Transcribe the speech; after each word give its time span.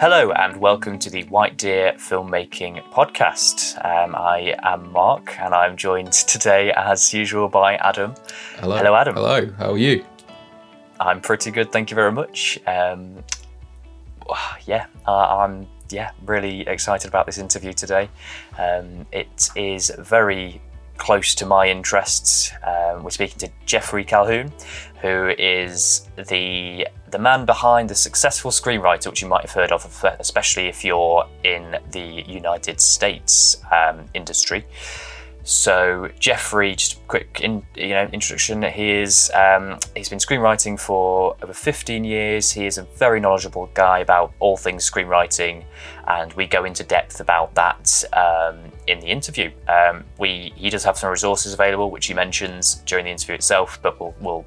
Hello 0.00 0.30
and 0.30 0.56
welcome 0.56 0.98
to 1.00 1.10
the 1.10 1.24
White 1.24 1.58
Deer 1.58 1.92
Filmmaking 1.98 2.82
Podcast. 2.90 3.76
Um, 3.84 4.14
I 4.14 4.56
am 4.62 4.90
Mark 4.92 5.38
and 5.38 5.54
I'm 5.54 5.76
joined 5.76 6.14
today, 6.14 6.72
as 6.74 7.12
usual, 7.12 7.50
by 7.50 7.74
Adam. 7.74 8.14
Hello. 8.56 8.78
Hello, 8.78 8.94
Adam. 8.94 9.14
Hello. 9.14 9.52
How 9.58 9.72
are 9.72 9.76
you? 9.76 10.02
I'm 10.98 11.20
pretty 11.20 11.50
good, 11.50 11.70
thank 11.70 11.90
you 11.90 11.96
very 11.96 12.12
much. 12.12 12.58
Um, 12.66 13.22
yeah, 14.64 14.86
uh, 15.06 15.36
I'm 15.36 15.66
yeah 15.90 16.12
really 16.24 16.62
excited 16.66 17.06
about 17.06 17.26
this 17.26 17.36
interview 17.36 17.74
today. 17.74 18.08
Um, 18.58 19.06
it 19.12 19.50
is 19.54 19.92
very 19.98 20.62
close 20.96 21.34
to 21.34 21.44
my 21.44 21.68
interests. 21.68 22.52
Um, 22.62 23.02
we're 23.02 23.10
speaking 23.10 23.38
to 23.40 23.50
Geoffrey 23.66 24.04
Calhoun, 24.04 24.50
who 25.00 25.30
is 25.38 26.08
the 26.28 26.86
the 27.10 27.18
man 27.18 27.44
behind 27.44 27.90
the 27.90 27.94
successful 27.94 28.50
screenwriter, 28.50 29.08
which 29.08 29.22
you 29.22 29.28
might 29.28 29.42
have 29.42 29.52
heard 29.52 29.72
of, 29.72 30.04
especially 30.20 30.68
if 30.68 30.84
you're 30.84 31.26
in 31.42 31.76
the 31.90 32.24
United 32.26 32.80
States 32.80 33.56
um, 33.72 34.04
industry. 34.14 34.64
So 35.42 36.10
Geoffrey, 36.18 36.76
just 36.76 37.06
quick 37.08 37.40
in, 37.42 37.64
you 37.74 37.88
know 37.88 38.08
introduction. 38.12 38.62
He 38.62 38.90
is 38.90 39.30
um, 39.34 39.78
he's 39.96 40.08
been 40.08 40.18
screenwriting 40.18 40.78
for 40.78 41.34
over 41.42 41.54
15 41.54 42.04
years. 42.04 42.52
He 42.52 42.66
is 42.66 42.78
a 42.78 42.82
very 42.82 43.20
knowledgeable 43.20 43.70
guy 43.72 44.00
about 44.00 44.34
all 44.38 44.56
things 44.56 44.88
screenwriting, 44.88 45.64
and 46.06 46.32
we 46.34 46.46
go 46.46 46.64
into 46.64 46.84
depth 46.84 47.20
about 47.20 47.54
that 47.54 48.04
um, 48.12 48.60
in 48.86 49.00
the 49.00 49.06
interview. 49.06 49.50
Um, 49.66 50.04
we 50.18 50.52
he 50.56 50.68
does 50.68 50.84
have 50.84 50.98
some 50.98 51.10
resources 51.10 51.54
available, 51.54 51.90
which 51.90 52.06
he 52.06 52.14
mentions 52.14 52.76
during 52.86 53.06
the 53.06 53.10
interview 53.10 53.34
itself, 53.34 53.80
but 53.82 53.98
we'll, 53.98 54.14
we'll 54.20 54.44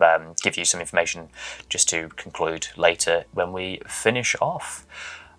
um, 0.00 0.34
give 0.42 0.56
you 0.56 0.64
some 0.64 0.80
information 0.80 1.28
just 1.68 1.88
to 1.90 2.08
conclude 2.10 2.68
later 2.76 3.24
when 3.32 3.52
we 3.52 3.80
finish 3.86 4.34
off. 4.40 4.86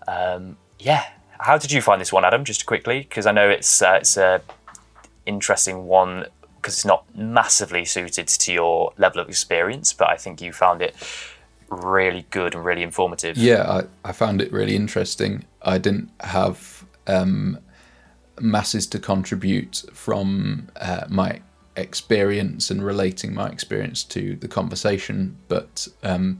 Um, 0.07 0.57
yeah, 0.79 1.05
how 1.39 1.57
did 1.57 1.71
you 1.71 1.81
find 1.81 1.99
this 1.99 2.13
one, 2.13 2.25
Adam? 2.25 2.43
Just 2.43 2.65
quickly, 2.65 2.99
because 2.99 3.25
I 3.25 3.31
know 3.31 3.49
it's 3.49 3.81
uh, 3.81 3.97
it's 4.01 4.17
a 4.17 4.41
interesting 5.25 5.85
one 5.85 6.25
because 6.57 6.75
it's 6.75 6.85
not 6.85 7.05
massively 7.15 7.85
suited 7.85 8.27
to 8.27 8.53
your 8.53 8.93
level 8.97 9.21
of 9.21 9.29
experience, 9.29 9.93
but 9.93 10.09
I 10.09 10.17
think 10.17 10.41
you 10.41 10.51
found 10.51 10.81
it 10.81 10.95
really 11.69 12.25
good 12.31 12.55
and 12.55 12.65
really 12.65 12.83
informative. 12.83 13.37
Yeah, 13.37 13.63
I, 14.03 14.09
I 14.09 14.11
found 14.11 14.41
it 14.41 14.51
really 14.51 14.75
interesting. 14.75 15.45
I 15.61 15.77
didn't 15.77 16.09
have 16.21 16.85
um, 17.07 17.59
masses 18.39 18.87
to 18.87 18.99
contribute 18.99 19.83
from 19.93 20.69
uh, 20.77 21.05
my 21.07 21.41
experience 21.75 22.71
and 22.71 22.83
relating 22.85 23.33
my 23.33 23.49
experience 23.49 24.03
to 24.05 24.35
the 24.35 24.47
conversation, 24.47 25.37
but 25.47 25.87
um, 26.03 26.39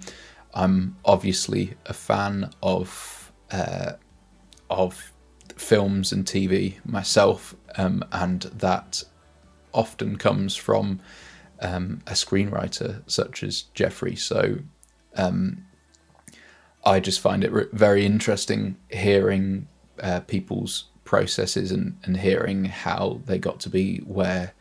I'm 0.54 0.96
obviously 1.04 1.76
a 1.86 1.94
fan 1.94 2.52
of 2.64 3.32
uh, 3.52 3.94
of 4.70 5.12
films 5.56 6.12
and 6.12 6.26
TV 6.26 6.76
myself, 6.86 7.56
um, 7.78 8.04
and 8.12 8.44
that 8.44 9.04
often 9.74 10.18
comes 10.18 10.56
from 10.56 11.00
um, 11.62 12.02
a 12.08 12.14
screenwriter 12.14 13.02
such 13.08 13.44
as 13.44 13.64
Geoffrey. 13.74 14.16
So 14.16 14.60
um, 15.16 15.66
I 16.86 17.00
just 17.00 17.20
find 17.20 17.44
it 17.44 17.52
re- 17.52 17.68
very 17.72 18.06
interesting 18.06 18.78
hearing 18.90 19.68
uh, 20.02 20.22
people's 20.22 20.86
processes 21.04 21.72
and, 21.72 21.98
and 22.04 22.18
hearing 22.18 22.66
how 22.66 23.22
they 23.26 23.38
got 23.38 23.60
to 23.62 23.70
be 23.70 23.98
where 24.00 24.54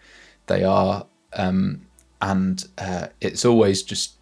they 0.46 0.64
are. 0.64 1.06
Um, 1.32 1.86
and 2.20 2.64
uh, 2.78 3.08
it's 3.20 3.44
always 3.44 3.82
just 3.82 4.14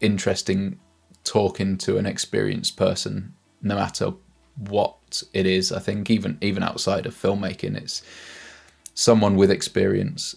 interesting 0.00 0.78
talking 1.24 1.78
to 1.78 1.96
an 1.96 2.06
experienced 2.06 2.76
person, 2.76 3.34
no 3.62 3.76
matter 3.76 4.12
what 4.56 5.22
it 5.32 5.46
is. 5.46 5.72
I 5.72 5.80
think 5.80 6.10
even 6.10 6.38
even 6.40 6.62
outside 6.62 7.06
of 7.06 7.14
filmmaking, 7.14 7.76
it's 7.76 8.02
someone 8.94 9.36
with 9.36 9.50
experience 9.50 10.36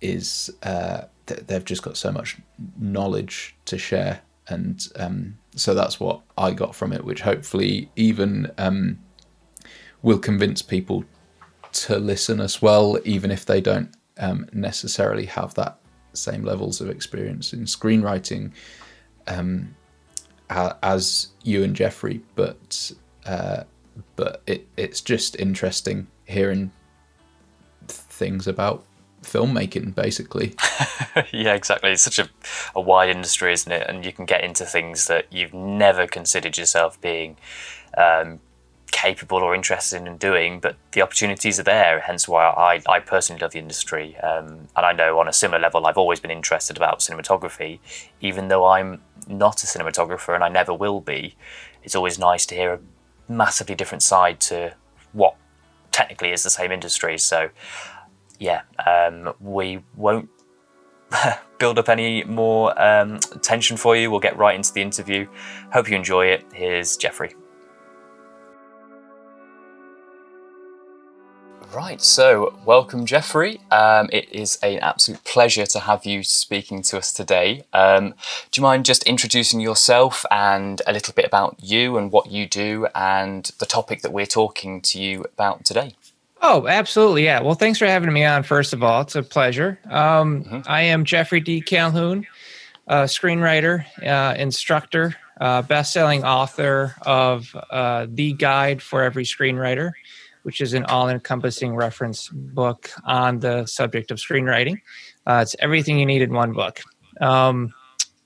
is 0.00 0.50
uh, 0.62 1.02
they've 1.26 1.64
just 1.64 1.82
got 1.82 1.96
so 1.96 2.10
much 2.12 2.38
knowledge 2.78 3.56
to 3.66 3.78
share, 3.78 4.20
and 4.48 4.86
um, 4.96 5.38
so 5.54 5.74
that's 5.74 6.00
what 6.00 6.20
I 6.38 6.52
got 6.52 6.74
from 6.74 6.92
it, 6.92 7.04
which 7.04 7.20
hopefully 7.20 7.90
even 7.96 8.50
um, 8.58 8.98
will 10.02 10.18
convince 10.18 10.62
people 10.62 11.04
to 11.72 11.98
listen 11.98 12.40
as 12.40 12.60
well, 12.60 12.98
even 13.04 13.30
if 13.30 13.44
they 13.46 13.60
don't 13.60 13.94
um, 14.20 14.46
necessarily 14.52 15.26
have 15.26 15.54
that 15.54 15.78
same 16.12 16.44
levels 16.44 16.80
of 16.80 16.88
experience 16.88 17.52
in 17.52 17.64
screenwriting 17.64 18.52
um, 19.26 19.74
as 20.48 21.28
you 21.42 21.62
and 21.64 21.74
Geoffrey, 21.74 22.20
but 22.34 22.92
uh, 23.26 23.64
but 24.16 24.42
it, 24.46 24.66
it's 24.76 25.00
just 25.00 25.36
interesting 25.36 26.06
hearing 26.24 26.70
things 27.86 28.46
about 28.46 28.84
filmmaking 29.22 29.94
basically. 29.94 30.54
Yeah 31.32 31.54
exactly. 31.54 31.90
It's 31.90 32.02
such 32.02 32.18
a, 32.18 32.28
a 32.74 32.80
wide 32.80 33.08
industry 33.10 33.52
isn't 33.52 33.70
it? 33.70 33.86
And 33.88 34.04
you 34.04 34.12
can 34.12 34.26
get 34.26 34.44
into 34.44 34.64
things 34.64 35.06
that 35.06 35.32
you've 35.32 35.52
never 35.52 36.06
considered 36.06 36.56
yourself 36.56 37.00
being 37.00 37.36
um, 37.98 38.40
capable 39.00 39.38
or 39.38 39.54
interested 39.54 40.06
in 40.06 40.16
doing 40.16 40.60
but 40.60 40.76
the 40.92 41.00
opportunities 41.00 41.58
are 41.60 41.64
there 41.64 42.00
hence 42.00 42.28
why 42.28 42.44
i, 42.44 42.82
I 42.86 43.00
personally 43.00 43.40
love 43.40 43.52
the 43.52 43.58
industry 43.58 44.16
um, 44.18 44.68
and 44.76 44.84
i 44.90 44.92
know 44.92 45.18
on 45.18 45.28
a 45.28 45.32
similar 45.32 45.60
level 45.60 45.86
i've 45.86 45.96
always 45.96 46.20
been 46.20 46.30
interested 46.30 46.76
about 46.76 47.00
cinematography 47.00 47.78
even 48.20 48.48
though 48.48 48.66
i'm 48.66 49.00
not 49.28 49.62
a 49.62 49.66
cinematographer 49.66 50.34
and 50.34 50.44
i 50.44 50.48
never 50.48 50.74
will 50.74 51.00
be 51.00 51.36
it's 51.82 51.94
always 51.94 52.18
nice 52.18 52.44
to 52.46 52.54
hear 52.54 52.74
a 52.74 52.80
massively 53.30 53.74
different 53.74 54.02
side 54.02 54.40
to 54.40 54.74
what 55.12 55.36
technically 55.92 56.32
is 56.32 56.42
the 56.42 56.50
same 56.50 56.72
industry. 56.72 57.18
So, 57.18 57.50
yeah, 58.38 58.62
um, 58.86 59.34
we 59.40 59.82
won't 59.96 60.28
build 61.58 61.78
up 61.78 61.88
any 61.88 62.24
more 62.24 62.80
um, 62.80 63.18
tension 63.42 63.76
for 63.76 63.96
you. 63.96 64.10
We'll 64.10 64.20
get 64.20 64.36
right 64.36 64.54
into 64.54 64.72
the 64.72 64.82
interview. 64.82 65.28
Hope 65.72 65.88
you 65.88 65.96
enjoy 65.96 66.26
it. 66.26 66.44
Here's 66.52 66.96
Geoffrey. 66.96 67.34
Right, 71.72 72.02
so 72.02 72.58
welcome, 72.64 73.06
Geoffrey. 73.06 73.60
Um, 73.70 74.08
it 74.12 74.28
is 74.32 74.58
an 74.60 74.80
absolute 74.80 75.22
pleasure 75.22 75.66
to 75.66 75.78
have 75.78 76.04
you 76.04 76.24
speaking 76.24 76.82
to 76.82 76.98
us 76.98 77.12
today. 77.12 77.62
Um, 77.72 78.14
do 78.50 78.60
you 78.60 78.62
mind 78.62 78.84
just 78.84 79.04
introducing 79.04 79.60
yourself 79.60 80.26
and 80.32 80.82
a 80.88 80.92
little 80.92 81.14
bit 81.14 81.24
about 81.24 81.56
you 81.62 81.96
and 81.96 82.10
what 82.10 82.28
you 82.28 82.48
do 82.48 82.88
and 82.92 83.44
the 83.58 83.66
topic 83.66 84.02
that 84.02 84.12
we're 84.12 84.26
talking 84.26 84.80
to 84.80 85.00
you 85.00 85.24
about 85.24 85.64
today? 85.64 85.94
Oh, 86.42 86.66
absolutely. 86.66 87.24
Yeah. 87.24 87.40
Well, 87.40 87.54
thanks 87.54 87.78
for 87.78 87.86
having 87.86 88.12
me 88.12 88.24
on, 88.24 88.42
first 88.42 88.72
of 88.72 88.82
all. 88.82 89.02
It's 89.02 89.14
a 89.14 89.22
pleasure. 89.22 89.78
Um, 89.88 90.44
mm-hmm. 90.44 90.60
I 90.66 90.82
am 90.82 91.04
Geoffrey 91.04 91.40
D. 91.40 91.60
Calhoun, 91.60 92.26
screenwriter, 92.88 93.84
uh, 94.04 94.34
instructor, 94.36 95.14
uh, 95.40 95.62
best 95.62 95.92
selling 95.92 96.24
author 96.24 96.96
of 97.02 97.54
uh, 97.70 98.08
The 98.08 98.32
Guide 98.32 98.82
for 98.82 99.04
Every 99.04 99.24
Screenwriter 99.24 99.92
which 100.42 100.60
is 100.60 100.74
an 100.74 100.84
all 100.86 101.08
encompassing 101.08 101.74
reference 101.74 102.28
book 102.28 102.90
on 103.04 103.40
the 103.40 103.66
subject 103.66 104.10
of 104.10 104.18
screenwriting. 104.18 104.80
Uh, 105.26 105.40
it's 105.42 105.56
everything 105.58 105.98
you 105.98 106.06
need 106.06 106.22
in 106.22 106.32
one 106.32 106.52
book. 106.52 106.80
Um, 107.20 107.72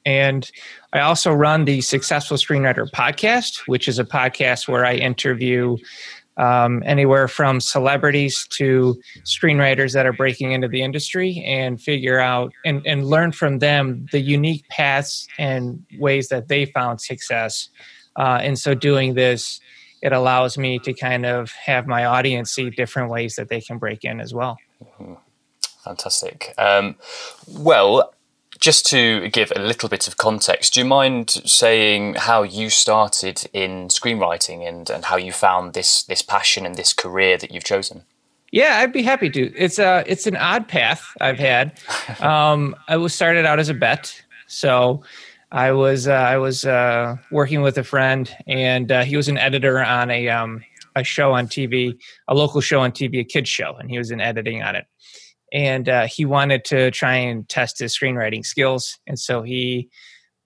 and 0.07 0.51
I 0.93 1.01
also 1.01 1.33
run 1.33 1.65
the 1.65 1.81
Successful 1.81 2.37
Screenwriter 2.37 2.91
podcast, 2.91 3.63
which 3.67 3.89
is 3.89 3.99
a 3.99 4.05
podcast 4.05 4.69
where 4.69 4.85
I 4.85 4.95
interview 4.95 5.77
um, 6.37 6.83
anywhere 6.85 7.29
from 7.29 7.61
celebrities 7.61 8.47
to 8.51 9.01
screenwriters 9.25 9.93
that 9.95 10.05
are 10.05 10.13
breaking 10.13 10.53
into 10.53 10.69
the 10.69 10.83
industry 10.83 11.43
and 11.47 11.81
figure 11.81 12.19
out 12.19 12.53
and, 12.65 12.85
and 12.87 13.07
learn 13.07 13.33
from 13.33 13.61
them 13.61 14.07
the 14.11 14.21
unique 14.21 14.69
paths 14.69 15.27
and 15.39 15.85
ways 15.99 16.29
that 16.29 16.49
they 16.49 16.67
found 16.67 17.01
success. 17.01 17.69
Uh, 18.17 18.39
and 18.43 18.59
so 18.59 18.75
doing 18.75 19.15
this 19.15 19.61
it 20.05 20.13
allows 20.13 20.59
me 20.59 20.79
to 20.81 20.93
kind 20.93 21.25
of 21.25 21.51
have 21.53 21.87
my 21.87 22.05
audience 22.05 22.51
see 22.51 22.69
different 22.69 23.11
ways 23.11 23.37
that 23.37 23.49
they 23.49 23.61
can 23.61 23.79
break 23.79 24.05
in 24.05 24.21
as 24.21 24.35
well. 24.35 24.59
Mm-hmm. 24.85 25.15
Fantastic. 25.83 26.53
Um, 26.59 26.97
well, 27.49 28.13
just 28.61 28.87
to 28.87 29.29
give 29.31 29.51
a 29.57 29.59
little 29.59 29.89
bit 29.89 30.07
of 30.07 30.19
context, 30.19 30.75
do 30.75 30.81
you 30.81 30.87
mind 30.87 31.31
saying 31.31 32.15
how 32.15 32.43
you 32.43 32.69
started 32.69 33.49
in 33.55 33.89
screenwriting 33.89 34.69
and, 34.69 34.91
and 34.91 35.07
how 35.07 35.17
you 35.17 35.33
found 35.33 35.73
this 35.73 36.03
this 36.05 36.23
passion 36.23 36.67
and 36.67 36.75
this 36.75 36.93
career 36.93 37.39
that 37.39 37.51
you've 37.51 37.65
chosen? 37.65 38.05
Yeah, 38.53 38.79
I'd 38.79 38.93
be 38.93 39.03
happy 39.03 39.31
to. 39.31 39.53
It's 39.57 39.79
a 39.79 40.05
it's 40.07 40.27
an 40.27 40.37
odd 40.37 40.69
path 40.69 41.03
I've 41.21 41.39
had. 41.39 41.81
Um, 42.21 42.77
I 42.89 42.97
was 42.97 43.15
started 43.15 43.45
out 43.45 43.59
as 43.59 43.69
a 43.69 43.75
bet, 43.75 44.23
so 44.47 45.03
I 45.55 45.71
was 45.71 46.09
uh, 46.09 46.13
I 46.15 46.37
was 46.37 46.65
uh, 46.65 47.15
working 47.31 47.63
with 47.63 47.79
a 47.79 47.85
friend, 47.85 48.29
and 48.49 48.91
uh, 48.91 49.05
he 49.05 49.17
was 49.17 49.29
an 49.29 49.39
editor 49.39 49.83
on 49.83 50.11
a 50.11 50.29
um, 50.29 50.65
a 50.97 51.05
show 51.05 51.33
on 51.33 51.47
TV, 51.47 51.97
a 52.27 52.35
local 52.35 52.61
show 52.61 52.81
on 52.81 52.91
TV, 52.91 53.21
a 53.21 53.25
kids 53.25 53.49
show, 53.49 53.77
and 53.79 53.89
he 53.89 53.97
was 53.97 54.11
in 54.11 54.21
editing 54.21 54.65
on 54.65 54.75
it. 54.75 54.87
And 55.53 55.89
uh, 55.89 56.09
he 56.09 56.25
wanted 56.25 56.65
to 56.67 56.91
try 56.91 57.15
and 57.15 57.49
test 57.49 57.79
his 57.79 57.97
screenwriting 57.97 58.45
skills, 58.45 58.99
and 59.07 59.17
so 59.17 59.43
he 59.43 59.89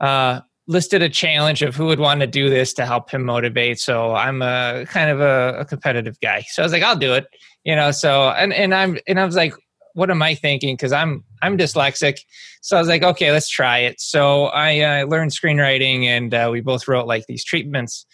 uh, 0.01 0.41
listed 0.67 1.01
a 1.01 1.09
challenge 1.09 1.63
of 1.63 1.75
who 1.75 1.87
would 1.87 2.01
want 2.01 2.21
to 2.21 2.27
do 2.27 2.51
this 2.51 2.75
to 2.75 2.85
help 2.85 3.11
him 3.11 3.25
motivate. 3.25 3.81
So 3.81 4.15
I'm 4.15 4.43
a 4.43 4.85
kind 4.91 5.09
of 5.09 5.23
a, 5.23 5.61
a 5.61 5.65
competitive 5.65 6.21
guy. 6.21 6.45
So 6.51 6.63
I 6.63 6.67
was 6.67 6.73
like, 6.73 6.83
I'll 6.83 6.97
do 6.97 7.15
it. 7.15 7.25
You 7.65 7.75
know. 7.75 7.93
So 7.93 8.29
and 8.29 8.53
and 8.53 8.75
I'm 8.75 8.99
and 9.09 9.19
I 9.19 9.25
was 9.25 9.37
like, 9.37 9.55
what 9.95 10.11
am 10.11 10.21
I 10.21 10.35
thinking? 10.35 10.77
Because 10.77 10.93
I'm 10.93 11.25
I'm 11.43 11.59
dyslexic. 11.59 12.21
So 12.61 12.77
I 12.77 12.81
was 12.81 12.89
like, 12.89 13.03
okay, 13.03 13.33
let's 13.33 13.49
try 13.49 13.79
it. 13.79 14.01
So 14.01 14.47
I 14.47 14.81
uh, 14.81 15.07
learned 15.07 15.31
screenwriting, 15.31 16.05
and 16.05 16.35
uh, 16.35 16.49
we 16.51 16.61
both 16.61 16.89
wrote 16.89 17.07
like 17.07 17.27
these 17.27 17.45
treatments. 17.45 18.07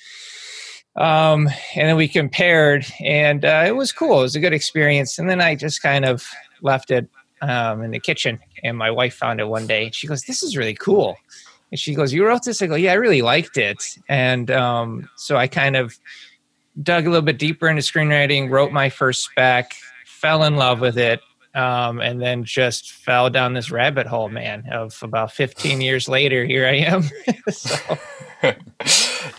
Um, 0.97 1.49
and 1.75 1.89
then 1.89 1.97
we 1.97 2.07
compared, 2.07 2.87
and 3.01 3.45
uh, 3.45 3.65
it 3.67 3.75
was 3.75 3.91
cool. 3.91 4.21
It 4.21 4.23
was 4.23 4.37
a 4.37 4.41
good 4.41 4.53
experience. 4.53 5.19
And 5.19 5.29
then 5.29 5.41
I 5.41 5.57
just 5.57 5.83
kind 5.83 6.05
of 6.05 6.25
left 6.63 6.91
it 6.91 7.09
um, 7.41 7.83
in 7.83 7.91
the 7.91 7.99
kitchen, 7.99 8.39
and 8.63 8.77
my 8.77 8.91
wife 8.91 9.15
found 9.15 9.41
it 9.41 9.49
one 9.49 9.67
day. 9.67 9.91
She 9.93 10.07
goes, 10.07 10.23
"This 10.23 10.43
is 10.43 10.57
really 10.57 10.75
cool." 10.75 11.17
And 11.71 11.81
she 11.81 11.95
goes, 11.95 12.13
"You 12.13 12.27
wrote 12.27 12.45
this?" 12.45 12.63
I 12.63 12.67
go, 12.67 12.77
"Yeah, 12.77 12.93
I 12.93 12.95
really 12.95 13.23
liked 13.23 13.57
it." 13.57 13.99
And 14.09 14.51
um, 14.51 15.09
so 15.17 15.37
I 15.37 15.49
kind 15.49 15.77
of 15.77 15.99
dug 16.83 17.07
a 17.07 17.11
little 17.11 17.25
bit 17.25 17.39
deeper 17.39 17.69
into 17.69 17.83
screenwriting, 17.83 18.51
wrote 18.51 18.73
my 18.73 18.89
first 18.89 19.25
spec, 19.25 19.75
fell 20.07 20.45
in 20.45 20.57
love 20.57 20.81
with 20.81 20.99
it, 20.99 21.21
um, 21.55 22.01
and 22.01 22.21
then 22.21 22.45
just 22.45 22.93
fell 22.93 23.31
down 23.31 23.55
this 23.55 23.71
rabbit 23.71 24.07
hole, 24.07 24.29
man. 24.29 24.65
Of 24.71 24.99
about 25.03 25.33
15 25.33 25.81
years 25.81 26.09
later, 26.09 26.45
here 26.45 26.67
I 26.67 26.77
am. 26.77 27.05
so. 27.51 27.99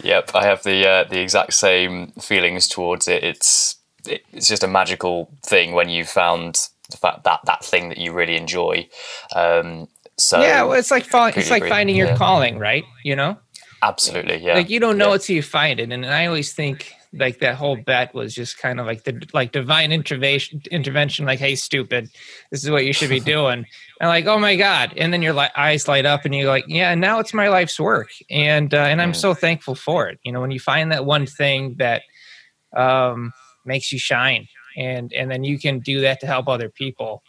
yep, 0.03 0.31
I 0.33 0.45
have 0.45 0.63
the 0.63 0.87
uh, 0.87 1.03
the 1.03 1.19
exact 1.19 1.53
same 1.53 2.11
feelings 2.19 2.67
towards 2.67 3.07
it. 3.07 3.23
It's 3.23 3.75
it's 4.07 4.47
just 4.47 4.63
a 4.63 4.67
magical 4.67 5.29
thing 5.43 5.73
when 5.73 5.89
you 5.89 6.05
found 6.05 6.69
the 6.89 6.97
fact 6.97 7.23
that 7.23 7.41
that 7.45 7.63
thing 7.63 7.89
that 7.89 7.97
you 7.97 8.13
really 8.13 8.35
enjoy. 8.35 8.87
Um, 9.35 9.87
so 10.17 10.41
yeah, 10.41 10.63
well, 10.63 10.73
it's 10.73 10.91
like 10.91 11.07
it's 11.11 11.51
like 11.51 11.67
finding 11.67 11.95
your 11.95 12.15
calling, 12.15 12.57
right? 12.57 12.85
You 13.03 13.15
know, 13.15 13.37
absolutely. 13.81 14.37
Yeah, 14.37 14.55
like 14.55 14.69
you 14.69 14.79
don't 14.79 14.97
know 14.97 15.09
yeah. 15.09 15.15
it 15.15 15.21
till 15.23 15.35
you 15.35 15.43
find 15.43 15.79
it, 15.79 15.91
and 15.91 16.05
I 16.05 16.25
always 16.25 16.53
think 16.53 16.93
like 17.17 17.39
that 17.39 17.55
whole 17.55 17.77
bet 17.77 18.13
was 18.13 18.33
just 18.33 18.57
kind 18.57 18.79
of 18.79 18.85
like 18.85 19.03
the 19.03 19.27
like 19.33 19.51
divine 19.51 19.91
intervention 19.91 20.61
intervention 20.71 21.25
like 21.25 21.39
hey 21.39 21.55
stupid 21.55 22.09
this 22.51 22.63
is 22.63 22.69
what 22.69 22.85
you 22.85 22.93
should 22.93 23.09
be 23.09 23.19
doing. 23.35 23.65
And 23.99 24.09
like 24.09 24.25
oh 24.25 24.39
my 24.39 24.55
god. 24.55 24.93
And 24.97 25.13
then 25.13 25.21
your 25.21 25.33
li- 25.33 25.49
eyes 25.55 25.87
light 25.87 26.05
up 26.05 26.25
and 26.25 26.35
you're 26.35 26.47
like 26.47 26.65
yeah 26.67 26.93
now 26.95 27.19
it's 27.19 27.33
my 27.33 27.49
life's 27.49 27.79
work. 27.79 28.09
And 28.29 28.73
uh, 28.73 28.77
and 28.77 29.01
i'm 29.01 29.13
so 29.13 29.33
thankful 29.33 29.75
for 29.75 30.07
it. 30.09 30.19
You 30.23 30.31
know 30.31 30.41
when 30.41 30.51
you 30.51 30.59
find 30.59 30.91
that 30.91 31.05
one 31.05 31.25
thing 31.25 31.75
that 31.77 32.03
um, 32.75 33.31
makes 33.65 33.91
you 33.91 33.99
shine 33.99 34.47
and 34.77 35.13
and 35.13 35.31
then 35.31 35.43
you 35.43 35.57
can 35.57 35.79
do 35.79 36.01
that 36.01 36.19
to 36.19 36.27
help 36.27 36.47
other 36.47 36.69
people 36.69 37.23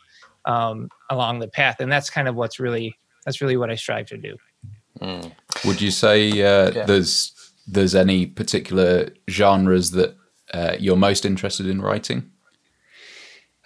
um, 0.45 0.89
along 1.11 1.41
the 1.41 1.49
path. 1.49 1.81
And 1.81 1.91
that's 1.91 2.11
kind 2.11 2.29
of 2.29 2.35
what's 2.35 2.59
really 2.59 2.97
that's 3.25 3.41
really 3.41 3.57
what 3.57 3.71
i 3.71 3.75
strive 3.75 4.07
to 4.07 4.17
do. 4.17 4.37
Mm. 5.01 5.31
would 5.67 5.79
you 5.79 5.91
say 5.91 6.31
uh, 6.31 6.71
yeah. 6.71 6.87
there's 6.87 7.33
there's 7.67 7.95
any 7.95 8.27
particular 8.27 9.11
genres 9.29 9.91
that 9.93 10.17
uh, 10.55 10.77
you're 10.79 10.97
most 10.97 11.25
interested 11.25 11.67
in 11.67 11.83
writing? 11.83 12.31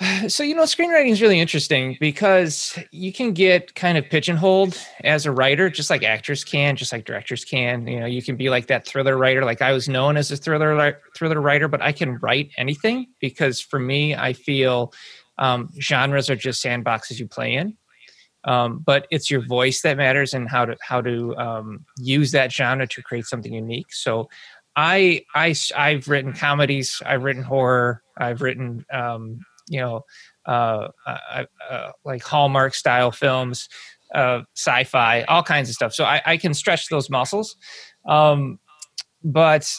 So, 0.28 0.42
you 0.42 0.54
know, 0.54 0.62
screenwriting 0.62 1.10
is 1.10 1.20
really 1.20 1.40
interesting 1.40 1.98
because 2.00 2.78
you 2.90 3.12
can 3.12 3.34
get 3.34 3.74
kind 3.74 3.98
of 3.98 4.08
pigeonholed 4.08 4.78
as 5.04 5.26
a 5.26 5.30
writer, 5.30 5.68
just 5.68 5.90
like 5.90 6.02
actors 6.02 6.42
can, 6.42 6.76
just 6.76 6.90
like 6.90 7.04
directors 7.04 7.44
can. 7.44 7.86
You 7.86 8.00
know, 8.00 8.06
you 8.06 8.22
can 8.22 8.36
be 8.36 8.48
like 8.48 8.68
that 8.68 8.86
thriller 8.86 9.18
writer. 9.18 9.44
Like 9.44 9.60
I 9.60 9.72
was 9.72 9.90
known 9.90 10.16
as 10.16 10.30
a 10.30 10.38
thriller 10.38 10.98
thriller 11.14 11.40
writer, 11.40 11.68
but 11.68 11.82
I 11.82 11.92
can 11.92 12.16
write 12.18 12.50
anything 12.56 13.08
because 13.20 13.60
for 13.60 13.78
me, 13.78 14.14
I 14.14 14.32
feel 14.32 14.94
um, 15.36 15.68
genres 15.78 16.30
are 16.30 16.36
just 16.36 16.64
sandboxes 16.64 17.18
you 17.18 17.28
play 17.28 17.54
in 17.54 17.76
um, 18.44 18.82
but 18.84 19.06
it's 19.10 19.30
your 19.30 19.44
voice 19.46 19.82
that 19.82 19.96
matters 19.96 20.34
and 20.34 20.48
how 20.48 20.64
to 20.64 20.76
how 20.82 21.00
to 21.00 21.36
um, 21.36 21.84
use 21.98 22.32
that 22.32 22.52
genre 22.52 22.86
to 22.86 23.02
create 23.02 23.26
something 23.26 23.52
unique. 23.52 23.92
So 23.92 24.28
i 24.76 25.20
i 25.34 25.52
i've 25.76 26.06
written 26.06 26.32
comedies 26.32 27.02
i've 27.04 27.24
written 27.24 27.42
horror 27.42 28.00
i've 28.18 28.40
written 28.40 28.86
um, 28.92 29.40
you 29.66 29.80
know 29.80 30.04
uh, 30.46 30.86
uh, 31.08 31.44
uh, 31.68 31.90
like 32.04 32.22
hallmark 32.22 32.72
style 32.72 33.10
films 33.10 33.68
uh, 34.14 34.42
sci-fi 34.56 35.22
all 35.22 35.42
kinds 35.42 35.68
of 35.68 35.74
stuff. 35.74 35.92
So 35.94 36.04
I, 36.04 36.20
I 36.26 36.36
can 36.36 36.54
stretch 36.54 36.88
those 36.88 37.10
muscles. 37.10 37.56
Um, 38.06 38.58
but 39.22 39.70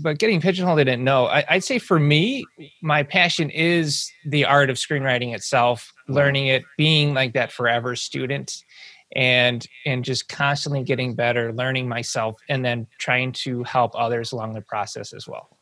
but 0.00 0.18
getting 0.18 0.40
pigeonholed 0.40 0.80
i 0.80 0.84
didn't 0.84 1.04
know 1.04 1.26
I, 1.26 1.44
would 1.52 1.64
say 1.64 1.78
for 1.78 2.00
me 2.00 2.44
my 2.82 3.02
passion 3.02 3.50
is 3.50 4.10
the 4.24 4.44
art 4.44 4.68
of 4.68 4.76
screenwriting 4.76 5.34
itself 5.34 5.92
learning 6.08 6.48
it 6.48 6.64
being 6.76 7.14
like 7.14 7.32
that 7.34 7.52
forever 7.52 7.94
student 7.94 8.64
and 9.14 9.66
and 9.86 10.04
just 10.04 10.28
constantly 10.28 10.82
getting 10.82 11.14
better 11.14 11.52
learning 11.52 11.88
myself 11.88 12.36
and 12.48 12.64
then 12.64 12.86
trying 12.98 13.32
to 13.32 13.62
help 13.62 13.92
others 13.94 14.32
along 14.32 14.54
the 14.54 14.62
process 14.62 15.12
as 15.12 15.28
well 15.28 15.56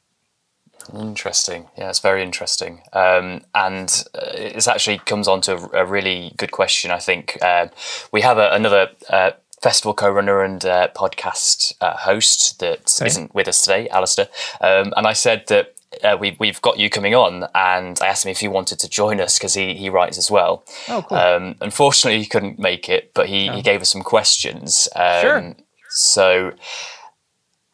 Interesting. 0.94 1.68
Yeah, 1.76 1.90
it's 1.90 1.98
very 1.98 2.22
interesting. 2.22 2.82
Um, 2.92 3.42
and 3.54 4.04
uh, 4.14 4.70
actually 4.70 4.98
comes 4.98 5.28
on 5.28 5.40
to 5.42 5.56
a, 5.56 5.82
a, 5.82 5.84
really 5.84 6.32
good 6.36 6.52
question, 6.52 6.90
I 6.90 6.98
think. 6.98 7.36
Uh, 7.42 7.66
we 8.12 8.22
have 8.22 8.38
a, 8.38 8.50
another 8.52 8.88
uh, 9.10 9.32
festival 9.62 9.94
co-runner 9.94 10.42
and 10.42 10.64
uh, 10.64 10.88
podcast 10.94 11.72
uh, 11.80 11.96
host 11.96 12.60
that 12.60 13.00
okay. 13.00 13.22
not 13.22 13.34
with 13.34 13.48
us 13.48 13.62
today, 13.62 13.88
Alistair. 13.88 14.28
Um, 14.60 14.92
and 14.96 15.06
I 15.06 15.12
said 15.12 15.44
that 15.48 15.74
uh, 16.04 16.16
we, 16.18 16.36
we've 16.38 16.60
got 16.60 16.78
you 16.78 16.90
coming 16.90 17.14
on, 17.14 17.48
and 17.54 17.98
I 18.00 18.06
asked 18.06 18.24
him 18.24 18.30
if 18.30 18.40
he 18.40 18.48
wanted 18.48 18.78
to 18.80 18.88
join 18.88 19.20
us 19.20 19.38
because 19.38 19.54
he, 19.54 19.74
he 19.74 19.88
writes 19.88 20.18
as 20.18 20.30
well. 20.30 20.64
Oh, 20.88 21.04
cool. 21.08 21.18
Um, 21.18 21.54
unfortunately, 21.60 22.20
he 22.20 22.26
couldn't 22.26 22.58
make 22.58 22.88
it, 22.88 23.12
but 23.14 23.28
he, 23.28 23.48
oh. 23.48 23.54
he 23.54 23.62
gave 23.62 23.80
us 23.80 23.90
some 23.90 24.02
questions. 24.02 24.88
Um, 24.94 25.20
sure. 25.20 25.56
So 25.88 26.52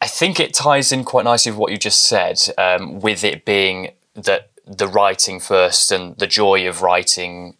I 0.00 0.06
think 0.06 0.38
it 0.38 0.54
ties 0.54 0.92
in 0.92 1.04
quite 1.04 1.24
nicely 1.24 1.50
with 1.52 1.58
what 1.58 1.72
you 1.72 1.78
just 1.78 2.06
said, 2.06 2.40
um, 2.56 3.00
with 3.00 3.24
it 3.24 3.44
being 3.44 3.90
that 4.14 4.50
the 4.66 4.86
writing 4.86 5.40
first 5.40 5.90
and 5.90 6.16
the 6.18 6.26
joy 6.26 6.68
of 6.68 6.82
writing 6.82 7.56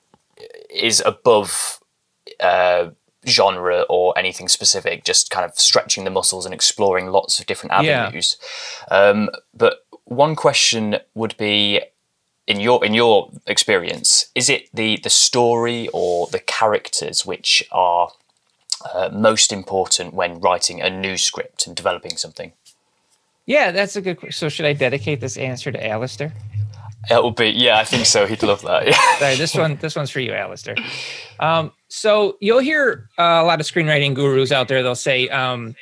is 0.71 1.03
above. 1.05 1.81
Uh, 2.39 2.91
genre 3.27 3.85
or 3.89 4.17
anything 4.19 4.49
specific, 4.49 5.05
just 5.05 5.31
kind 5.31 5.45
of 5.45 5.59
stretching 5.59 6.05
the 6.05 6.11
muscles 6.11 6.45
and 6.45 6.55
exploring 6.55 7.09
lots 7.09 7.39
of 7.39 7.47
different 7.47 7.73
avenues. 7.73 8.37
Yeah. 8.91 8.97
Um, 8.97 9.31
but 9.53 9.85
one 10.05 10.37
question 10.37 10.97
would 11.15 11.37
be 11.37 11.81
in 12.47 12.61
your 12.61 12.85
in 12.85 12.95
your 12.95 13.31
experience 13.47 14.27
is 14.35 14.49
it 14.49 14.69
the 14.75 14.99
the 15.03 15.11
story 15.11 15.89
or 15.93 16.27
the 16.29 16.39
characters 16.39 17.25
which 17.25 17.67
are 17.73 18.11
uh, 18.93 19.09
most 19.13 19.53
important 19.53 20.13
when 20.13 20.39
writing 20.41 20.81
a 20.81 20.91
new 20.91 21.17
script 21.17 21.67
and 21.67 21.75
developing 21.75 22.17
something 22.17 22.53
yeah 23.47 23.71
that's 23.71 23.97
a 23.97 24.03
good 24.03 24.19
so 24.31 24.49
should 24.49 24.67
i 24.67 24.73
dedicate 24.73 25.21
this 25.21 25.37
answer 25.37 25.73
to 25.73 25.87
Alistair 25.87 26.33
it 27.11 27.23
will 27.23 27.31
be 27.31 27.49
yeah 27.49 27.79
i 27.79 27.85
think 27.85 28.05
so 28.05 28.27
he'd 28.27 28.43
love 28.43 28.61
that 28.63 28.87
yeah. 28.87 29.01
Sorry, 29.19 29.37
this 29.37 29.55
one 29.55 29.77
this 29.77 29.97
one's 29.97 30.11
for 30.11 30.21
you 30.21 30.33
Alistair 30.35 30.77
um, 31.41 31.73
so 31.95 32.37
you'll 32.41 32.59
hear 32.59 33.09
uh, 33.19 33.39
a 33.41 33.45
lot 33.45 33.61
of 33.61 33.67
screenwriting 33.67 34.15
gurus 34.15 34.51
out 34.51 34.67
there. 34.67 34.83
They'll 34.83 34.97
say 34.97 35.29
um, 35.29 35.77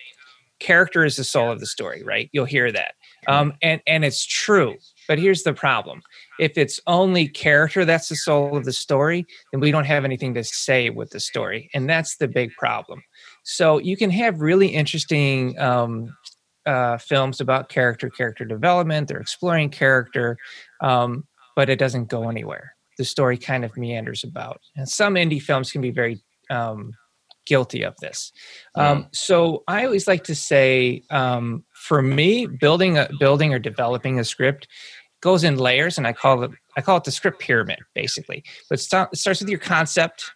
character 0.59 1.07
is 1.07 1.17
the 1.17 1.25
soul 1.25 1.51
of 1.51 1.59
the 1.59 1.67
story, 1.67 2.03
right? 2.03 2.29
You'll 2.33 2.45
hear 2.45 2.71
that, 2.71 2.95
um, 3.29 3.55
and 3.63 3.81
and 3.87 4.05
it's 4.05 4.27
true. 4.27 4.77
But 5.09 5.19
here's 5.19 5.43
the 5.43 5.55
problem: 5.55 6.03
if 6.39 6.59
it's 6.59 6.79
only 6.87 7.29
character 7.29 7.87
that's 7.87 8.11
the 8.11 8.17
soul 8.17 8.59
of 8.59 8.67
the 8.67 8.75
story, 8.75 9.25
then 9.53 9.61
we 9.61 9.71
don't 9.71 9.87
have 9.87 10.05
anything 10.05 10.35
to 10.35 10.45
say 10.45 10.91
with 10.91 11.09
the 11.11 11.21
story, 11.21 11.71
and 11.73 11.89
that's 11.89 12.19
the 12.19 12.29
big 12.29 12.53
problem. 12.59 13.03
So 13.45 13.79
you 13.79 13.97
can 13.97 14.11
have 14.11 14.43
really 14.43 14.69
interesting 14.69 15.59
um, 15.59 16.15
uh, 16.67 16.99
films 16.99 17.41
about 17.41 17.71
character, 17.71 18.11
character 18.11 18.45
development. 18.45 19.09
They're 19.09 19.19
exploring 19.19 19.71
character, 19.71 20.37
um, 20.83 21.27
but 21.57 21.71
it 21.71 21.79
doesn't 21.79 22.11
go 22.11 22.29
anywhere 22.29 22.72
the 22.99 23.05
story 23.05 23.39
kind 23.39 23.65
of 23.65 23.77
meanders 23.77 24.25
about. 24.25 24.61
And 24.77 24.89
some 24.89 25.15
indie 25.15 25.43
films 25.43 25.73
can 25.73 25.81
be 25.81 25.91
very 25.91 26.21
um, 26.51 26.93
guilty 27.47 27.83
of 27.83 27.95
this. 28.01 28.33
Um. 28.75 29.09
So 29.13 29.65
I 29.69 29.85
always 29.85 30.07
like 30.07 30.25
to 30.25 30.35
say, 30.35 31.03
um, 31.11 31.65
for 31.73 32.03
me, 32.03 32.47
building 32.47 32.99
a 32.99 33.09
building 33.19 33.53
or 33.55 33.59
developing 33.59 34.19
a 34.19 34.25
script 34.25 34.69
goes 35.21 35.45
in 35.45 35.57
layers, 35.57 35.99
and 35.99 36.07
I 36.07 36.13
call 36.13 36.43
it 36.43 36.51
I 36.77 36.81
call 36.81 36.97
it 36.97 37.05
the 37.05 37.11
script 37.11 37.41
pyramid, 37.41 37.79
basically. 37.95 38.45
But 38.69 38.79
it 38.81 39.17
starts 39.17 39.41
with 39.41 39.49
your 39.49 39.59
concept, 39.59 40.31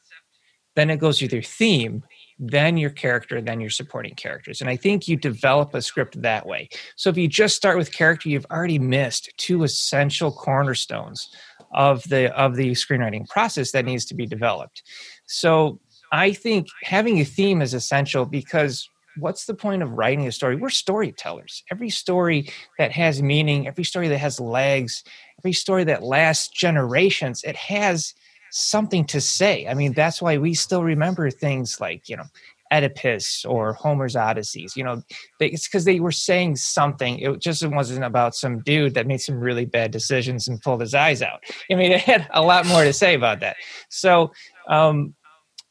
then 0.75 0.91
it 0.91 0.99
goes 0.99 1.21
with 1.21 1.33
your 1.33 1.43
theme, 1.43 2.05
then 2.39 2.77
your 2.77 2.91
character, 2.91 3.41
then 3.41 3.61
your 3.61 3.71
supporting 3.71 4.15
characters. 4.15 4.61
And 4.61 4.69
I 4.69 4.77
think 4.77 5.09
you 5.09 5.17
develop 5.17 5.75
a 5.75 5.83
script 5.83 6.21
that 6.23 6.47
way. 6.47 6.69
So 6.97 7.11
if 7.11 7.17
you 7.17 7.29
just 7.29 7.57
start 7.57 7.79
with 7.79 7.93
character, 7.93 8.29
you've 8.29 8.47
already 8.51 8.79
missed 8.79 9.33
two 9.39 9.63
essential 9.63 10.31
cornerstones 10.31 11.29
of 11.77 12.03
the 12.09 12.37
of 12.37 12.57
the 12.57 12.73
screenwriting 12.73 13.29
process 13.29 13.71
that 13.73 13.85
needs 13.85 14.05
to 14.07 14.15
be 14.15 14.27
developed. 14.27 14.83
So 15.27 15.79
I 16.13 16.33
think 16.33 16.67
having 16.83 17.21
a 17.21 17.25
theme 17.25 17.63
is 17.63 17.75
essential 17.75 18.25
because 18.25 18.89
what's 19.19 19.47
the 19.47 19.55
point 19.55 19.83
of 19.83 19.93
writing 19.93 20.27
a 20.27 20.33
story? 20.33 20.57
We're 20.57 20.71
storytellers. 20.71 21.63
Every 21.71 21.91
story 21.91 22.51
that 22.79 22.93
has 22.93 23.23
meaning, 23.23 23.67
every 23.67 23.85
story 23.85 24.09
that 24.09 24.19
has 24.19 24.41
legs, 24.41 25.05
every 25.41 25.53
story 25.53 25.85
that 25.85 26.03
lasts 26.03 26.49
generations, 26.49 27.43
it 27.45 27.57
has 27.57 28.15
something 28.51 29.05
to 29.07 29.21
say. 29.21 29.67
I 29.67 29.75
mean, 29.75 29.93
that's 29.93 30.23
why 30.23 30.39
we 30.39 30.55
still 30.55 30.83
remember 30.83 31.31
things 31.31 31.81
like, 31.81 32.09
you 32.09 32.17
know, 32.17 32.25
Oedipus 32.73 33.45
or 33.45 33.73
Homer's 33.75 34.17
Odysseys. 34.17 34.77
You 34.77 34.85
know, 34.85 35.03
they, 35.39 35.49
it's 35.49 35.69
because 35.69 35.85
they 35.85 36.01
were 36.01 36.13
saying 36.13 36.57
something. 36.57 37.19
It 37.19 37.41
just 37.41 37.67
wasn't 37.67 38.05
about 38.05 38.35
some 38.35 38.61
dude 38.61 38.95
that 38.95 39.07
made 39.07 39.21
some 39.21 39.39
really 39.39 39.65
bad 39.65 39.91
decisions 39.91 40.49
and 40.49 40.61
pulled 40.61 40.81
his 40.81 40.95
eyes 40.95 41.23
out. 41.23 41.43
I 41.71 41.75
mean, 41.75 41.93
it 41.93 42.01
had 42.03 42.29
a 42.33 42.43
lot 42.43 42.67
more 42.67 42.85
to 42.85 42.93
say 42.93 43.15
about 43.15 43.41
that. 43.41 43.57
So, 43.89 44.33
um, 44.69 45.15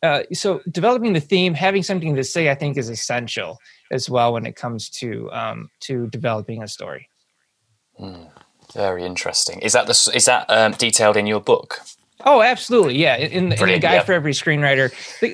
uh, 0.03 0.23
so 0.33 0.61
developing 0.69 1.13
the 1.13 1.19
theme, 1.19 1.53
having 1.53 1.81
something 1.81 2.15
to 2.15 2.23
say, 2.23 2.49
I 2.49 2.55
think 2.55 2.77
is 2.77 2.89
essential 2.89 3.57
as 3.91 4.09
well 4.09 4.33
when 4.33 4.45
it 4.45 4.55
comes 4.55 4.89
to 4.89 5.31
um, 5.31 5.69
to 5.81 6.07
developing 6.07 6.61
a 6.61 6.67
story. 6.67 7.09
Mm, 7.99 8.29
very 8.73 9.03
interesting. 9.03 9.59
Is 9.59 9.73
that 9.73 9.87
the 9.87 10.11
is 10.13 10.25
that 10.25 10.45
um, 10.49 10.73
detailed 10.73 11.17
in 11.17 11.25
your 11.25 11.41
book? 11.41 11.79
Oh, 12.23 12.41
absolutely, 12.41 12.97
yeah. 12.97 13.17
In, 13.17 13.51
in 13.51 13.67
the 13.67 13.79
guide 13.79 14.05
for 14.05 14.13
every 14.13 14.31
screenwriter. 14.31 14.89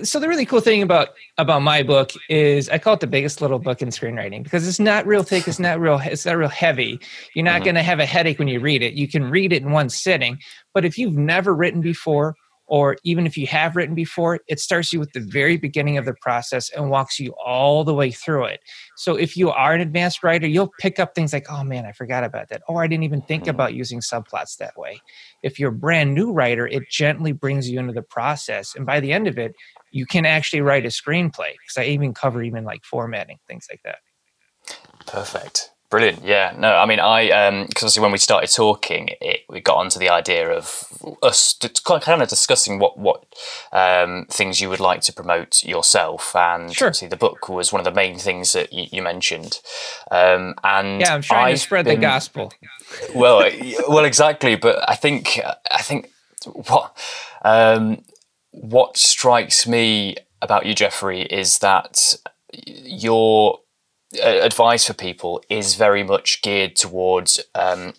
So 0.05 0.19
the 0.19 0.27
really 0.27 0.47
cool 0.47 0.61
thing 0.61 0.81
about 0.81 1.09
about 1.37 1.61
my 1.61 1.83
book 1.83 2.11
is 2.27 2.69
I 2.69 2.79
call 2.79 2.95
it 2.95 3.01
the 3.01 3.07
biggest 3.07 3.39
little 3.39 3.59
book 3.59 3.83
in 3.83 3.89
screenwriting 3.89 4.43
because 4.43 4.67
it's 4.67 4.79
not 4.79 5.05
real 5.05 5.21
thick. 5.21 5.47
It's 5.47 5.59
not 5.59 5.79
real. 5.79 6.01
It's 6.03 6.25
not 6.25 6.37
real 6.37 6.49
heavy. 6.49 6.99
You're 7.35 7.45
not 7.45 7.57
mm-hmm. 7.57 7.65
going 7.65 7.75
to 7.75 7.83
have 7.83 7.99
a 7.99 8.05
headache 8.05 8.39
when 8.39 8.47
you 8.47 8.59
read 8.59 8.81
it. 8.81 8.93
You 8.93 9.07
can 9.07 9.29
read 9.29 9.53
it 9.53 9.61
in 9.61 9.71
one 9.71 9.89
sitting. 9.89 10.39
But 10.73 10.83
if 10.83 10.97
you've 10.97 11.13
never 11.13 11.53
written 11.53 11.81
before, 11.81 12.35
or 12.71 12.95
even 13.03 13.27
if 13.27 13.35
you 13.35 13.45
have 13.47 13.75
written 13.75 13.93
before, 13.93 14.39
it 14.47 14.57
starts 14.57 14.93
you 14.93 14.99
with 15.01 15.11
the 15.11 15.19
very 15.19 15.57
beginning 15.57 15.97
of 15.97 16.05
the 16.05 16.13
process 16.13 16.69
and 16.69 16.89
walks 16.89 17.19
you 17.19 17.33
all 17.45 17.83
the 17.83 17.93
way 17.93 18.11
through 18.11 18.45
it. 18.45 18.61
So 18.95 19.17
if 19.17 19.35
you 19.35 19.51
are 19.51 19.73
an 19.73 19.81
advanced 19.81 20.23
writer, 20.23 20.47
you'll 20.47 20.71
pick 20.79 20.97
up 20.97 21.13
things 21.13 21.33
like, 21.33 21.47
oh 21.51 21.65
man, 21.65 21.85
I 21.85 21.91
forgot 21.91 22.23
about 22.23 22.47
that. 22.47 22.61
Or 22.69 22.81
I 22.81 22.87
didn't 22.87 23.03
even 23.03 23.23
think 23.23 23.43
mm-hmm. 23.43 23.49
about 23.49 23.73
using 23.73 23.99
subplots 23.99 24.55
that 24.59 24.77
way. 24.77 25.01
If 25.43 25.59
you're 25.59 25.71
a 25.71 25.73
brand 25.73 26.15
new 26.15 26.31
writer, 26.31 26.65
it 26.65 26.83
gently 26.89 27.33
brings 27.33 27.69
you 27.69 27.77
into 27.77 27.91
the 27.91 28.01
process. 28.01 28.73
And 28.73 28.85
by 28.85 29.01
the 29.01 29.11
end 29.11 29.27
of 29.27 29.37
it, 29.37 29.53
you 29.91 30.05
can 30.05 30.25
actually 30.25 30.61
write 30.61 30.85
a 30.85 30.89
screenplay 30.89 31.51
because 31.51 31.77
I 31.77 31.83
even 31.87 32.13
cover 32.13 32.41
even 32.41 32.63
like 32.63 32.85
formatting, 32.85 33.39
things 33.49 33.67
like 33.69 33.81
that. 33.83 33.97
Perfect. 35.07 35.70
Brilliant. 35.91 36.23
Yeah. 36.23 36.53
No, 36.57 36.73
I 36.73 36.85
mean, 36.85 37.01
I 37.01 37.29
um, 37.31 37.65
because 37.67 37.83
obviously 37.83 38.01
when 38.01 38.13
we 38.13 38.17
started 38.17 38.49
talking, 38.49 39.09
it, 39.19 39.41
we 39.49 39.59
got 39.59 39.75
onto 39.75 39.99
the 39.99 40.07
idea 40.07 40.49
of 40.49 40.85
us 41.21 41.53
kind 41.83 42.21
of 42.21 42.29
discussing 42.29 42.79
what 42.79 42.97
what 42.97 43.25
um, 43.73 44.25
things 44.29 44.61
you 44.61 44.69
would 44.69 44.79
like 44.79 45.01
to 45.01 45.13
promote 45.13 45.65
yourself, 45.65 46.33
and 46.33 46.73
sure. 46.73 46.87
obviously 46.87 47.09
the 47.09 47.17
book 47.17 47.49
was 47.49 47.73
one 47.73 47.81
of 47.81 47.83
the 47.85 47.91
main 47.91 48.17
things 48.17 48.53
that 48.53 48.71
you, 48.71 48.87
you 48.89 49.01
mentioned. 49.01 49.59
Um, 50.09 50.55
and 50.63 51.01
yeah, 51.01 51.13
I'm 51.13 51.21
trying 51.21 51.47
I've 51.47 51.55
to 51.55 51.61
spread 51.61 51.83
been, 51.83 51.99
the 51.99 52.01
gospel. 52.01 52.53
well, 53.13 53.51
well, 53.89 54.05
exactly. 54.05 54.55
But 54.55 54.89
I 54.89 54.95
think 54.95 55.41
I 55.69 55.81
think 55.81 56.09
what 56.53 56.97
um, 57.43 58.05
what 58.51 58.95
strikes 58.95 59.67
me 59.67 60.15
about 60.41 60.65
you, 60.65 60.73
Geoffrey, 60.73 61.23
is 61.23 61.59
that 61.59 62.15
you're 62.53 63.59
advice 64.19 64.85
for 64.85 64.93
people 64.93 65.43
is 65.49 65.75
very 65.75 66.03
much 66.03 66.41
geared 66.41 66.75
towards 66.75 67.39
um, 67.55 67.93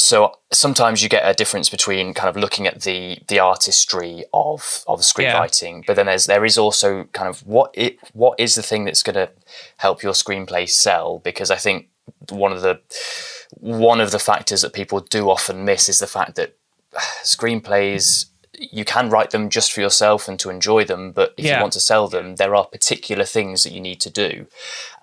so 0.00 0.32
sometimes 0.50 1.02
you 1.02 1.08
get 1.08 1.28
a 1.28 1.34
difference 1.34 1.68
between 1.68 2.14
kind 2.14 2.28
of 2.28 2.36
looking 2.36 2.66
at 2.66 2.82
the 2.82 3.18
the 3.28 3.38
artistry 3.38 4.24
of 4.32 4.82
of 4.86 5.00
screenwriting 5.00 5.76
yeah. 5.76 5.82
but 5.86 5.96
then 5.96 6.06
there's 6.06 6.26
there 6.26 6.44
is 6.44 6.56
also 6.56 7.04
kind 7.12 7.28
of 7.28 7.46
what 7.46 7.70
it 7.74 7.98
what 8.14 8.38
is 8.40 8.54
the 8.54 8.62
thing 8.62 8.84
that's 8.84 9.02
going 9.02 9.14
to 9.14 9.30
help 9.76 10.02
your 10.02 10.12
screenplay 10.12 10.68
sell 10.68 11.18
because 11.18 11.50
i 11.50 11.56
think 11.56 11.88
one 12.30 12.52
of 12.52 12.62
the 12.62 12.80
one 13.58 14.00
of 14.00 14.10
the 14.10 14.18
factors 14.18 14.62
that 14.62 14.72
people 14.72 15.00
do 15.00 15.28
often 15.28 15.64
miss 15.64 15.88
is 15.88 15.98
the 15.98 16.06
fact 16.06 16.36
that 16.36 16.56
screenplays 17.22 18.26
you 18.58 18.84
can 18.84 19.10
write 19.10 19.30
them 19.30 19.48
just 19.48 19.72
for 19.72 19.80
yourself 19.80 20.28
and 20.28 20.38
to 20.40 20.50
enjoy 20.50 20.84
them, 20.84 21.12
but 21.12 21.34
if 21.36 21.44
yeah. 21.44 21.56
you 21.56 21.60
want 21.60 21.72
to 21.74 21.80
sell 21.80 22.08
them, 22.08 22.36
there 22.36 22.54
are 22.54 22.64
particular 22.64 23.24
things 23.24 23.62
that 23.62 23.72
you 23.72 23.80
need 23.80 24.00
to 24.00 24.10
do, 24.10 24.46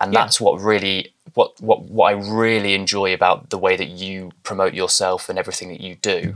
and 0.00 0.12
yeah. 0.12 0.20
that's 0.20 0.40
what 0.40 0.60
really 0.60 1.14
what 1.34 1.58
what 1.60 1.82
what 1.84 2.06
I 2.06 2.12
really 2.12 2.74
enjoy 2.74 3.14
about 3.14 3.50
the 3.50 3.58
way 3.58 3.76
that 3.76 3.88
you 3.88 4.32
promote 4.42 4.74
yourself 4.74 5.28
and 5.28 5.38
everything 5.38 5.68
that 5.68 5.80
you 5.80 5.94
do. 5.96 6.34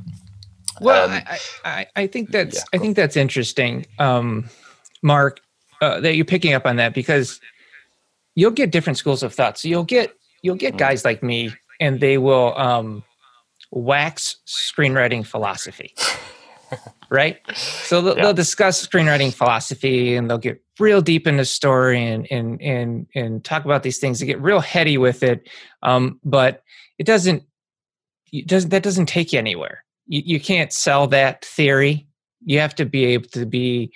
Well, 0.81 1.11
um, 1.11 1.23
I, 1.27 1.39
I, 1.65 1.87
I 1.97 2.07
think 2.07 2.31
that's 2.31 2.57
yeah, 2.57 2.63
I 2.73 2.79
think 2.79 2.97
that's 2.97 3.17
interesting, 3.17 3.87
um, 3.99 4.49
Mark, 5.03 5.41
uh, 5.83 6.01
that 6.01 6.17
you're 6.17 6.25
picking 6.25 6.55
up 6.55 6.65
on 6.65 6.77
that 6.77 6.95
because 6.95 7.41
you'll 8.35 8.53
get 8.53 8.71
different 8.71 8.97
schools 8.97 9.23
of 9.23 9.35
thought. 9.35 9.59
So 9.59 9.69
you'll 9.69 9.85
get 9.85 10.15
you'll 10.41 10.57
get 10.57 10.75
mm. 10.75 10.79
guys 10.79 11.05
like 11.05 11.23
me, 11.23 11.53
and 11.79 12.01
they 12.01 12.17
will 12.17 12.59
um, 12.59 13.05
wax 13.71 14.37
screenwriting 14.47 15.27
philosophy. 15.27 15.95
right? 17.13 17.39
So 17.55 18.01
they'll, 18.01 18.17
yeah. 18.17 18.23
they'll, 18.23 18.33
discuss 18.33 18.85
screenwriting 18.85 19.35
philosophy 19.35 20.17
and 20.17 20.29
they'll 20.29 20.39
get 20.39 20.61
real 20.81 21.03
deep 21.03 21.27
into 21.27 21.45
story 21.45 22.03
and 22.03 22.27
and 22.33 22.61
and 22.63 23.07
and 23.15 23.45
talk 23.45 23.65
about 23.65 23.83
these 23.83 23.99
things. 23.99 24.19
They 24.19 24.27
get 24.27 24.41
real 24.41 24.61
heady 24.61 24.97
with 24.97 25.23
it, 25.23 25.49
um, 25.83 26.19
but 26.25 26.63
it 26.99 27.05
doesn't 27.05 27.45
it 28.33 28.49
doesn't 28.49 28.71
that 28.71 28.83
doesn't 28.83 29.07
take 29.07 29.33
you 29.33 29.39
anywhere. 29.39 29.85
You, 30.07 30.23
you 30.25 30.41
can't 30.41 30.73
sell 30.73 31.07
that 31.09 31.45
theory. 31.45 32.09
You 32.45 32.59
have 32.61 32.75
to 32.77 32.87
be 32.87 33.05
able 33.05 33.29
to 33.29 33.45
be, 33.45 33.93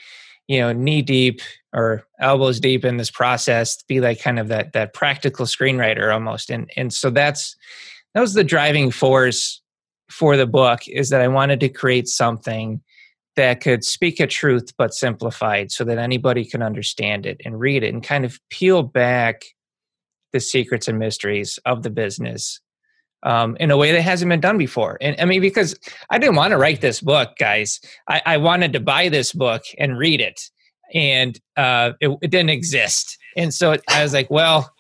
you 0.47 0.61
know, 0.61 0.73
knee 0.73 1.03
deep 1.03 1.41
or 1.73 2.07
elbows 2.21 2.61
deep 2.61 2.85
in 2.85 2.99
this 2.99 3.11
process. 3.11 3.79
to 3.79 3.85
Be 3.89 4.01
like 4.01 4.21
kind 4.21 4.39
of 4.39 4.49
that 4.49 4.75
that 4.75 4.93
practical 4.93 5.47
screenwriter 5.47 6.13
almost, 6.13 6.51
and 6.51 6.71
and 6.77 6.93
so 6.93 7.09
that's 7.09 7.57
that 8.15 8.21
was 8.21 8.35
the 8.35 8.45
driving 8.45 8.91
force 8.91 9.63
for 10.11 10.37
the 10.37 10.47
book 10.47 10.87
is 10.87 11.09
that 11.09 11.21
I 11.21 11.29
wanted 11.29 11.61
to 11.61 11.69
create 11.69 12.09
something 12.09 12.81
that 13.37 13.61
could 13.61 13.85
speak 13.85 14.19
a 14.19 14.27
truth 14.27 14.73
but 14.77 14.95
simplified 14.95 15.71
so 15.71 15.85
that 15.85 15.99
anybody 15.99 16.45
can 16.45 16.63
understand 16.63 17.27
it 17.27 17.41
and 17.45 17.61
read 17.61 17.83
it 17.83 17.93
and 17.93 18.03
kind 18.03 18.25
of 18.25 18.41
peel 18.51 18.83
back 18.83 19.43
the 20.33 20.41
secrets 20.41 20.89
and 20.89 20.99
mysteries 20.99 21.59
of 21.65 21.83
the 21.83 21.91
business 21.91 22.61
um, 23.23 23.57
in 23.59 23.71
a 23.71 23.77
way 23.77 23.93
that 23.93 24.03
hasn't 24.03 24.29
been 24.29 24.41
done 24.41 24.59
before. 24.59 24.99
And 25.01 25.17
I 25.19 25.25
mean, 25.25 25.41
because 25.41 25.79
I 26.11 26.19
didn't 26.19 26.37
want 26.37 26.53
to 26.53 26.59
write 26.59 26.81
this 26.81 27.01
book, 27.01 27.31
guys. 27.39 27.81
I, 28.09 28.23
I 28.25 28.37
wanted 28.37 28.73
to 28.75 28.81
buy 28.81 29.09
this 29.09 29.33
book 29.33 29.63
and 29.79 29.99
read 29.99 30.21
it, 30.21 30.41
and 30.95 31.39
uh, 31.57 31.93
it, 32.01 32.17
it 32.23 32.31
didn't 32.31 32.51
exist. 32.51 33.19
And 33.37 33.53
so 33.53 33.77
I 33.89 34.03
was 34.03 34.13
like, 34.13 34.31
well, 34.31 34.73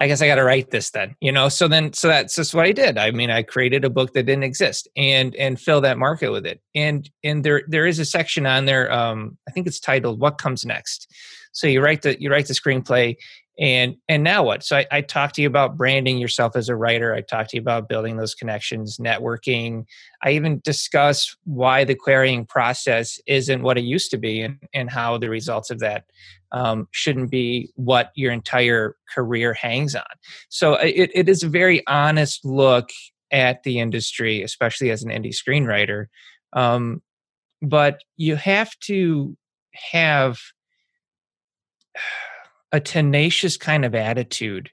I 0.00 0.08
guess 0.08 0.20
I 0.20 0.26
got 0.26 0.36
to 0.36 0.44
write 0.44 0.70
this 0.70 0.90
then, 0.90 1.14
you 1.20 1.30
know. 1.30 1.48
So 1.48 1.68
then, 1.68 1.92
so 1.92 2.08
that's 2.08 2.34
just 2.34 2.52
what 2.52 2.66
I 2.66 2.72
did. 2.72 2.98
I 2.98 3.12
mean, 3.12 3.30
I 3.30 3.42
created 3.42 3.84
a 3.84 3.90
book 3.90 4.12
that 4.14 4.24
didn't 4.24 4.42
exist 4.42 4.88
and 4.96 5.34
and 5.36 5.60
fill 5.60 5.80
that 5.82 5.98
market 5.98 6.30
with 6.30 6.46
it. 6.46 6.60
And 6.74 7.08
and 7.22 7.44
there 7.44 7.62
there 7.68 7.86
is 7.86 7.98
a 7.98 8.04
section 8.04 8.44
on 8.44 8.64
there. 8.64 8.92
Um, 8.92 9.38
I 9.48 9.52
think 9.52 9.66
it's 9.66 9.78
titled 9.80 10.20
"What 10.20 10.38
Comes 10.38 10.64
Next." 10.64 11.06
So 11.52 11.68
you 11.68 11.80
write 11.80 12.02
the 12.02 12.20
you 12.20 12.30
write 12.30 12.48
the 12.48 12.54
screenplay, 12.54 13.16
and 13.58 13.96
and 14.08 14.24
now 14.24 14.42
what? 14.42 14.64
So 14.64 14.76
I, 14.78 14.86
I 14.90 15.00
talked 15.00 15.36
to 15.36 15.42
you 15.42 15.46
about 15.46 15.76
branding 15.76 16.18
yourself 16.18 16.56
as 16.56 16.68
a 16.68 16.74
writer. 16.74 17.14
I 17.14 17.20
talked 17.20 17.50
to 17.50 17.56
you 17.56 17.60
about 17.60 17.88
building 17.88 18.16
those 18.16 18.34
connections 18.34 18.98
networking. 18.98 19.84
I 20.24 20.32
even 20.32 20.60
discuss 20.64 21.36
why 21.44 21.84
the 21.84 21.94
querying 21.94 22.46
process 22.46 23.20
isn't 23.26 23.62
what 23.62 23.78
it 23.78 23.84
used 23.84 24.10
to 24.10 24.18
be 24.18 24.40
and, 24.40 24.58
and 24.72 24.90
how 24.90 25.18
the 25.18 25.30
results 25.30 25.70
of 25.70 25.78
that 25.80 26.04
um, 26.50 26.88
shouldn't 26.90 27.30
be 27.30 27.70
what 27.76 28.10
your 28.16 28.32
entire 28.32 28.96
career 29.14 29.54
hangs 29.54 29.94
on. 29.94 30.02
So 30.48 30.74
uh, 30.74 30.82
it, 30.82 31.10
it 31.14 31.28
is 31.28 31.44
a 31.44 31.48
very 31.48 31.86
honest 31.86 32.44
look 32.44 32.90
at 33.30 33.62
the 33.62 33.78
industry 33.78 34.42
especially 34.42 34.90
as 34.90 35.02
an 35.02 35.10
indie 35.10 35.34
screenwriter. 35.34 36.06
Um, 36.52 37.02
but 37.62 38.00
you 38.16 38.36
have 38.36 38.76
to 38.80 39.36
have 39.92 40.38
a 42.74 42.80
tenacious 42.80 43.56
kind 43.56 43.84
of 43.84 43.94
attitude 43.94 44.68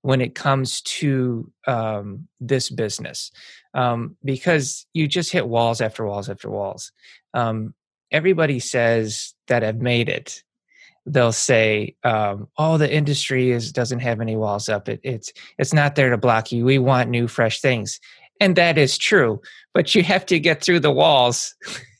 when 0.00 0.22
it 0.22 0.34
comes 0.34 0.80
to 0.80 1.52
um, 1.66 2.26
this 2.40 2.70
business 2.70 3.30
um, 3.74 4.16
because 4.24 4.86
you 4.94 5.06
just 5.06 5.30
hit 5.30 5.46
walls 5.46 5.82
after 5.82 6.06
walls 6.06 6.30
after 6.30 6.48
walls. 6.48 6.90
Um, 7.34 7.74
everybody 8.10 8.60
says 8.60 9.34
that 9.48 9.62
have 9.62 9.76
made 9.76 10.08
it. 10.08 10.42
They'll 11.04 11.32
say, 11.32 11.96
um, 12.02 12.48
"Oh, 12.56 12.78
the 12.78 12.90
industry 12.90 13.50
is 13.50 13.72
doesn't 13.72 14.00
have 14.00 14.22
any 14.22 14.36
walls 14.36 14.70
up. 14.70 14.88
It, 14.88 15.00
it's 15.02 15.30
it's 15.58 15.74
not 15.74 15.96
there 15.96 16.08
to 16.08 16.16
block 16.16 16.50
you. 16.50 16.64
We 16.64 16.78
want 16.78 17.10
new, 17.10 17.28
fresh 17.28 17.60
things." 17.60 18.00
And 18.40 18.56
that 18.56 18.78
is 18.78 18.96
true, 18.96 19.42
but 19.74 19.94
you 19.94 20.02
have 20.02 20.24
to 20.26 20.40
get 20.40 20.62
through 20.62 20.80
the 20.80 20.90
walls 20.90 21.54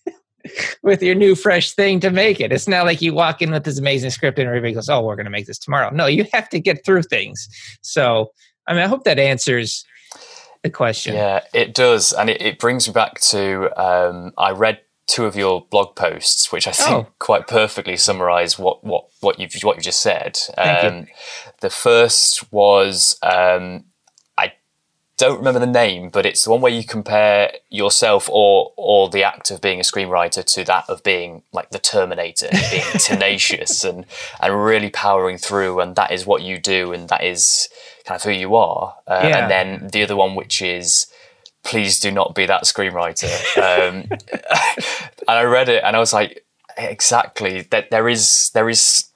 with 0.82 1.02
your 1.02 1.14
new 1.14 1.34
fresh 1.34 1.72
thing 1.72 2.00
to 2.00 2.10
make 2.10 2.40
it. 2.40 2.52
It's 2.52 2.68
not 2.68 2.86
like 2.86 3.00
you 3.00 3.14
walk 3.14 3.42
in 3.42 3.50
with 3.50 3.64
this 3.64 3.78
amazing 3.78 4.10
script 4.10 4.38
and 4.38 4.48
everybody 4.48 4.72
goes, 4.72 4.88
"Oh, 4.88 5.02
we're 5.02 5.16
going 5.16 5.24
to 5.24 5.30
make 5.30 5.46
this 5.46 5.58
tomorrow." 5.58 5.90
No, 5.90 6.06
you 6.06 6.26
have 6.32 6.48
to 6.50 6.60
get 6.60 6.84
through 6.84 7.02
things. 7.02 7.48
So, 7.80 8.30
I 8.66 8.74
mean, 8.74 8.82
I 8.82 8.86
hope 8.86 9.04
that 9.04 9.18
answers 9.18 9.84
the 10.62 10.70
question. 10.70 11.14
Yeah, 11.14 11.40
it 11.52 11.74
does, 11.74 12.12
and 12.12 12.30
it, 12.30 12.40
it 12.42 12.58
brings 12.58 12.86
me 12.86 12.92
back 12.92 13.20
to 13.20 13.70
um, 13.80 14.32
I 14.36 14.50
read 14.50 14.80
two 15.06 15.26
of 15.26 15.36
your 15.36 15.66
blog 15.70 15.94
posts, 15.96 16.50
which 16.50 16.66
I 16.66 16.72
think 16.72 17.06
oh. 17.06 17.12
quite 17.18 17.46
perfectly 17.46 17.96
summarise 17.96 18.58
what 18.58 18.82
what 18.84 19.06
what 19.20 19.38
you've 19.38 19.52
what 19.62 19.76
you've 19.76 19.84
just 19.84 20.00
said. 20.00 20.38
Um, 20.56 20.98
you. 21.00 21.06
The 21.60 21.70
first 21.70 22.52
was 22.52 23.18
um, 23.22 23.84
don't 25.16 25.38
remember 25.38 25.60
the 25.60 25.66
name, 25.66 26.08
but 26.08 26.26
it's 26.26 26.44
the 26.44 26.50
one 26.50 26.60
where 26.60 26.72
you 26.72 26.84
compare 26.84 27.52
yourself 27.70 28.28
or 28.32 28.72
or 28.76 29.08
the 29.08 29.22
act 29.22 29.50
of 29.50 29.60
being 29.60 29.78
a 29.78 29.82
screenwriter 29.82 30.44
to 30.44 30.64
that 30.64 30.88
of 30.88 31.02
being 31.02 31.42
like 31.52 31.70
the 31.70 31.78
Terminator, 31.78 32.48
being 32.70 32.84
tenacious 32.98 33.84
and 33.84 34.06
and 34.40 34.64
really 34.64 34.90
powering 34.90 35.38
through, 35.38 35.80
and 35.80 35.94
that 35.96 36.10
is 36.10 36.26
what 36.26 36.42
you 36.42 36.58
do, 36.58 36.92
and 36.92 37.08
that 37.10 37.22
is 37.22 37.68
kind 38.04 38.16
of 38.16 38.22
who 38.24 38.30
you 38.30 38.56
are. 38.56 38.96
Uh, 39.06 39.20
yeah. 39.22 39.38
And 39.38 39.50
then 39.50 39.88
the 39.88 40.02
other 40.02 40.16
one, 40.16 40.34
which 40.34 40.60
is 40.60 41.06
please 41.62 41.98
do 41.98 42.10
not 42.10 42.34
be 42.34 42.46
that 42.46 42.64
screenwriter. 42.64 43.32
Um, 43.56 44.08
and 45.28 45.38
I 45.38 45.44
read 45.44 45.68
it, 45.68 45.82
and 45.84 45.94
I 45.96 46.00
was 46.00 46.12
like, 46.12 46.44
exactly. 46.76 47.62
That 47.62 47.90
there 47.90 48.08
is 48.08 48.50
there 48.54 48.68
is 48.68 49.08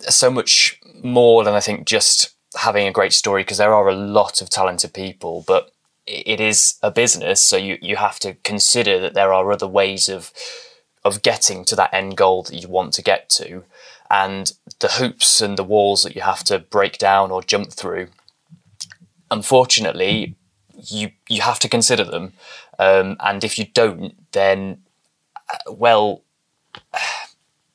so 0.00 0.30
much 0.30 0.80
more 1.02 1.44
than 1.44 1.54
I 1.54 1.60
think 1.60 1.86
just 1.86 2.33
having 2.56 2.86
a 2.86 2.92
great 2.92 3.12
story 3.12 3.42
because 3.42 3.58
there 3.58 3.74
are 3.74 3.88
a 3.88 3.94
lot 3.94 4.40
of 4.40 4.50
talented 4.50 4.92
people, 4.92 5.44
but 5.46 5.72
it 6.06 6.40
is 6.40 6.74
a 6.82 6.90
business, 6.90 7.40
so 7.40 7.56
you, 7.56 7.78
you 7.80 7.96
have 7.96 8.18
to 8.20 8.34
consider 8.44 9.00
that 9.00 9.14
there 9.14 9.32
are 9.32 9.50
other 9.50 9.66
ways 9.68 10.08
of 10.08 10.32
of 11.02 11.20
getting 11.20 11.66
to 11.66 11.76
that 11.76 11.92
end 11.92 12.16
goal 12.16 12.42
that 12.44 12.54
you 12.56 12.66
want 12.68 12.94
to 12.94 13.02
get 13.02 13.28
to, 13.28 13.64
and 14.10 14.52
the 14.80 14.88
hoops 14.88 15.40
and 15.40 15.56
the 15.58 15.64
walls 15.64 16.02
that 16.02 16.14
you 16.14 16.22
have 16.22 16.44
to 16.44 16.58
break 16.58 16.98
down 16.98 17.30
or 17.30 17.42
jump 17.42 17.72
through. 17.72 18.08
Unfortunately, 19.30 20.34
you 20.74 21.10
you 21.28 21.42
have 21.42 21.58
to 21.58 21.68
consider 21.68 22.04
them, 22.04 22.32
um, 22.78 23.16
and 23.20 23.44
if 23.44 23.58
you 23.58 23.66
don't, 23.72 24.14
then 24.32 24.82
uh, 25.50 25.72
well 25.72 26.22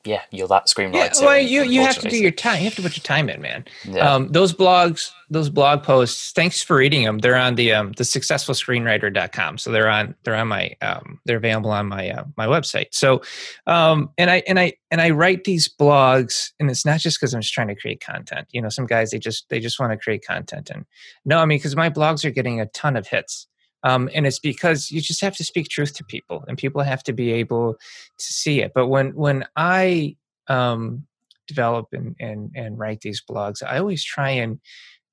yeah, 0.04 0.22
you're 0.30 0.48
that 0.48 0.66
screenwriter. 0.66 1.20
Yeah, 1.20 1.26
well, 1.26 1.38
you 1.38 1.62
you 1.62 1.82
have 1.82 1.98
to 1.98 2.08
do 2.08 2.16
your 2.16 2.30
time. 2.30 2.58
You 2.58 2.64
have 2.64 2.74
to 2.76 2.82
put 2.82 2.96
your 2.96 3.02
time 3.02 3.28
in, 3.28 3.42
man. 3.42 3.66
Yeah. 3.84 4.14
Um, 4.14 4.28
those 4.28 4.54
blogs, 4.54 5.10
those 5.28 5.50
blog 5.50 5.82
posts. 5.82 6.32
Thanks 6.32 6.62
for 6.62 6.76
reading 6.76 7.04
them. 7.04 7.18
They're 7.18 7.36
on 7.36 7.56
the 7.56 7.74
um, 7.74 7.92
the 7.92 8.04
successfulscreenwriter.com. 8.04 9.58
So 9.58 9.70
they're 9.70 9.90
on 9.90 10.14
they're 10.24 10.36
on 10.36 10.48
my 10.48 10.74
um, 10.80 11.20
they're 11.26 11.36
available 11.36 11.70
on 11.70 11.86
my 11.86 12.10
uh, 12.10 12.24
my 12.38 12.46
website. 12.46 12.86
So 12.92 13.20
um, 13.66 14.08
and 14.16 14.30
I 14.30 14.42
and 14.48 14.58
I 14.58 14.72
and 14.90 15.02
I 15.02 15.10
write 15.10 15.44
these 15.44 15.68
blogs, 15.68 16.52
and 16.58 16.70
it's 16.70 16.86
not 16.86 17.00
just 17.00 17.20
because 17.20 17.34
I'm 17.34 17.42
just 17.42 17.52
trying 17.52 17.68
to 17.68 17.76
create 17.76 18.00
content. 18.00 18.48
You 18.52 18.62
know, 18.62 18.70
some 18.70 18.86
guys 18.86 19.10
they 19.10 19.18
just 19.18 19.50
they 19.50 19.60
just 19.60 19.78
want 19.78 19.92
to 19.92 19.98
create 19.98 20.24
content, 20.26 20.70
and 20.70 20.86
no, 21.26 21.38
I 21.38 21.44
mean 21.44 21.58
because 21.58 21.76
my 21.76 21.90
blogs 21.90 22.24
are 22.24 22.30
getting 22.30 22.58
a 22.58 22.66
ton 22.66 22.96
of 22.96 23.06
hits. 23.06 23.46
Um, 23.82 24.10
and 24.14 24.26
it's 24.26 24.38
because 24.38 24.90
you 24.90 25.00
just 25.00 25.22
have 25.22 25.36
to 25.36 25.44
speak 25.44 25.68
truth 25.68 25.94
to 25.94 26.04
people 26.04 26.44
and 26.46 26.58
people 26.58 26.82
have 26.82 27.02
to 27.04 27.12
be 27.12 27.32
able 27.32 27.74
to 27.74 28.32
see 28.32 28.60
it. 28.60 28.72
But 28.74 28.88
when 28.88 29.14
when 29.14 29.44
i 29.56 30.16
um, 30.48 31.06
develop 31.46 31.86
and, 31.92 32.14
and 32.20 32.50
and 32.54 32.78
write 32.78 33.00
these 33.00 33.20
blogs 33.28 33.60
i 33.66 33.76
always 33.78 34.04
try 34.04 34.30
and 34.30 34.60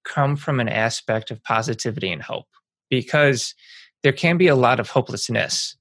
come 0.03 0.35
from 0.35 0.59
an 0.59 0.69
aspect 0.69 1.31
of 1.31 1.43
positivity 1.43 2.11
and 2.11 2.21
hope 2.21 2.47
because 2.89 3.55
there 4.03 4.13
can 4.13 4.37
be 4.37 4.47
a 4.47 4.55
lot 4.55 4.79
of 4.79 4.89
hopelessness 4.89 5.75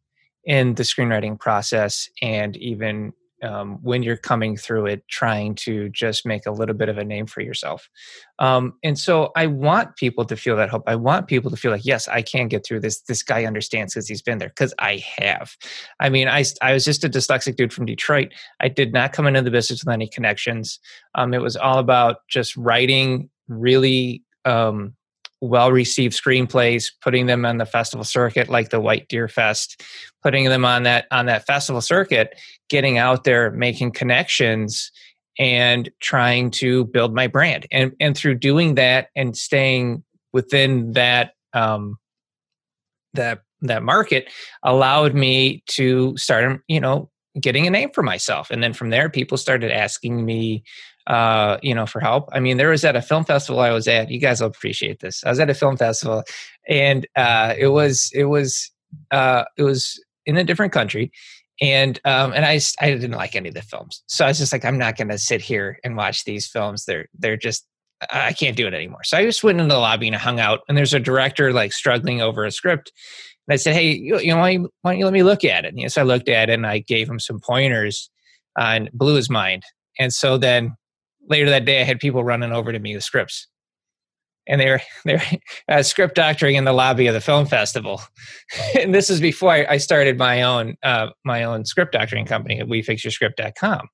in 0.45 0.75
the 0.75 0.83
screenwriting 0.83 1.39
process 1.39 2.09
and 2.23 2.57
even 2.57 3.13
um, 3.43 3.79
when 3.83 4.03
you're 4.03 4.17
coming 4.17 4.57
through 4.57 4.87
it, 4.87 5.07
trying 5.09 5.55
to 5.55 5.89
just 5.91 6.27
make 6.27 6.47
a 6.47 6.51
little 6.51 6.75
bit 6.75 6.89
of 6.89 6.99
a 6.99 7.05
name 7.05 7.27
for 7.27 7.41
yourself. 7.41 7.89
Um, 8.39 8.75
and 8.83 8.99
so 8.99 9.31
I 9.37 9.47
want 9.47 9.97
people 9.97 10.25
to 10.25 10.37
feel 10.37 10.57
that 10.57 10.71
hope. 10.71 10.85
I 10.87 10.97
want 10.97 11.27
people 11.27 11.51
to 11.51 11.57
feel 11.57 11.71
like, 11.71 11.85
yes, 11.85 12.09
I 12.09 12.23
can 12.23 12.49
get 12.49 12.65
through 12.65 12.81
this. 12.81 13.01
This 13.03 13.23
guy 13.23 13.45
understands 13.45 13.95
because 13.95 14.09
he's 14.09 14.23
been 14.23 14.39
there, 14.39 14.49
because 14.49 14.75
I 14.79 15.03
have. 15.19 15.57
I 16.01 16.09
mean, 16.09 16.29
I, 16.29 16.45
I 16.63 16.73
was 16.73 16.85
just 16.85 17.05
a 17.05 17.09
dyslexic 17.09 17.57
dude 17.57 17.73
from 17.73 17.87
Detroit. 17.87 18.33
I 18.61 18.69
did 18.69 18.93
not 18.93 19.13
come 19.13 19.27
into 19.27 19.43
the 19.43 19.51
business 19.51 19.85
with 19.85 19.93
any 19.93 20.09
connections. 20.09 20.79
Um, 21.15 21.35
it 21.35 21.43
was 21.43 21.57
all 21.57 21.79
about 21.79 22.17
just 22.29 22.57
writing 22.57 23.31
really 23.49 24.23
um, 24.45 24.95
well 25.41 25.71
received 25.71 26.15
screenplays, 26.15 26.87
putting 27.03 27.27
them 27.27 27.45
on 27.45 27.59
the 27.59 27.67
festival 27.67 28.05
circuit 28.05 28.49
like 28.49 28.71
the 28.71 28.81
White 28.81 29.09
Deer 29.09 29.29
Fest, 29.29 29.83
putting 30.23 30.47
them 30.47 30.65
on 30.65 30.85
that 30.85 31.07
on 31.11 31.27
that 31.27 31.47
festival 31.47 31.81
circuit, 31.81 32.39
getting 32.69 32.99
out 32.99 33.25
there, 33.25 33.51
making 33.51 33.93
connections 33.93 34.91
and 35.39 35.91
trying 36.01 36.51
to 36.51 36.87
build 36.87 37.15
my 37.15 37.27
brand. 37.27 37.67
And 37.71 37.93
and 38.01 38.17
through 38.17 38.37
doing 38.37 38.77
that 38.77 39.09
and 39.15 39.37
staying 39.37 40.03
within 40.33 40.93
that 40.93 41.33
um 41.53 41.99
that 43.15 43.41
that 43.63 43.83
market 43.83 44.31
allowed 44.63 45.15
me 45.15 45.63
to 45.67 46.17
start 46.17 46.61
you 46.69 46.81
know 46.81 47.11
getting 47.41 47.67
a 47.67 47.71
name 47.71 47.91
for 47.95 48.03
myself 48.03 48.51
and 48.51 48.63
then 48.63 48.73
from 48.73 48.91
there 48.91 49.09
people 49.11 49.37
started 49.37 49.71
asking 49.71 50.25
me 50.25 50.63
uh, 51.07 51.59
you 51.63 51.75
know, 51.75 51.87
for 51.87 52.01
help. 52.01 52.29
I 52.33 52.41
mean, 52.41 52.57
there 52.57 52.71
was 52.71 52.85
at 52.85 52.97
a 52.97 53.03
film 53.03 53.25
festival 53.25 53.61
I 53.61 53.71
was 53.71 53.87
at. 53.87 54.11
You 54.11 54.19
guys 54.19 54.41
will 54.41 54.49
appreciate 54.49 55.01
this. 55.01 55.23
I 55.25 55.31
was 55.31 55.41
at 55.41 55.51
a 55.51 55.55
film 55.55 55.77
festival, 55.77 56.25
and 56.69 57.07
uh, 57.17 57.55
it 57.57 57.69
was 57.69 58.11
it 58.13 58.25
was 58.25 58.71
uh, 59.11 59.45
it 59.57 59.63
was 59.63 60.03
in 60.25 60.37
a 60.37 60.45
different 60.45 60.73
country, 60.73 61.13
and 61.61 62.01
um, 62.05 62.33
and 62.33 62.45
I 62.45 62.61
I 62.81 62.91
didn't 62.91 63.13
like 63.13 63.37
any 63.37 63.49
of 63.49 63.55
the 63.55 63.63
films, 63.63 64.03
so 64.07 64.25
I 64.25 64.29
was 64.29 64.39
just 64.39 64.53
like, 64.53 64.65
I'm 64.65 64.79
not 64.79 64.97
going 64.97 65.09
to 65.09 65.19
sit 65.19 65.41
here 65.41 65.79
and 65.85 65.97
watch 65.97 66.25
these 66.25 66.49
films. 66.49 66.85
They're 66.85 67.07
they're 67.15 67.37
just 67.37 67.67
I 68.11 68.33
can't 68.33 68.57
do 68.57 68.67
it 68.67 68.75
anymore. 68.75 69.05
So 69.05 69.17
I 69.17 69.25
just 69.25 69.43
went 69.43 69.61
into 69.61 69.73
the 69.73 69.81
lobby 69.81 70.07
and 70.07 70.17
I 70.17 70.19
hung 70.19 70.41
out, 70.41 70.61
and 70.69 70.77
there's 70.77 70.95
a 70.95 71.01
director 71.01 71.53
like 71.53 71.73
struggling 71.73 72.21
over 72.21 72.45
a 72.45 72.51
script. 72.51 72.93
And 73.47 73.55
I 73.55 73.57
said, 73.57 73.75
"Hey, 73.75 73.93
you, 73.93 74.19
you 74.19 74.35
know, 74.35 74.39
why, 74.39 74.57
why, 74.57 74.91
don't 74.91 74.99
you 74.99 75.05
let 75.05 75.15
me 75.15 75.23
look 75.23 75.45
at 75.45 75.65
it?" 75.65 75.69
And 75.69 75.79
you 75.79 75.85
know, 75.85 75.89
so 75.89 76.03
I 76.03 76.05
looked 76.05 76.29
at 76.29 76.51
it 76.51 76.55
and 76.55 76.67
I 76.67 76.81
gave 76.81 77.09
him 77.09 77.21
some 77.21 77.39
pointers, 77.39 78.11
uh, 78.59 78.73
and 78.75 78.91
blew 78.93 79.15
his 79.15 79.31
mind. 79.31 79.63
And 79.99 80.13
so 80.13 80.37
then 80.37 80.75
later 81.29 81.51
that 81.51 81.65
day, 81.65 81.81
I 81.81 81.85
had 81.85 82.01
people 82.01 82.25
running 82.25 82.53
over 82.53 82.73
to 82.73 82.79
me 82.79 82.95
with 82.95 83.05
scripts, 83.05 83.49
and 84.47 84.61
they 84.61 84.71
were 84.71 84.81
they're 85.05 85.23
uh, 85.69 85.83
script 85.83 86.15
doctoring 86.15 86.57
in 86.57 86.65
the 86.65 86.73
lobby 86.73 87.07
of 87.07 87.15
the 87.15 87.21
film 87.21 87.47
festival. 87.47 88.01
and 88.81 88.95
this 88.95 89.11
is 89.11 89.21
before 89.21 89.51
I, 89.51 89.67
I 89.71 89.77
started 89.79 90.19
my 90.19 90.43
own 90.43 90.77
uh, 90.83 91.09
my 91.25 91.45
own 91.45 91.65
script 91.65 91.93
doctoring 91.93 92.27
company 92.27 92.61
at 92.61 92.69
WeFixYourScript.com. 92.69 93.89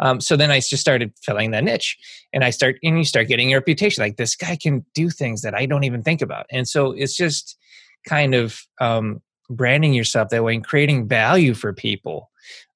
Um, 0.00 0.20
so 0.20 0.36
then 0.36 0.50
I 0.50 0.60
just 0.60 0.78
started 0.78 1.12
filling 1.22 1.50
that 1.52 1.64
niche, 1.64 1.96
and 2.32 2.44
I 2.44 2.50
start 2.50 2.76
and 2.82 2.98
you 2.98 3.04
start 3.04 3.28
getting 3.28 3.52
a 3.52 3.56
reputation. 3.56 4.02
Like 4.02 4.16
this 4.16 4.36
guy 4.36 4.56
can 4.56 4.84
do 4.94 5.10
things 5.10 5.42
that 5.42 5.54
I 5.54 5.66
don't 5.66 5.84
even 5.84 6.02
think 6.02 6.22
about, 6.22 6.46
and 6.50 6.68
so 6.68 6.92
it's 6.92 7.16
just 7.16 7.56
kind 8.06 8.34
of 8.34 8.60
um, 8.80 9.20
branding 9.50 9.92
yourself 9.92 10.28
that 10.30 10.44
way 10.44 10.54
and 10.54 10.64
creating 10.64 11.08
value 11.08 11.54
for 11.54 11.72
people 11.72 12.30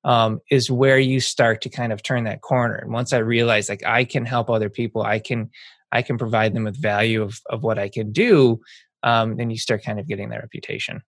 um, 0.04 0.40
is 0.50 0.70
where 0.70 0.98
you 0.98 1.20
start 1.20 1.62
to 1.62 1.68
kind 1.68 1.92
of 1.92 2.02
turn 2.02 2.24
that 2.24 2.40
corner. 2.40 2.76
And 2.76 2.92
once 2.92 3.12
I 3.12 3.18
realized 3.18 3.68
like 3.68 3.84
I 3.84 4.04
can 4.04 4.24
help 4.24 4.50
other 4.50 4.68
people, 4.70 5.02
I 5.02 5.18
can 5.18 5.50
I 5.90 6.02
can 6.02 6.18
provide 6.18 6.54
them 6.54 6.64
with 6.64 6.80
value 6.80 7.22
of 7.22 7.40
of 7.46 7.62
what 7.62 7.78
I 7.78 7.88
can 7.88 8.12
do, 8.12 8.60
um, 9.02 9.36
then 9.36 9.50
you 9.50 9.58
start 9.58 9.84
kind 9.84 10.00
of 10.00 10.06
getting 10.06 10.30
that 10.30 10.40
reputation. 10.40 11.02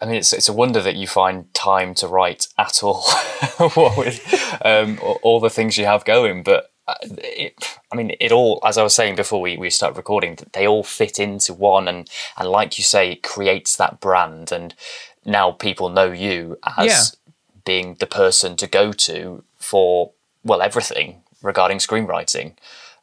I 0.00 0.06
mean, 0.06 0.14
it's 0.16 0.32
it's 0.32 0.48
a 0.48 0.52
wonder 0.52 0.80
that 0.80 0.96
you 0.96 1.06
find 1.06 1.52
time 1.52 1.94
to 1.94 2.08
write 2.08 2.48
at 2.56 2.82
all, 2.82 3.04
with 3.96 4.58
um, 4.64 4.98
all 5.22 5.40
the 5.40 5.50
things 5.50 5.76
you 5.76 5.84
have 5.84 6.04
going. 6.06 6.42
But 6.42 6.70
uh, 6.88 6.94
it, 7.02 7.54
I 7.92 7.96
mean, 7.96 8.16
it 8.18 8.32
all, 8.32 8.60
as 8.64 8.78
I 8.78 8.82
was 8.82 8.94
saying 8.94 9.16
before 9.16 9.42
we, 9.42 9.58
we 9.58 9.68
start 9.68 9.96
recording, 9.96 10.38
they 10.54 10.66
all 10.66 10.82
fit 10.82 11.18
into 11.18 11.52
one, 11.52 11.86
and 11.86 12.08
and 12.38 12.48
like 12.48 12.78
you 12.78 12.84
say, 12.84 13.12
it 13.12 13.22
creates 13.22 13.76
that 13.76 14.00
brand. 14.00 14.52
And 14.52 14.74
now 15.30 15.52
people 15.52 15.88
know 15.88 16.10
you 16.10 16.58
as 16.76 16.86
yeah. 16.86 17.32
being 17.64 17.94
the 18.00 18.06
person 18.06 18.56
to 18.56 18.66
go 18.66 18.92
to 18.92 19.44
for 19.56 20.12
well 20.44 20.62
everything 20.62 21.22
regarding 21.42 21.78
screenwriting. 21.78 22.54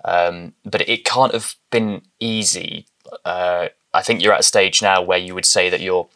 Um, 0.06 0.54
but 0.64 0.88
it 0.88 1.06
can't 1.06 1.34
have 1.34 1.56
been 1.72 2.02
easy. 2.20 2.86
Uh, 3.26 3.70
I 3.94 4.02
think 4.02 4.22
you're 4.22 4.34
at 4.34 4.42
a 4.42 4.44
stage 4.44 4.82
now 4.82 5.02
where 5.02 5.18
you 5.18 5.34
would 5.34 5.46
say 5.46 5.70
that 5.70 5.82
you're 5.82 6.08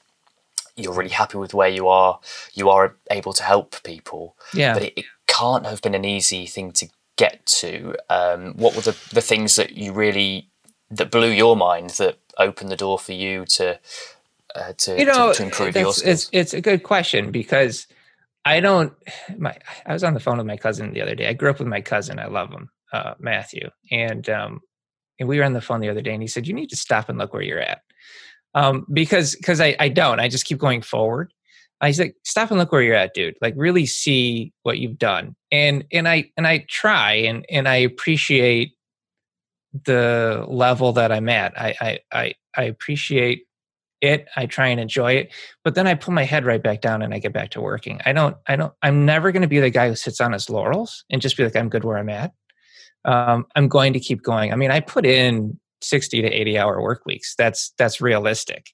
you're 0.76 0.94
really 0.94 1.10
happy 1.12 1.38
with 1.38 1.54
where 1.54 1.70
you 1.70 1.88
are. 1.88 2.20
You 2.54 2.70
are 2.70 2.96
able 3.10 3.34
to 3.34 3.44
help 3.44 3.84
people. 3.84 4.36
Yeah. 4.54 4.74
But 4.74 4.84
it, 4.84 4.94
it 4.98 5.06
can't 5.28 5.66
have 5.66 5.82
been 5.82 5.96
an 5.96 6.06
easy 6.06 6.46
thing 6.46 6.72
to 6.74 6.88
get 7.18 7.46
to. 7.46 7.96
Um, 8.10 8.54
what 8.54 8.76
were 8.76 8.82
the, 8.82 8.98
the 9.12 9.22
things 9.22 9.56
that 9.56 9.72
you 9.74 9.92
really 9.92 10.48
that 10.90 11.12
blew 11.12 11.30
your 11.30 11.56
mind 11.56 11.92
that 11.92 12.18
opened 12.38 12.70
the 12.70 12.78
door 12.78 13.00
for 13.00 13.14
you 13.14 13.46
to 13.46 13.80
uh, 14.56 14.74
to, 14.78 14.98
you 14.98 15.06
know, 15.06 15.32
to, 15.32 15.38
to 15.38 15.44
improve 15.44 15.76
your 15.76 15.94
skills? 15.94 16.02
It's, 16.02 16.30
it's 16.32 16.54
a 16.54 16.62
good 16.62 16.84
question 16.84 17.32
because 17.32 17.88
I 18.46 18.60
don't. 18.60 18.94
My 19.38 19.58
I 19.86 19.94
was 19.94 20.04
on 20.04 20.14
the 20.14 20.20
phone 20.20 20.38
with 20.38 20.48
my 20.48 20.58
cousin 20.58 20.94
the 20.94 21.02
other 21.02 21.16
day. 21.16 21.28
I 21.28 21.34
grew 21.34 21.50
up 21.50 21.60
with 21.60 21.68
my 21.68 21.82
cousin. 21.82 22.20
I 22.20 22.28
love 22.28 22.52
him, 22.52 22.70
uh, 22.92 23.14
Matthew, 23.20 23.70
and 23.92 24.28
um, 24.30 24.62
and 25.20 25.30
we 25.30 25.38
were 25.38 25.44
on 25.44 25.54
the 25.54 25.62
phone 25.62 25.80
the 25.80 25.90
other 25.90 26.02
day, 26.02 26.14
and 26.14 26.24
he 26.24 26.28
said, 26.28 26.48
"You 26.48 26.54
need 26.54 26.70
to 26.70 26.76
stop 26.76 27.10
and 27.10 27.18
look 27.18 27.34
where 27.34 27.44
you're 27.44 27.60
at," 27.60 27.82
um, 28.56 28.86
because 28.92 29.36
because 29.36 29.62
I 29.62 29.76
I 29.80 29.90
don't. 29.90 30.20
I 30.20 30.28
just 30.28 30.46
keep 30.46 30.58
going 30.58 30.82
forward. 30.82 31.32
I 31.82 31.92
said, 31.92 32.14
"Stop 32.24 32.50
and 32.50 32.60
look 32.60 32.72
where 32.72 32.82
you're 32.82 32.96
at, 32.96 33.14
dude. 33.14 33.36
Like 33.42 33.54
really 33.58 33.86
see 33.86 34.54
what 34.64 34.80
you've 34.80 34.98
done." 34.98 35.36
And 35.52 35.86
and 35.92 36.08
I 36.08 36.32
and 36.36 36.48
I 36.48 36.66
try 36.68 37.14
and 37.14 37.46
and 37.50 37.68
I 37.68 37.76
appreciate 37.76 38.74
the 39.86 40.46
level 40.48 40.94
that 40.94 41.12
I'm 41.12 41.30
at. 41.30 41.60
I 41.60 41.76
I 41.80 42.00
I, 42.12 42.34
I 42.58 42.64
appreciate 42.64 43.46
it 44.02 44.28
i 44.36 44.46
try 44.46 44.68
and 44.68 44.80
enjoy 44.80 45.12
it 45.14 45.32
but 45.64 45.76
then 45.76 45.88
i 45.88 45.94
pull 45.94 46.14
my 46.14 46.24
head 46.24 46.46
right 46.46 46.64
back 46.64 46.82
down 46.82 47.02
and 47.02 47.14
i 47.14 47.20
get 47.20 47.34
back 47.34 47.50
to 47.50 47.62
working 47.62 48.00
i 48.06 48.12
don't 48.12 48.36
i 48.48 48.56
don't 48.56 48.74
i'm 48.82 49.06
never 49.06 49.32
going 49.32 49.42
to 49.42 49.48
be 49.48 49.60
the 49.60 49.70
guy 49.70 49.88
who 49.88 49.96
sits 49.96 50.20
on 50.20 50.32
his 50.34 50.50
laurels 50.50 51.06
and 51.10 51.22
just 51.22 51.38
be 51.38 51.44
like 51.44 51.56
i'm 51.56 51.70
good 51.70 51.84
where 51.84 51.98
i'm 51.98 52.10
at 52.10 52.34
um, 53.06 53.46
i'm 53.56 53.68
going 53.68 53.94
to 53.94 54.00
keep 54.00 54.22
going 54.22 54.52
i 54.52 54.56
mean 54.56 54.72
i 54.72 54.80
put 54.80 55.06
in 55.06 55.58
60 55.84 56.22
to 56.22 56.28
80 56.28 56.58
hour 56.58 56.82
work 56.82 57.06
weeks. 57.06 57.36
That's 57.36 57.74
that's 57.78 58.02
realistic. 58.02 58.72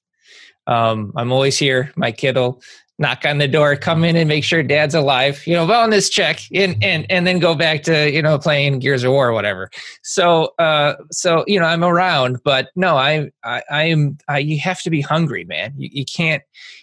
Um, 0.66 1.12
I'm 1.16 1.32
always 1.32 1.58
here. 1.58 1.92
My 1.96 2.12
kid 2.12 2.36
will 2.36 2.60
knock 2.98 3.24
on 3.24 3.38
the 3.38 3.46
door, 3.46 3.76
come 3.76 4.02
in 4.02 4.16
and 4.16 4.28
make 4.28 4.42
sure 4.42 4.62
dad's 4.62 4.94
alive, 4.94 5.46
you 5.46 5.54
know, 5.54 5.66
wellness 5.66 6.10
check 6.10 6.40
and, 6.52 6.76
and, 6.82 7.06
and 7.08 7.26
then 7.26 7.38
go 7.38 7.54
back 7.54 7.82
to, 7.84 8.10
you 8.10 8.20
know, 8.20 8.38
playing 8.38 8.80
Gears 8.80 9.04
of 9.04 9.12
War 9.12 9.28
or 9.28 9.32
whatever. 9.32 9.70
So, 10.02 10.52
uh, 10.58 10.94
so, 11.12 11.44
you 11.46 11.60
know, 11.60 11.66
I'm 11.66 11.84
around, 11.84 12.38
but 12.44 12.70
no, 12.74 12.96
I, 12.96 13.30
I, 13.44 13.62
I'm, 13.70 14.18
I, 14.26 14.38
you 14.38 14.58
have 14.60 14.82
to 14.82 14.90
be 14.90 15.00
hungry, 15.00 15.44
man. 15.44 15.74
You, 15.76 15.88
you 15.92 16.04
can't, 16.04 16.42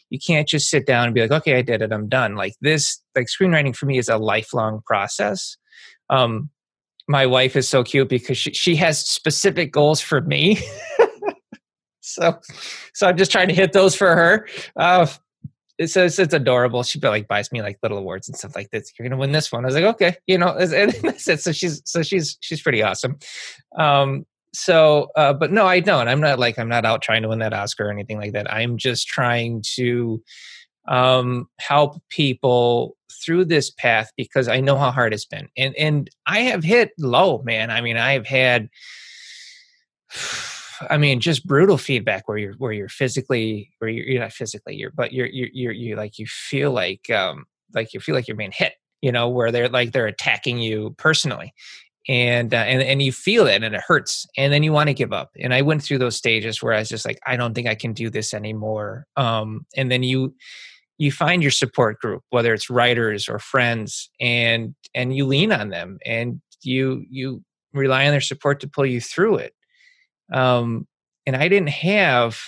you 0.09 0.19
can't 0.19 0.47
just 0.47 0.69
sit 0.69 0.85
down 0.85 1.05
and 1.05 1.13
be 1.13 1.21
like, 1.21 1.31
okay, 1.31 1.57
I 1.57 1.61
did 1.61 1.81
it. 1.81 1.91
I'm 1.91 2.07
done. 2.07 2.35
Like 2.35 2.55
this, 2.61 3.01
like 3.15 3.27
screenwriting 3.27 3.75
for 3.75 3.85
me 3.85 3.97
is 3.97 4.07
a 4.07 4.17
lifelong 4.17 4.81
process. 4.85 5.57
Um, 6.09 6.49
my 7.07 7.25
wife 7.25 7.55
is 7.55 7.67
so 7.67 7.83
cute 7.83 8.07
because 8.07 8.37
she, 8.37 8.53
she 8.53 8.75
has 8.77 8.99
specific 8.99 9.73
goals 9.73 9.99
for 9.99 10.21
me. 10.21 10.59
so, 11.99 12.39
so 12.93 13.07
I'm 13.07 13.17
just 13.17 13.31
trying 13.31 13.49
to 13.49 13.53
hit 13.53 13.73
those 13.73 13.95
for 13.95 14.15
her. 14.15 14.47
Uh, 14.77 15.07
it's, 15.77 15.97
it's, 15.97 16.19
it's 16.19 16.33
adorable. 16.33 16.83
She 16.83 16.99
like 16.99 17.27
buys 17.27 17.51
me 17.51 17.61
like 17.61 17.77
little 17.83 17.97
awards 17.97 18.27
and 18.27 18.37
stuff 18.37 18.55
like 18.55 18.69
this. 18.71 18.91
You're 18.97 19.07
gonna 19.07 19.19
win 19.19 19.31
this 19.31 19.51
one. 19.51 19.65
I 19.65 19.67
was 19.67 19.75
like, 19.75 19.83
okay, 19.83 20.15
you 20.27 20.37
know, 20.37 20.49
and 20.49 20.91
that's 21.03 21.27
it. 21.27 21.41
So 21.41 21.51
she's 21.51 21.81
so 21.85 22.01
she's 22.01 22.37
she's 22.41 22.61
pretty 22.61 22.81
awesome. 22.81 23.17
Um, 23.77 24.25
so, 24.53 25.09
uh, 25.17 25.33
but 25.33 25.51
no, 25.51 25.65
I 25.65 25.81
don't. 25.81 26.07
I'm 26.07 26.21
not 26.21 26.39
like 26.39 26.57
I'm 26.57 26.69
not 26.69 26.85
out 26.85 27.01
trying 27.01 27.23
to 27.23 27.27
win 27.27 27.39
that 27.39 27.53
Oscar 27.53 27.87
or 27.87 27.91
anything 27.91 28.17
like 28.17 28.33
that. 28.33 28.51
I'm 28.51 28.77
just 28.77 29.07
trying 29.07 29.63
to 29.75 30.23
um, 30.87 31.49
help 31.59 32.01
people 32.09 32.95
through 33.23 33.45
this 33.45 33.69
path 33.71 34.11
because 34.15 34.47
I 34.47 34.61
know 34.61 34.77
how 34.77 34.91
hard 34.91 35.13
it's 35.13 35.25
been, 35.25 35.49
and 35.57 35.75
and 35.75 36.09
I 36.25 36.41
have 36.41 36.63
hit 36.63 36.91
low, 36.97 37.41
man. 37.43 37.69
I 37.69 37.81
mean, 37.81 37.97
I 37.97 38.13
have 38.13 38.27
had 38.27 38.69
I 40.89 40.97
mean, 40.97 41.19
just 41.19 41.45
brutal 41.47 41.77
feedback 41.77 42.27
where 42.27 42.37
you're 42.37 42.53
where 42.53 42.71
you're 42.71 42.89
physically 42.89 43.71
where 43.79 43.89
you're, 43.89 44.05
you're 44.05 44.21
not 44.21 44.33
physically 44.33 44.75
you're 44.75 44.91
but 44.91 45.13
you're 45.13 45.27
you're 45.27 45.49
you're 45.53 45.71
you 45.71 45.95
like 45.95 46.17
you 46.19 46.25
feel 46.27 46.71
like 46.71 47.09
um 47.09 47.45
like 47.73 47.93
you 47.93 47.99
feel 47.99 48.15
like 48.15 48.27
you're 48.27 48.37
being 48.37 48.53
hit, 48.53 48.73
you 49.01 49.11
know, 49.11 49.29
where 49.29 49.51
they're 49.51 49.69
like 49.69 49.91
they're 49.91 50.07
attacking 50.07 50.59
you 50.59 50.95
personally. 50.97 51.53
And, 52.07 52.53
uh, 52.53 52.57
and 52.57 52.83
and 52.83 53.01
you 53.01 53.11
feel 53.11 53.47
it 53.47 53.63
and 53.63 53.73
it 53.73 53.81
hurts 53.81 54.27
and 54.37 54.53
then 54.53 54.61
you 54.61 54.71
want 54.71 54.89
to 54.89 54.93
give 54.93 55.11
up. 55.11 55.31
And 55.39 55.55
i 55.55 55.63
went 55.63 55.81
through 55.81 55.97
those 55.97 56.15
stages 56.15 56.61
where 56.61 56.73
i 56.73 56.77
was 56.79 56.89
just 56.89 57.03
like 57.03 57.17
i 57.25 57.35
don't 57.35 57.55
think 57.55 57.67
i 57.67 57.73
can 57.73 57.93
do 57.93 58.11
this 58.11 58.33
anymore. 58.33 59.07
Um, 59.17 59.65
and 59.75 59.91
then 59.91 60.03
you 60.03 60.35
you 60.97 61.11
find 61.11 61.41
your 61.41 61.51
support 61.51 61.99
group 61.99 62.23
whether 62.29 62.53
it's 62.53 62.69
writers 62.69 63.27
or 63.27 63.39
friends 63.39 64.09
and 64.19 64.75
and 64.93 65.15
you 65.15 65.25
lean 65.25 65.51
on 65.51 65.69
them 65.69 65.97
and 66.05 66.41
you 66.61 67.03
you 67.09 67.43
rely 67.73 68.05
on 68.05 68.11
their 68.11 68.21
support 68.21 68.59
to 68.61 68.69
pull 68.69 68.85
you 68.85 69.01
through 69.01 69.37
it 69.37 69.53
um, 70.31 70.87
and 71.25 71.35
I 71.35 71.47
didn't 71.47 71.69
have 71.69 72.39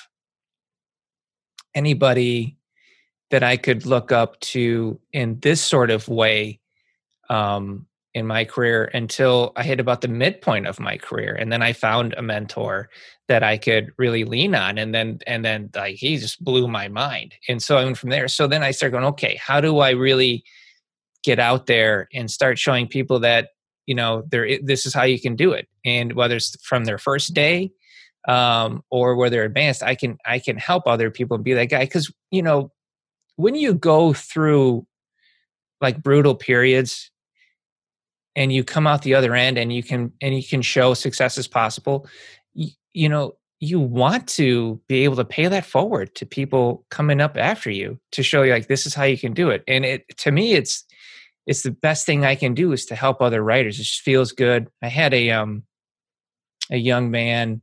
anybody 1.75 2.57
that 3.29 3.43
I 3.43 3.57
could 3.57 3.85
look 3.85 4.11
up 4.11 4.39
to 4.39 4.99
in 5.11 5.39
this 5.41 5.61
sort 5.61 5.91
of 5.91 6.07
way 6.07 6.59
um, 7.29 7.85
in 8.13 8.25
my 8.25 8.45
career 8.45 8.89
until 8.93 9.51
I 9.55 9.63
hit 9.63 9.79
about 9.79 10.01
the 10.01 10.07
midpoint 10.07 10.65
of 10.65 10.79
my 10.79 10.97
career, 10.97 11.35
and 11.35 11.51
then 11.51 11.61
I 11.61 11.73
found 11.73 12.13
a 12.13 12.21
mentor 12.21 12.89
that 13.27 13.43
I 13.43 13.57
could 13.57 13.91
really 13.97 14.23
lean 14.23 14.55
on, 14.55 14.77
and 14.77 14.93
then 14.93 15.19
and 15.27 15.43
then 15.43 15.69
like 15.75 15.95
he 15.95 16.17
just 16.17 16.43
blew 16.43 16.67
my 16.67 16.87
mind, 16.87 17.35
and 17.47 17.61
so 17.61 17.77
I 17.77 17.83
went 17.83 17.97
from 17.97 18.09
there. 18.09 18.27
So 18.27 18.47
then 18.47 18.63
I 18.63 18.71
started 18.71 18.93
going, 18.93 19.05
okay, 19.05 19.35
how 19.35 19.61
do 19.61 19.79
I 19.79 19.91
really 19.91 20.43
get 21.23 21.39
out 21.39 21.65
there 21.65 22.07
and 22.13 22.31
start 22.31 22.57
showing 22.57 22.87
people 22.87 23.19
that 23.19 23.49
you 23.87 23.95
know 23.95 24.23
there 24.29 24.47
this 24.61 24.85
is 24.85 24.93
how 24.93 25.03
you 25.03 25.19
can 25.19 25.35
do 25.35 25.51
it. 25.51 25.67
And 25.83 26.13
whether 26.13 26.35
it's 26.35 26.55
from 26.63 26.85
their 26.85 26.99
first 26.99 27.33
day 27.33 27.71
um, 28.27 28.83
or 28.91 29.15
where 29.15 29.29
they're 29.29 29.45
advanced 29.45 29.81
i 29.81 29.95
can 29.95 30.17
i 30.25 30.37
can 30.37 30.57
help 30.57 30.83
other 30.85 31.09
people 31.09 31.35
and 31.35 31.43
be 31.43 31.53
that 31.53 31.65
guy. 31.65 31.85
Because 31.85 32.11
you 32.29 32.43
know 32.43 32.71
when 33.37 33.55
you 33.55 33.73
go 33.73 34.13
through 34.13 34.85
like 35.81 36.03
brutal 36.03 36.35
periods 36.35 37.09
and 38.35 38.53
you 38.53 38.63
come 38.63 38.85
out 38.85 39.01
the 39.01 39.15
other 39.15 39.33
end 39.33 39.57
and 39.57 39.73
you 39.73 39.81
can 39.81 40.11
and 40.21 40.35
you 40.35 40.43
can 40.43 40.61
show 40.61 40.93
success 40.93 41.37
as 41.37 41.47
possible 41.47 42.07
you, 42.53 42.69
you 42.93 43.09
know 43.09 43.33
you 43.59 43.79
want 43.79 44.27
to 44.27 44.79
be 44.87 45.03
able 45.03 45.15
to 45.15 45.25
pay 45.25 45.47
that 45.47 45.65
forward 45.65 46.13
to 46.15 46.25
people 46.25 46.85
coming 46.89 47.19
up 47.19 47.37
after 47.37 47.71
you 47.71 47.99
to 48.11 48.21
show 48.21 48.43
you 48.43 48.51
like 48.51 48.67
this 48.67 48.85
is 48.85 48.93
how 48.93 49.03
you 49.03 49.17
can 49.17 49.33
do 49.33 49.49
it. 49.49 49.63
And 49.67 49.83
it 49.83 50.05
to 50.19 50.31
me 50.31 50.53
it's 50.53 50.85
it's 51.47 51.63
the 51.63 51.71
best 51.71 52.05
thing 52.05 52.25
I 52.25 52.35
can 52.35 52.53
do 52.53 52.73
is 52.73 52.85
to 52.87 52.95
help 52.95 53.21
other 53.21 53.41
writers. 53.41 53.79
It 53.79 53.83
just 53.83 54.01
feels 54.01 54.33
good. 54.33 54.69
I 54.83 54.89
had 54.89 55.13
a 55.13 55.31
um 55.31 55.63
a 56.69 56.77
young 56.77 57.09
man, 57.09 57.61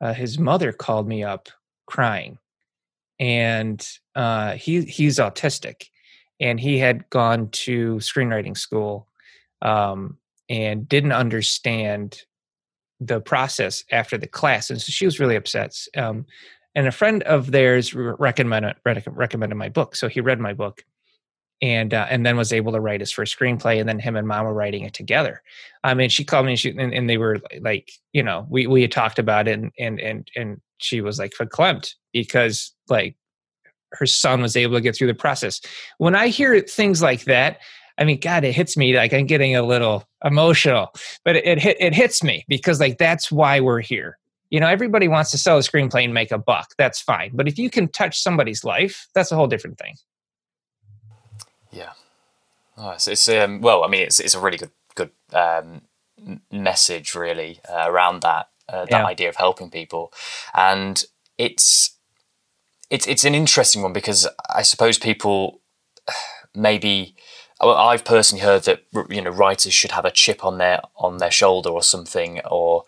uh, 0.00 0.14
his 0.14 0.38
mother 0.38 0.72
called 0.72 1.06
me 1.06 1.22
up 1.22 1.50
crying, 1.86 2.38
and 3.20 3.86
uh, 4.14 4.52
he 4.52 4.82
he's 4.82 5.18
autistic, 5.18 5.88
and 6.40 6.58
he 6.58 6.78
had 6.78 7.08
gone 7.10 7.50
to 7.50 7.96
screenwriting 7.96 8.56
school, 8.56 9.06
um, 9.60 10.16
and 10.48 10.88
didn't 10.88 11.12
understand 11.12 12.22
the 12.98 13.20
process 13.20 13.84
after 13.92 14.16
the 14.16 14.26
class, 14.26 14.70
and 14.70 14.80
so 14.80 14.90
she 14.90 15.04
was 15.04 15.20
really 15.20 15.36
upset. 15.36 15.76
Um, 15.98 16.24
and 16.74 16.86
a 16.86 16.92
friend 16.92 17.22
of 17.24 17.52
theirs 17.52 17.94
recommended 17.94 18.76
recommended 18.84 19.56
my 19.56 19.68
book, 19.68 19.96
so 19.96 20.08
he 20.08 20.22
read 20.22 20.40
my 20.40 20.54
book 20.54 20.82
and 21.62 21.94
uh, 21.94 22.06
and 22.10 22.26
then 22.26 22.36
was 22.36 22.52
able 22.52 22.72
to 22.72 22.80
write 22.80 23.00
his 23.00 23.12
first 23.12 23.38
screenplay 23.38 23.80
and 23.80 23.88
then 23.88 23.98
him 23.98 24.16
and 24.16 24.28
mom 24.28 24.44
were 24.44 24.52
writing 24.52 24.84
it 24.84 24.94
together. 24.94 25.42
I 25.84 25.94
mean 25.94 26.08
she 26.08 26.24
called 26.24 26.46
me 26.46 26.52
and, 26.52 26.60
she, 26.60 26.70
and, 26.70 26.92
and 26.92 27.08
they 27.08 27.18
were 27.18 27.38
like 27.60 27.90
you 28.12 28.22
know 28.22 28.46
we 28.50 28.66
we 28.66 28.82
had 28.82 28.92
talked 28.92 29.18
about 29.18 29.48
it 29.48 29.58
and 29.58 29.72
and 29.78 30.00
and, 30.00 30.30
and 30.36 30.60
she 30.78 31.00
was 31.00 31.18
like 31.18 31.32
verklempt 31.32 31.94
because 32.12 32.72
like 32.88 33.16
her 33.92 34.06
son 34.06 34.42
was 34.42 34.56
able 34.56 34.74
to 34.74 34.80
get 34.80 34.96
through 34.96 35.06
the 35.06 35.14
process. 35.14 35.60
When 35.98 36.14
i 36.14 36.28
hear 36.28 36.60
things 36.60 37.00
like 37.00 37.24
that 37.24 37.58
i 37.98 38.04
mean 38.04 38.20
god 38.20 38.44
it 38.44 38.54
hits 38.54 38.76
me 38.76 38.94
like 38.94 39.14
i'm 39.14 39.26
getting 39.26 39.56
a 39.56 39.62
little 39.62 40.04
emotional 40.24 40.92
but 41.24 41.36
it, 41.36 41.64
it 41.64 41.76
it 41.80 41.94
hits 41.94 42.22
me 42.22 42.44
because 42.48 42.80
like 42.80 42.98
that's 42.98 43.32
why 43.32 43.60
we're 43.60 43.80
here. 43.80 44.18
You 44.50 44.60
know 44.60 44.68
everybody 44.68 45.08
wants 45.08 45.30
to 45.32 45.38
sell 45.38 45.56
a 45.56 45.60
screenplay 45.60 46.04
and 46.04 46.12
make 46.12 46.30
a 46.30 46.38
buck 46.38 46.68
that's 46.76 47.00
fine 47.00 47.30
but 47.34 47.48
if 47.48 47.58
you 47.58 47.70
can 47.70 47.88
touch 47.88 48.20
somebody's 48.20 48.62
life 48.62 49.08
that's 49.14 49.32
a 49.32 49.36
whole 49.36 49.48
different 49.48 49.78
thing 49.78 49.94
yeah. 51.70 51.92
Oh, 52.76 52.90
it's, 52.90 53.08
it's 53.08 53.28
um, 53.28 53.60
well, 53.60 53.84
I 53.84 53.88
mean, 53.88 54.02
it's 54.02 54.20
it's 54.20 54.34
a 54.34 54.40
really 54.40 54.58
good 54.58 54.70
good 54.94 55.10
um, 55.32 55.82
message 56.52 57.14
really 57.14 57.60
uh, 57.68 57.84
around 57.86 58.22
that 58.22 58.48
uh, 58.68 58.84
that 58.86 58.90
yeah. 58.90 59.06
idea 59.06 59.28
of 59.28 59.36
helping 59.36 59.70
people, 59.70 60.12
and 60.54 61.04
it's 61.38 61.96
it's 62.90 63.06
it's 63.06 63.24
an 63.24 63.34
interesting 63.34 63.82
one 63.82 63.92
because 63.92 64.28
I 64.48 64.62
suppose 64.62 64.98
people 64.98 65.60
maybe 66.54 67.16
well, 67.60 67.76
I've 67.76 68.04
personally 68.04 68.44
heard 68.44 68.64
that 68.64 68.82
you 69.08 69.22
know 69.22 69.30
writers 69.30 69.72
should 69.72 69.92
have 69.92 70.04
a 70.04 70.10
chip 70.10 70.44
on 70.44 70.58
their 70.58 70.80
on 70.96 71.18
their 71.18 71.30
shoulder 71.30 71.70
or 71.70 71.82
something 71.82 72.40
or 72.40 72.84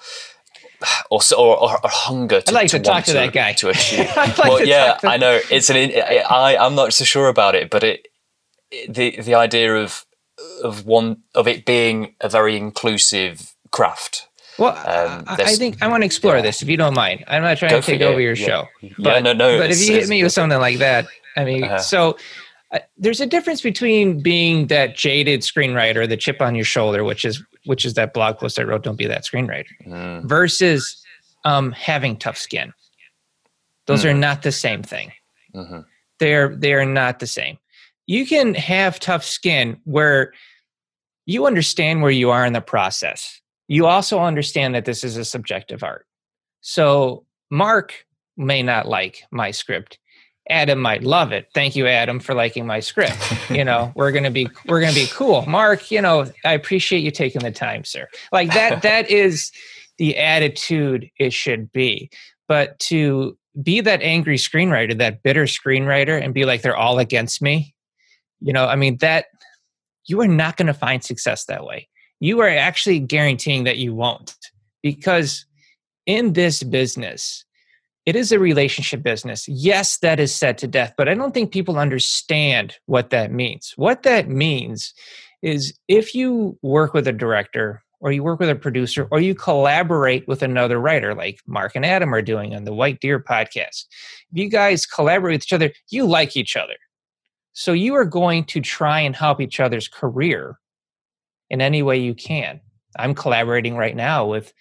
or 1.11 1.21
or, 1.37 1.63
or, 1.63 1.79
hunger 1.85 2.41
to, 2.41 2.51
I'd 2.51 2.55
like 2.55 2.71
to, 2.71 2.79
to 2.79 2.85
talk 2.85 3.05
to, 3.05 3.13
to 3.13 3.15
that 3.15 3.33
guy 3.33 3.55
to 3.55 3.71
achieve. 3.71 4.11
like 4.17 4.37
well, 4.39 4.65
yeah, 4.65 4.99
I 5.03 5.17
know 5.17 5.41
it's 5.51 5.71
an 5.71 5.77
I 5.77 6.57
I'm 6.59 6.75
not 6.75 6.93
so 6.93 7.05
sure 7.05 7.29
about 7.29 7.55
it, 7.55 7.71
but 7.71 7.83
it 7.83 8.09
the 8.89 9.21
the 9.21 9.35
idea 9.35 9.77
of 9.77 10.05
of 10.63 10.87
one 10.87 11.23
of 11.35 11.49
it 11.49 11.65
being 11.65 12.15
a 12.21 12.29
very 12.29 12.57
inclusive 12.57 13.55
craft. 13.71 14.29
Well, 14.59 14.77
um, 14.77 15.25
I 15.29 15.55
think 15.55 15.81
I 15.83 15.89
want 15.89 16.03
to 16.03 16.07
explore 16.07 16.37
yeah. 16.37 16.43
this 16.43 16.63
if 16.63 16.69
you 16.69 16.77
don't 16.77 16.95
mind. 16.95 17.25
I'm 17.29 17.43
not 17.43 17.59
trying 17.59 17.81
to 17.81 17.83
take 17.83 18.01
over 18.01 18.21
your 18.21 18.35
yeah. 18.35 18.47
show, 18.47 18.65
but, 18.99 19.15
yeah, 19.15 19.21
no, 19.21 19.33
no, 19.33 19.59
but 19.59 19.71
if 19.71 19.81
you 19.81 19.95
hit 19.95 20.09
me 20.09 20.23
with 20.23 20.33
something 20.33 20.59
like 20.59 20.79
that, 20.79 21.07
I 21.37 21.45
mean, 21.45 21.63
uh-huh. 21.63 21.79
so 21.79 22.19
uh, 22.73 22.81
there's 22.97 23.21
a 23.21 23.27
difference 23.27 23.61
between 23.61 24.21
being 24.21 24.67
that 24.67 24.97
jaded 24.97 25.43
screenwriter, 25.43 26.09
the 26.09 26.17
chip 26.17 26.43
on 26.43 26.57
your 26.57 26.65
shoulder, 26.65 27.05
which 27.05 27.25
is 27.25 27.43
which 27.67 27.85
is 27.85 27.95
that 27.95 28.13
blog 28.13 28.39
post 28.39 28.59
I 28.59 28.65
wrote, 28.65 28.83
"Don't 28.83 28.97
be 28.97 29.07
that 29.07 29.25
screenwriter," 29.25 29.67
mm. 29.87 30.25
versus 30.25 31.01
um, 31.45 31.71
having 31.73 32.17
tough 32.17 32.37
skin. 32.37 32.73
Those 33.87 34.05
mm. 34.05 34.11
are 34.11 34.15
not 34.15 34.43
the 34.43 34.53
same 34.53 34.83
thing. 34.83 35.13
Mm-hmm. 35.55 35.81
They're 36.19 36.57
they're 36.57 36.85
not 36.85 37.21
the 37.21 37.29
same 37.29 37.59
you 38.09 38.27
can 38.27 38.55
have 38.55 38.99
tough 38.99 39.23
skin 39.23 39.79
where 39.85 40.33
you 41.27 41.47
understand 41.47 42.01
where 42.01 42.11
you 42.11 42.31
are 42.31 42.45
in 42.45 42.55
the 42.55 42.61
process. 42.63 43.41
You 43.69 43.87
also 43.87 44.19
understand 44.19 44.75
that 44.75 44.87
this 44.87 45.05
is 45.05 45.19
a 45.19 45.27
subjective 45.27 45.85
art. 45.85 46.07
So, 46.63 47.27
Mark 47.51 48.07
may 48.37 48.63
not 48.63 48.89
like 48.89 49.23
my 49.31 49.51
script. 49.51 49.99
Adam 50.49 50.81
might 50.81 51.03
love 51.03 51.33
it. 51.33 51.49
Thank 51.53 51.77
you, 51.77 51.87
Adam, 51.87 52.19
for 52.19 52.35
liking 52.35 52.67
my 52.67 52.81
script. 52.81 53.19
you 53.51 53.63
know, 53.63 53.93
we're 53.97 54.11
gonna 54.11 54.31
be 54.31 54.49
we're 54.67 54.81
gonna 54.81 54.95
be 54.95 55.09
cool. 55.13 55.43
Mark, 55.43 55.91
you 55.91 56.01
know, 56.01 56.33
I 56.47 56.55
appreciate 56.55 57.01
you 57.01 57.11
taking 57.11 57.43
the 57.43 57.53
time, 57.53 57.85
sir. 57.85 58.09
Like 58.33 58.55
that 58.55 58.81
that 58.83 59.11
is 59.11 59.53
the 59.99 60.17
attitude 60.17 61.11
it 61.19 61.35
should 61.35 61.71
be. 61.73 62.09
But 62.49 62.79
to 62.79 63.37
be 63.63 63.83
that 63.83 64.01
angry 64.01 64.39
screenwriter, 64.39 64.97
that 64.97 65.23
bitter 65.23 65.45
screenwriter, 65.45 66.19
and 66.19 66.33
be 66.33 66.47
like 66.47 66.63
they're 66.63 66.75
all 66.75 66.99
against 66.99 67.43
me, 67.43 67.75
you 68.41 68.53
know, 68.53 68.67
I 68.67 68.77
mean, 68.77 68.99
that 68.99 69.27
you 70.07 70.21
are 70.21 70.29
not 70.29 70.57
going 70.57 70.67
to 70.67 70.75
find 70.75 71.03
success 71.03 71.45
that 71.47 71.65
way. 71.65 71.89
You 72.21 72.41
are 72.41 72.49
actually 72.49 73.01
guaranteeing 73.01 73.65
that 73.65 73.79
you 73.79 73.95
won't 73.95 74.35
because 74.83 75.47
in 76.07 76.33
this 76.33 76.63
business, 76.63 77.45
it 78.07 78.17
is 78.17 78.33
a 78.33 78.39
relationship 78.39 79.03
business. 79.03 79.47
Yes, 79.47 79.99
that 79.99 80.19
is 80.19 80.35
said 80.35 80.57
to 80.59 80.67
death, 80.67 80.95
but 80.97 81.09
I 81.09 81.15
don't 81.15 81.35
think 81.35 81.53
people 81.53 81.79
understand 81.79 82.75
what 82.87 83.11
that 83.11 83.31
means. 83.31 83.75
What 83.77 84.03
that 84.05 84.29
means 84.29 84.95
is 85.43 85.79
if 85.89 86.15
you 86.15 86.59
work 86.63 86.95
with 86.95 87.07
a 87.07 87.13
director 87.13 87.83
or 88.01 88.13
you 88.13 88.23
work 88.23 88.41
with 88.41 88.49
a 88.49 88.55
producer 88.55 89.09
or 89.11 89.21
you 89.21 89.35
collaborate 89.35 90.27
with 90.29 90.43
another 90.43 90.79
writer 90.79 91.15
like 91.15 91.41
Mark 91.47 91.73
and 91.75 91.85
Adam 91.85 92.15
are 92.15 92.23
doing 92.23 92.55
on 92.55 92.65
the 92.65 92.73
White 92.73 93.01
Deer 93.01 93.19
podcast. 93.19 93.87
If 94.31 94.39
you 94.39 94.49
guys 94.49 94.87
collaborate 94.87 95.35
with 95.35 95.43
each 95.43 95.53
other, 95.53 95.73
you 95.91 96.07
like 96.07 96.37
each 96.37 96.57
other. 96.57 96.75
So 97.59 97.73
you 97.73 97.97
are 97.97 98.05
going 98.05 98.45
to 98.45 98.61
try 98.61 99.01
and 99.01 99.17
help 99.17 99.41
each 99.41 99.59
other's 99.59 99.89
career 99.89 100.61
in 101.51 101.61
any 101.61 101.83
way 101.83 101.99
you 101.99 102.15
can. 102.15 102.61
I'm 102.97 103.17
collaborating 103.17 103.77
right 103.77 103.97
now 103.97 104.27
with 104.27 104.53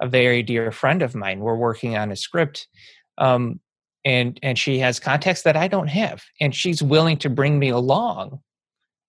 a 0.00 0.06
very 0.06 0.40
dear 0.44 0.70
friend 0.70 1.02
of 1.02 1.16
mine. 1.16 1.40
We're 1.40 1.56
working 1.56 1.96
on 1.96 2.12
a 2.12 2.16
script. 2.16 2.68
Um, 3.18 3.58
and 4.04 4.38
and 4.40 4.56
she 4.56 4.78
has 4.78 5.00
contacts 5.00 5.42
that 5.42 5.56
I 5.56 5.66
don't 5.66 5.88
have. 5.88 6.22
And 6.40 6.54
she's 6.54 6.80
willing 6.80 7.16
to 7.18 7.28
bring 7.28 7.58
me 7.58 7.70
along 7.70 8.38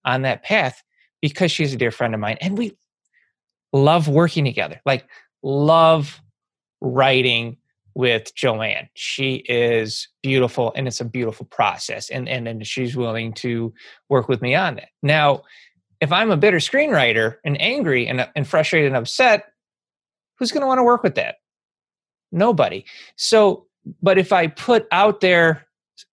on 0.06 0.24
that 0.24 0.42
path 0.42 0.82
because 1.22 1.52
she's 1.52 1.72
a 1.72 1.78
dear 1.78 1.92
friend 1.92 2.16
of 2.16 2.20
mine. 2.20 2.40
And 2.42 2.58
we 2.58 2.76
love 3.72 4.08
working 4.08 4.46
together. 4.46 4.82
Like 4.88 5.06
love 5.44 6.20
writing 6.82 7.58
with 7.96 8.36
Joanne. 8.36 8.90
She 8.94 9.36
is 9.48 10.08
beautiful 10.22 10.74
and 10.76 10.88
it's 10.88 11.02
a 11.02 11.06
beautiful 11.06 11.46
process. 11.46 12.10
And, 12.10 12.28
and, 12.28 12.48
and 12.48 12.68
she's 12.68 12.96
willing 12.96 13.34
to 13.36 13.74
work 14.10 14.28
with 14.28 14.42
me 14.42 14.54
on 14.54 14.76
that. 14.76 14.90
Now, 15.02 15.44
if 16.02 16.12
I'm 16.12 16.30
a 16.30 16.38
bitter 16.38 16.58
screenwriter 16.58 17.38
and 17.46 17.60
angry 17.60 18.08
and, 18.08 18.22
uh, 18.22 18.28
and 18.36 18.48
frustrated 18.48 18.88
and 18.88 18.98
upset, 18.98 19.46
who's 20.38 20.52
going 20.52 20.62
to 20.62 20.68
want 20.68 20.80
to 20.80 20.84
work 20.84 21.04
with 21.04 21.16
that? 21.16 21.38
Nobody. 22.32 22.86
So, 23.16 23.66
but 24.02 24.18
if 24.18 24.34
I 24.34 24.48
put 24.48 24.88
out 24.92 25.22
there 25.22 25.66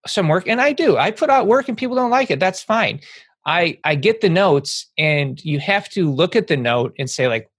some 0.07 0.29
work, 0.29 0.47
and 0.47 0.61
I 0.61 0.71
do, 0.71 0.97
I 0.97 1.11
put 1.11 1.29
out 1.29 1.47
work 1.47 1.67
and 1.67 1.77
people 1.77 1.97
don't 1.97 2.11
like 2.11 2.31
it, 2.31 2.39
that's 2.39 2.63
fine. 2.63 3.01
I, 3.45 3.77
I 3.83 3.95
get 3.95 4.21
the 4.21 4.29
notes 4.29 4.87
and 4.97 5.43
you 5.43 5.59
have 5.59 5.89
to 5.89 6.09
look 6.09 6.37
at 6.37 6.47
the 6.47 6.55
note 6.55 6.95
and 6.97 7.09
say 7.09 7.27
like 7.27 7.49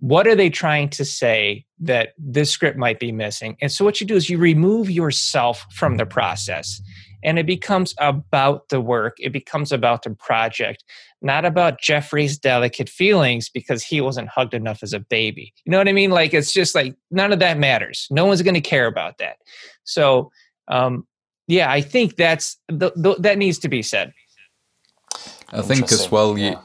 what 0.00 0.26
are 0.26 0.34
they 0.34 0.50
trying 0.50 0.88
to 0.90 1.04
say 1.04 1.65
that 1.78 2.10
this 2.18 2.50
script 2.50 2.78
might 2.78 2.98
be 2.98 3.12
missing. 3.12 3.56
And 3.60 3.70
so 3.70 3.84
what 3.84 4.00
you 4.00 4.06
do 4.06 4.16
is 4.16 4.30
you 4.30 4.38
remove 4.38 4.90
yourself 4.90 5.66
from 5.72 5.96
the 5.96 6.06
process 6.06 6.80
and 7.22 7.38
it 7.38 7.46
becomes 7.46 7.94
about 7.98 8.68
the 8.68 8.80
work. 8.80 9.16
It 9.18 9.32
becomes 9.32 9.72
about 9.72 10.02
the 10.02 10.10
project 10.10 10.84
not 11.22 11.44
about 11.46 11.80
geoffrey's 11.80 12.38
delicate 12.38 12.88
feelings 12.88 13.48
because 13.48 13.82
he 13.82 14.00
wasn't 14.00 14.28
hugged 14.28 14.52
enough 14.52 14.82
as 14.82 14.92
a 14.92 15.00
baby. 15.00 15.52
You 15.64 15.72
know 15.72 15.78
what 15.78 15.88
i 15.88 15.92
mean? 15.92 16.10
Like 16.10 16.34
it's 16.34 16.52
just 16.52 16.74
like 16.74 16.94
none 17.10 17.32
of 17.32 17.38
that 17.40 17.58
matters. 17.58 18.06
No 18.10 18.26
one's 18.26 18.42
going 18.42 18.54
to 18.54 18.60
care 18.60 18.86
about 18.86 19.18
that. 19.18 19.38
So 19.84 20.30
um, 20.68 21.06
yeah 21.46 21.70
i 21.70 21.80
think 21.80 22.16
that's 22.16 22.58
the, 22.68 22.92
the, 22.96 23.16
that 23.20 23.38
needs 23.38 23.58
to 23.60 23.68
be 23.68 23.82
said. 23.82 24.12
I 25.50 25.62
think 25.62 25.90
as 25.92 26.10
well 26.10 26.36
you 26.38 26.58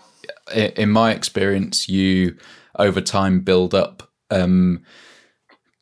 in 0.54 0.90
my 0.90 1.12
experience 1.12 1.88
you 1.88 2.38
over 2.78 3.00
time 3.00 3.42
build 3.42 3.74
up 3.74 4.11
um, 4.32 4.84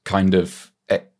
kind 0.06 0.34
of 0.34 0.72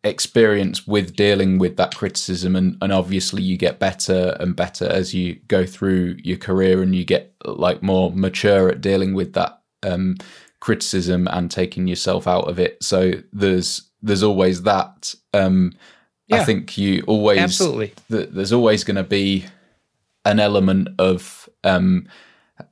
experience 0.02 0.86
with 0.86 1.14
dealing 1.14 1.58
with 1.58 1.76
that 1.76 1.94
criticism 1.94 2.56
and, 2.56 2.76
and 2.80 2.92
obviously 2.92 3.42
you 3.42 3.56
get 3.56 3.78
better 3.78 4.36
and 4.40 4.56
better 4.56 4.86
as 4.86 5.12
you 5.12 5.34
go 5.46 5.66
through 5.66 6.16
your 6.22 6.38
career 6.38 6.82
and 6.82 6.94
you 6.94 7.04
get 7.04 7.34
like 7.44 7.82
more 7.82 8.10
mature 8.10 8.70
at 8.70 8.80
dealing 8.80 9.12
with 9.12 9.34
that 9.34 9.60
um, 9.82 10.16
criticism 10.60 11.28
and 11.30 11.50
taking 11.50 11.86
yourself 11.86 12.26
out 12.26 12.48
of 12.48 12.58
it. 12.58 12.82
So 12.82 13.12
there's 13.32 13.90
there's 14.02 14.22
always 14.22 14.62
that 14.62 15.14
um, 15.34 15.74
yeah, 16.26 16.40
i 16.40 16.44
think 16.44 16.78
you 16.78 17.02
always 17.06 17.38
absolutely. 17.38 17.92
th- 18.10 18.30
there's 18.32 18.52
always 18.52 18.82
going 18.82 18.96
to 18.96 19.04
be 19.04 19.44
an 20.24 20.40
element 20.40 20.88
of 20.98 21.48
um, 21.64 22.08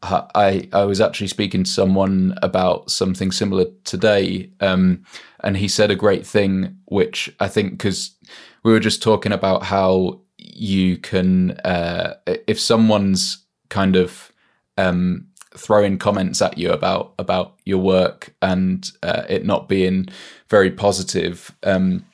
I 0.02 0.68
I 0.72 0.84
was 0.84 1.00
actually 1.00 1.28
speaking 1.28 1.64
to 1.64 1.70
someone 1.70 2.38
about 2.42 2.90
something 2.90 3.32
similar 3.32 3.66
today, 3.84 4.50
um, 4.61 5.04
and 5.40 5.56
he 5.56 5.68
said 5.68 5.90
a 5.90 5.96
great 5.96 6.26
thing, 6.26 6.76
which 6.87 7.34
I 7.40 7.48
think 7.48 7.72
because 7.72 8.14
we 8.62 8.72
were 8.72 8.80
just 8.80 9.02
talking 9.02 9.32
about 9.32 9.64
how 9.64 10.20
you 10.38 10.96
can, 10.98 11.52
uh, 11.61 12.14
if 12.46 12.61
someone's 12.61 13.44
kind 13.68 13.96
of 13.96 14.32
um, 14.76 15.26
throwing 15.56 15.98
comments 15.98 16.40
at 16.42 16.58
you 16.58 16.70
about 16.70 17.14
about 17.18 17.58
your 17.64 17.78
work 17.78 18.34
and 18.40 18.90
uh, 19.02 19.24
it 19.28 19.44
not 19.44 19.68
being 19.68 20.08
very 20.48 20.70
positive, 20.70 21.54
um, 21.64 22.04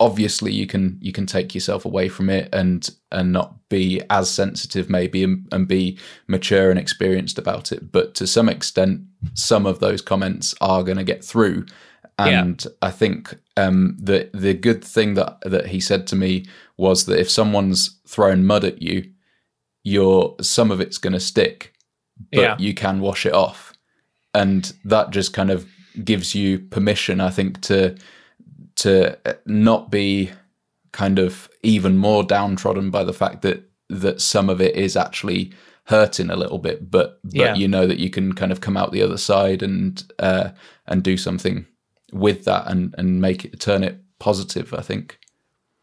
obviously 0.00 0.52
you 0.52 0.66
can 0.66 0.98
you 1.00 1.12
can 1.12 1.26
take 1.26 1.54
yourself 1.54 1.84
away 1.84 2.08
from 2.08 2.28
it 2.28 2.48
and 2.52 2.90
and 3.12 3.32
not 3.32 3.68
be 3.68 4.00
as 4.10 4.30
sensitive 4.30 4.88
maybe 4.88 5.24
and, 5.24 5.46
and, 5.52 5.68
be 5.68 5.98
mature 6.26 6.70
and 6.70 6.78
experienced 6.78 7.38
about 7.38 7.72
it 7.72 7.90
but 7.92 8.14
to 8.14 8.26
some 8.26 8.48
extent 8.48 9.00
some 9.34 9.66
of 9.66 9.80
those 9.80 10.02
comments 10.02 10.54
are 10.60 10.82
going 10.82 10.98
to 10.98 11.04
get 11.04 11.24
through 11.24 11.64
and 12.18 12.64
yeah. 12.64 12.70
i 12.82 12.90
think 12.90 13.34
um, 13.56 13.96
the 14.00 14.30
the 14.32 14.54
good 14.54 14.84
thing 14.84 15.14
that 15.14 15.38
that 15.42 15.66
he 15.66 15.80
said 15.80 16.06
to 16.06 16.16
me 16.16 16.44
was 16.76 17.06
that 17.06 17.18
if 17.18 17.30
someone's 17.30 18.00
throwing 18.06 18.44
mud 18.44 18.64
at 18.64 18.82
you 18.82 19.10
your 19.84 20.34
some 20.40 20.70
of 20.70 20.80
it's 20.80 20.98
going 20.98 21.12
to 21.12 21.20
stick 21.20 21.74
but 22.32 22.40
yeah. 22.40 22.56
you 22.58 22.74
can 22.74 23.00
wash 23.00 23.26
it 23.26 23.32
off 23.32 23.72
and 24.34 24.72
that 24.84 25.10
just 25.10 25.32
kind 25.32 25.50
of 25.50 25.66
gives 26.04 26.34
you 26.34 26.58
permission 26.58 27.20
i 27.20 27.30
think 27.30 27.60
to 27.60 27.96
to 28.78 29.18
not 29.46 29.90
be 29.90 30.30
kind 30.92 31.18
of 31.18 31.48
even 31.62 31.98
more 31.98 32.24
downtrodden 32.24 32.90
by 32.90 33.04
the 33.04 33.12
fact 33.12 33.42
that 33.42 33.68
that 33.88 34.20
some 34.20 34.50
of 34.50 34.60
it 34.60 34.76
is 34.76 34.96
actually 34.96 35.52
hurting 35.84 36.30
a 36.30 36.36
little 36.36 36.58
bit, 36.58 36.90
but 36.90 37.18
but 37.24 37.34
yeah. 37.34 37.54
you 37.54 37.66
know 37.66 37.86
that 37.86 37.98
you 37.98 38.10
can 38.10 38.34
kind 38.34 38.52
of 38.52 38.60
come 38.60 38.76
out 38.76 38.92
the 38.92 39.02
other 39.02 39.16
side 39.16 39.62
and 39.62 40.04
uh, 40.18 40.50
and 40.86 41.02
do 41.02 41.16
something 41.16 41.66
with 42.12 42.44
that 42.44 42.66
and 42.70 42.94
and 42.98 43.20
make 43.20 43.44
it 43.44 43.60
turn 43.60 43.82
it 43.82 44.00
positive. 44.18 44.72
I 44.74 44.82
think. 44.82 45.18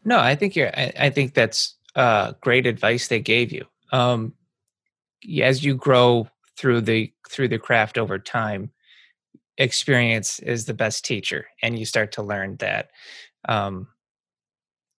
No, 0.04 0.18
I 0.18 0.34
think 0.34 0.56
you're. 0.56 0.68
I, 0.68 0.92
I 0.98 1.10
think 1.10 1.34
that's 1.34 1.74
uh, 1.96 2.32
great 2.40 2.66
advice 2.66 3.08
they 3.08 3.20
gave 3.20 3.52
you. 3.52 3.66
Um, 3.92 4.34
as 5.42 5.64
you 5.64 5.74
grow 5.74 6.28
through 6.56 6.82
the 6.82 7.12
through 7.28 7.48
the 7.48 7.58
craft 7.58 7.98
over 7.98 8.18
time, 8.18 8.70
experience 9.58 10.38
is 10.40 10.66
the 10.66 10.74
best 10.74 11.04
teacher 11.04 11.46
and 11.62 11.78
you 11.78 11.84
start 11.84 12.12
to 12.12 12.22
learn 12.22 12.56
that 12.56 12.90
um, 13.48 13.88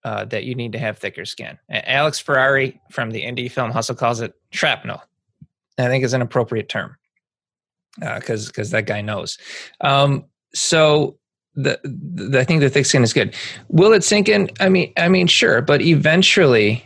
uh, 0.04 0.26
that 0.26 0.46
you 0.46 0.56
need 0.56 0.72
to 0.72 0.80
have 0.80 0.98
thicker 0.98 1.26
skin. 1.26 1.58
Alex 1.70 2.20
ferrari 2.20 2.80
from 2.92 3.12
the 3.12 3.24
indie 3.24 3.52
film 3.52 3.72
hustle 3.72 3.96
calls 3.96 4.22
it 4.22 4.34
shrapnel 4.52 5.02
i 5.78 5.88
think 5.88 6.04
is 6.04 6.14
an 6.14 6.22
appropriate 6.22 6.70
term 6.70 6.96
because 8.00 8.48
uh, 8.48 8.50
because 8.50 8.72
that 8.72 8.86
guy 8.86 9.02
knows. 9.02 9.38
Um, 9.82 10.26
so 10.54 11.18
the, 11.56 11.80
the, 11.84 12.40
i 12.40 12.44
think 12.44 12.62
the 12.62 12.70
thick 12.70 12.86
skin 12.86 13.04
is 13.04 13.14
good. 13.14 13.36
Will 13.70 13.94
it 13.94 14.04
sink 14.04 14.30
in? 14.30 14.50
I 14.60 14.70
mean 14.70 14.94
i 14.98 15.08
mean 15.08 15.28
sure 15.28 15.62
but 15.62 15.82
eventually 15.82 16.84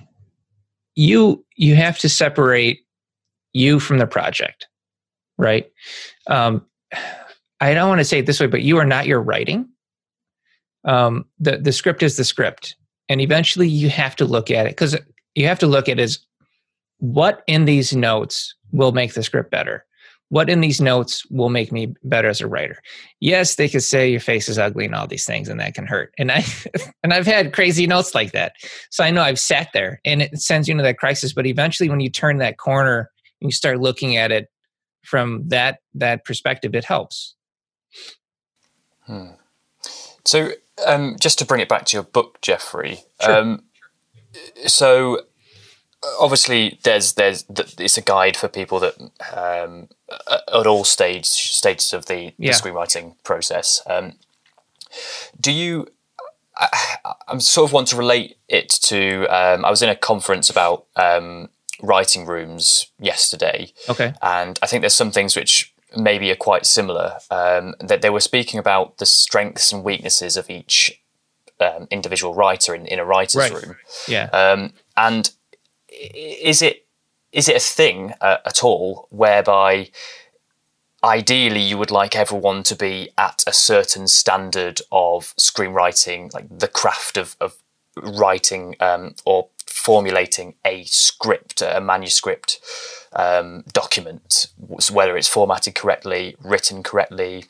you 0.96 1.46
you 1.56 1.76
have 1.76 2.00
to 2.00 2.10
separate 2.10 2.82
you 3.54 3.80
from 3.80 3.98
the 3.98 4.08
project 4.08 4.68
right? 5.42 5.66
Um, 6.28 6.66
I 7.62 7.76
don't 7.76 7.88
want 7.88 8.00
to 8.00 8.06
say 8.06 8.20
it 8.20 8.26
this 8.26 8.40
way, 8.40 8.48
but 8.48 8.64
you 8.64 8.78
are 8.78 8.86
not 8.86 9.06
your 9.06 9.22
writing. 9.22 9.70
Um, 10.84 11.26
the 11.40 11.58
the 11.58 11.72
script 11.72 12.02
is 12.02 12.18
the 12.18 12.24
script, 12.24 12.76
and 13.08 13.22
eventually 13.22 13.70
you 13.70 13.90
have 13.90 14.16
to 14.18 14.26
look 14.26 14.50
at 14.50 14.66
it 14.66 14.72
because 14.72 14.98
you 15.36 15.46
have 15.46 15.60
to 15.60 15.68
look 15.68 15.88
at 15.88 16.00
is 16.00 16.20
what 16.98 17.44
in 17.48 17.66
these 17.66 17.96
notes 17.96 18.56
will 18.72 18.92
make 18.92 19.14
the 19.14 19.24
script 19.24 19.52
better. 19.52 19.86
What 20.30 20.50
in 20.50 20.62
these 20.62 20.80
notes 20.80 21.26
will 21.30 21.50
make 21.50 21.74
me 21.74 21.94
better 22.04 22.30
as 22.30 22.40
a 22.40 22.48
writer? 22.48 22.82
Yes, 23.20 23.56
they 23.56 23.68
could 23.68 23.84
say 23.84 24.10
your 24.10 24.22
face 24.22 24.48
is 24.48 24.58
ugly 24.58 24.86
and 24.86 24.96
all 24.96 25.06
these 25.06 25.26
things, 25.26 25.50
and 25.50 25.60
that 25.60 25.76
can 25.76 25.86
hurt. 25.86 26.14
And 26.18 26.32
I 26.32 26.44
and 27.04 27.14
I've 27.14 27.28
had 27.28 27.54
crazy 27.54 27.86
notes 27.86 28.16
like 28.16 28.32
that, 28.32 28.54
so 28.90 29.04
I 29.04 29.12
know 29.12 29.22
I've 29.22 29.40
sat 29.40 29.70
there, 29.74 30.02
and 30.04 30.24
it 30.24 30.42
sends 30.42 30.68
you 30.68 30.72
into 30.72 30.84
that 30.84 30.98
crisis. 30.98 31.32
But 31.32 31.46
eventually, 31.46 31.90
when 31.90 32.00
you 32.00 32.10
turn 32.10 32.38
that 32.38 32.58
corner 32.58 33.12
and 33.40 33.50
you 33.50 33.52
start 33.52 33.82
looking 33.82 34.18
at 34.18 34.32
it 34.32 34.48
from 35.04 35.48
that 35.50 35.80
that 35.94 36.26
perspective, 36.26 36.74
it 36.74 36.86
helps. 36.86 37.36
Hmm. 39.06 39.32
So, 40.26 40.52
um, 40.86 41.16
just 41.20 41.40
to 41.40 41.46
bring 41.46 41.62
it 41.62 41.70
back 41.70 41.86
to 41.86 41.98
your 41.98 42.04
book, 42.04 42.40
Geoffrey. 42.42 43.02
Sure. 43.22 43.36
Um, 43.36 43.64
so, 44.68 45.22
obviously, 46.20 46.80
there's 46.84 47.14
there's 47.14 47.46
it's 47.50 47.98
a 47.98 48.02
guide 48.02 48.38
for 48.38 48.48
people 48.48 48.80
that 48.80 48.96
um, 49.36 49.90
at 50.30 50.68
all 50.68 50.84
stage 50.84 51.26
stages 51.26 51.94
of 51.94 52.06
the, 52.06 52.34
yeah. 52.38 52.52
the 52.52 52.58
screenwriting 52.58 53.16
process. 53.24 53.82
Um, 53.88 54.14
do 55.40 55.52
you? 55.52 55.88
I, 56.58 56.68
I, 57.28 57.38
sort 57.40 57.70
of 57.70 57.74
want 57.74 57.88
to 57.88 57.96
relate 57.96 58.38
it 58.48 58.70
to. 58.84 59.26
Um, 59.28 59.66
I 59.66 59.70
was 59.70 59.82
in 59.82 59.90
a 59.90 59.96
conference 59.96 60.50
about 60.50 60.86
um, 60.96 61.50
writing 61.82 62.26
rooms 62.26 62.88
yesterday. 63.00 63.72
Okay. 63.90 64.14
And 64.22 64.60
I 64.62 64.68
think 64.68 64.82
there's 64.82 64.94
some 64.94 65.12
things 65.12 65.36
which 65.36 65.71
maybe 65.96 66.32
are 66.32 66.36
quite 66.36 66.66
similar. 66.66 67.18
Um, 67.30 67.76
that 67.80 68.02
they 68.02 68.10
were 68.10 68.20
speaking 68.22 68.60
about 68.60 68.98
the 68.98 69.06
strengths 69.06 69.72
and 69.72 69.84
weaknesses 69.84 70.38
of 70.38 70.50
each 70.50 71.02
um, 71.60 71.88
individual 71.92 72.34
writer 72.34 72.74
in, 72.74 72.86
in 72.86 73.00
a 73.00 73.06
writer's 73.06 73.36
Right. 73.36 73.54
room. 73.54 73.76
Yeah. 74.08 74.26
Um, 74.34 74.74
and 74.98 75.32
is 75.90 76.62
it 76.62 76.86
is 77.32 77.48
it 77.48 77.56
a 77.56 77.60
thing 77.60 78.14
uh, 78.20 78.38
at 78.46 78.64
all 78.64 79.08
whereby 79.10 79.90
ideally 81.04 81.62
you 81.62 81.78
would 81.78 81.92
like 81.92 82.16
everyone 82.16 82.64
to 82.64 82.76
be 82.76 83.10
at 83.18 83.44
a 83.48 83.54
certain 83.54 84.08
standard 84.08 84.82
of 84.92 85.34
screenwriting, 85.40 86.34
like 86.34 86.46
the 86.50 86.68
craft 86.68 87.18
of, 87.18 87.36
of 87.40 87.56
writing 87.96 88.76
um, 88.80 89.16
or 89.26 89.48
formulating 89.72 90.56
a 90.66 90.84
script, 90.86 91.62
a 91.62 91.82
manuscript 91.82 92.60
um, 93.14 93.64
document, 93.72 94.48
whether 94.92 95.18
it's 95.18 95.28
formatted 95.28 95.76
correctly, 95.76 96.36
written 96.42 96.84
correctly. 96.84 97.46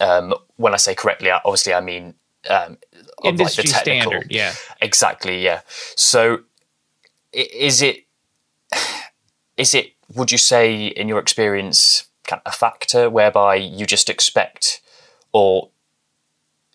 Um, 0.00 0.34
when 0.56 0.74
I 0.74 0.76
say 0.76 0.94
correctly, 0.94 1.30
obviously 1.30 1.72
I 1.72 1.80
mean 1.80 2.14
um, 2.48 2.78
like, 3.22 3.32
Industry 3.32 3.64
technical- 3.64 4.12
standard. 4.12 4.32
Yeah. 4.32 4.54
Exactly, 4.80 5.42
yeah. 5.42 5.62
So, 5.94 6.40
is 7.32 7.82
it 7.82 8.04
is 9.56 9.74
it? 9.74 9.92
Would 10.14 10.30
you 10.30 10.38
say, 10.38 10.86
in 10.86 11.08
your 11.08 11.18
experience, 11.18 12.04
kind 12.24 12.40
of 12.44 12.52
a 12.52 12.56
factor 12.56 13.10
whereby 13.10 13.56
you 13.56 13.86
just 13.86 14.08
expect, 14.08 14.80
or 15.32 15.70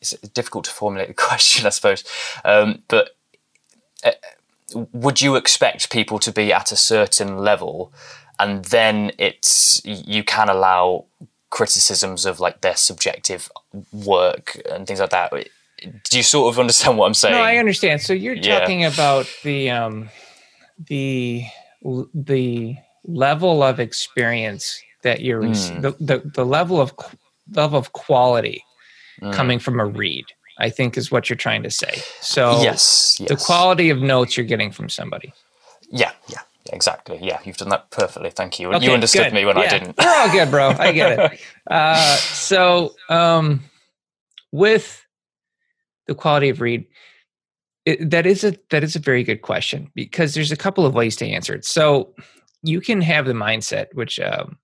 it's 0.00 0.12
difficult 0.34 0.64
to 0.64 0.70
formulate 0.70 1.08
the 1.08 1.14
question, 1.28 1.66
I 1.66 1.70
suppose, 1.70 2.04
um, 2.44 2.82
but 2.88 3.15
would 4.92 5.20
you 5.20 5.36
expect 5.36 5.90
people 5.90 6.18
to 6.18 6.32
be 6.32 6.52
at 6.52 6.72
a 6.72 6.76
certain 6.76 7.38
level, 7.38 7.92
and 8.38 8.64
then 8.66 9.12
it's 9.18 9.80
you 9.84 10.24
can 10.24 10.48
allow 10.48 11.04
criticisms 11.50 12.26
of 12.26 12.40
like 12.40 12.60
their 12.60 12.76
subjective 12.76 13.50
work 13.92 14.60
and 14.70 14.86
things 14.86 15.00
like 15.00 15.10
that. 15.10 15.32
Do 16.10 16.16
you 16.16 16.22
sort 16.22 16.52
of 16.52 16.58
understand 16.58 16.98
what 16.98 17.06
I'm 17.06 17.14
saying? 17.14 17.34
No, 17.36 17.42
I 17.42 17.56
understand. 17.56 18.00
So 18.00 18.12
you're 18.12 18.34
Yeah. 18.34 18.58
talking 18.60 18.84
about 18.84 19.26
the 19.44 19.70
um, 19.70 20.08
the 20.88 21.44
the 22.14 22.76
level 23.04 23.62
of 23.62 23.78
experience 23.78 24.80
that 25.02 25.20
you're 25.20 25.42
Mm. 25.42 25.82
the, 25.82 25.90
the 26.00 26.30
the 26.34 26.44
level 26.44 26.80
of 26.80 26.92
level 27.52 27.78
of 27.78 27.92
quality 27.92 28.62
Mm. 29.22 29.32
coming 29.32 29.58
from 29.58 29.80
a 29.80 29.86
read. 29.86 30.26
I 30.58 30.70
think 30.70 30.96
is 30.96 31.10
what 31.10 31.28
you're 31.28 31.36
trying 31.36 31.62
to 31.62 31.70
say. 31.70 32.02
So 32.20 32.62
yes, 32.62 33.18
yes. 33.20 33.28
the 33.28 33.36
quality 33.36 33.90
of 33.90 34.00
notes 34.00 34.36
you're 34.36 34.46
getting 34.46 34.70
from 34.70 34.88
somebody. 34.88 35.32
Yeah, 35.90 36.12
yeah, 36.28 36.40
yeah, 36.66 36.74
exactly. 36.74 37.18
Yeah, 37.20 37.38
you've 37.44 37.56
done 37.56 37.68
that 37.68 37.90
perfectly. 37.90 38.30
Thank 38.30 38.58
you. 38.58 38.72
Okay, 38.72 38.86
you 38.86 38.92
understood 38.92 39.24
good. 39.24 39.34
me 39.34 39.44
when 39.44 39.58
I 39.58 39.68
didn't. 39.68 39.96
We're 39.98 40.08
all 40.08 40.30
good, 40.30 40.50
bro. 40.50 40.70
I 40.78 40.92
get 40.92 41.18
it. 41.18 41.40
Uh, 41.68 42.16
so, 42.18 42.94
um, 43.08 43.60
with 44.52 45.04
the 46.06 46.14
quality 46.14 46.48
of 46.48 46.60
read, 46.60 46.86
it, 47.84 48.08
that 48.08 48.24
is 48.24 48.44
a 48.44 48.56
that 48.70 48.84
is 48.84 48.94
a 48.94 49.00
very 49.00 49.24
good 49.24 49.42
question 49.42 49.90
because 49.96 50.34
there's 50.34 50.52
a 50.52 50.56
couple 50.56 50.86
of 50.86 50.94
ways 50.94 51.16
to 51.16 51.26
answer 51.26 51.52
it. 51.54 51.64
So, 51.64 52.14
you 52.62 52.80
can 52.80 53.00
have 53.00 53.26
the 53.26 53.32
mindset 53.32 53.86
which 53.94 54.20
um, 54.20 54.58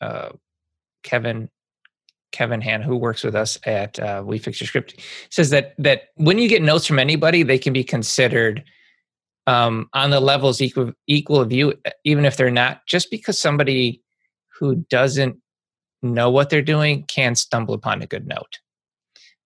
uh, 0.00 0.30
Kevin 1.02 1.50
Kevin 2.32 2.60
Han, 2.62 2.82
who 2.82 2.96
works 2.96 3.22
with 3.22 3.34
us 3.34 3.58
at 3.64 3.98
uh, 3.98 4.22
We 4.24 4.38
Fix 4.38 4.60
Your 4.60 4.66
Script, 4.66 5.00
says 5.30 5.50
that 5.50 5.74
that 5.78 6.08
when 6.16 6.38
you 6.38 6.48
get 6.48 6.62
notes 6.62 6.86
from 6.86 6.98
anybody, 6.98 7.42
they 7.42 7.58
can 7.58 7.72
be 7.72 7.84
considered 7.84 8.64
um, 9.46 9.88
on 9.92 10.10
the 10.10 10.20
levels 10.20 10.60
equal 10.60 10.92
equal 11.06 11.40
of 11.40 11.52
you, 11.52 11.74
even 12.04 12.24
if 12.24 12.36
they're 12.36 12.50
not. 12.50 12.86
Just 12.86 13.10
because 13.10 13.38
somebody 13.38 14.02
who 14.58 14.76
doesn't 14.90 15.36
know 16.02 16.30
what 16.30 16.50
they're 16.50 16.62
doing 16.62 17.04
can 17.04 17.34
stumble 17.34 17.74
upon 17.74 18.02
a 18.02 18.06
good 18.06 18.26
note. 18.26 18.58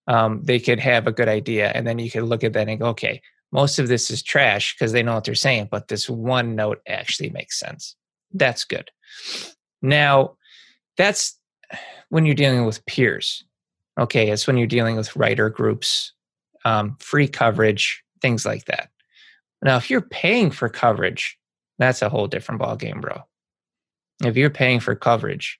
Um, 0.09 0.42
they 0.44 0.61
could 0.61 0.81
have 0.81 1.07
a 1.07 1.12
good 1.12 1.29
idea, 1.29 1.70
and 1.75 1.87
then 1.87 1.99
you 1.99 2.11
could 2.11 2.22
look 2.22 2.44
at 2.44 2.53
that 2.53 2.68
and 2.68 2.81
go, 2.81 2.87
okay, 2.87 3.20
most 3.53 3.79
of 3.79 3.88
this 3.88 4.11
is 4.11 4.22
trash 4.22 4.75
because 4.75 4.92
they 4.92 5.03
know 5.03 5.14
what 5.14 5.25
they're 5.25 5.35
saying, 5.35 5.68
but 5.70 5.88
this 5.88 6.09
one 6.09 6.55
note 6.55 6.81
actually 6.88 7.31
makes 7.31 7.59
sense. 7.59 7.96
That's 8.33 8.64
good. 8.64 8.90
Now, 9.83 10.37
that's 10.96 11.38
when 12.09 12.25
you're 12.25 12.35
dealing 12.35 12.64
with 12.64 12.85
peers. 12.87 13.45
Okay, 13.99 14.31
it's 14.31 14.47
when 14.47 14.57
you're 14.57 14.66
dealing 14.66 14.97
with 14.97 15.16
writer 15.16 15.49
groups, 15.49 16.12
um, 16.64 16.97
free 17.01 17.29
coverage, 17.29 18.03
things 18.21 18.45
like 18.45 18.66
that. 18.66 18.90
Now, 19.62 19.77
if 19.77 19.90
you're 19.90 20.03
paying 20.03 20.51
for 20.51 20.69
coverage, 20.69 21.38
that's 21.79 22.03
a 22.03 22.09
whole 22.09 22.27
different 22.27 22.61
ballgame, 22.61 23.01
bro. 23.01 23.23
If 24.25 24.37
you're 24.37 24.51
paying 24.51 24.81
for 24.81 24.95
coverage, 24.95 25.59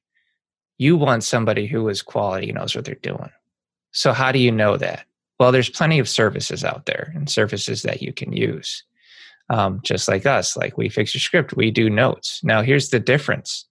you 0.79 0.97
want 0.97 1.25
somebody 1.25 1.67
who 1.67 1.89
is 1.89 2.03
quality, 2.03 2.53
knows 2.53 2.75
what 2.75 2.85
they're 2.85 2.95
doing. 2.97 3.31
So, 3.93 4.13
how 4.13 4.33
do 4.33 4.39
you 4.39 4.53
know 4.53 4.77
that? 4.77 5.07
Well, 5.39 5.53
there's 5.53 5.71
plenty 5.71 5.99
of 5.99 6.09
services 6.09 6.65
out 6.65 6.87
there 6.87 7.13
and 7.15 7.29
services 7.29 7.83
that 7.83 8.03
you 8.03 8.13
can 8.13 8.33
use. 8.33 8.85
Um, 9.49 9.81
just 9.85 10.09
like 10.09 10.27
us, 10.27 10.57
like 10.57 10.77
we 10.77 10.89
fix 10.89 11.15
your 11.15 11.21
script, 11.21 11.57
we 11.57 11.71
do 11.71 11.89
notes. 11.89 12.41
Now, 12.43 12.63
here's 12.63 12.89
the 12.89 12.99
difference 12.99 13.65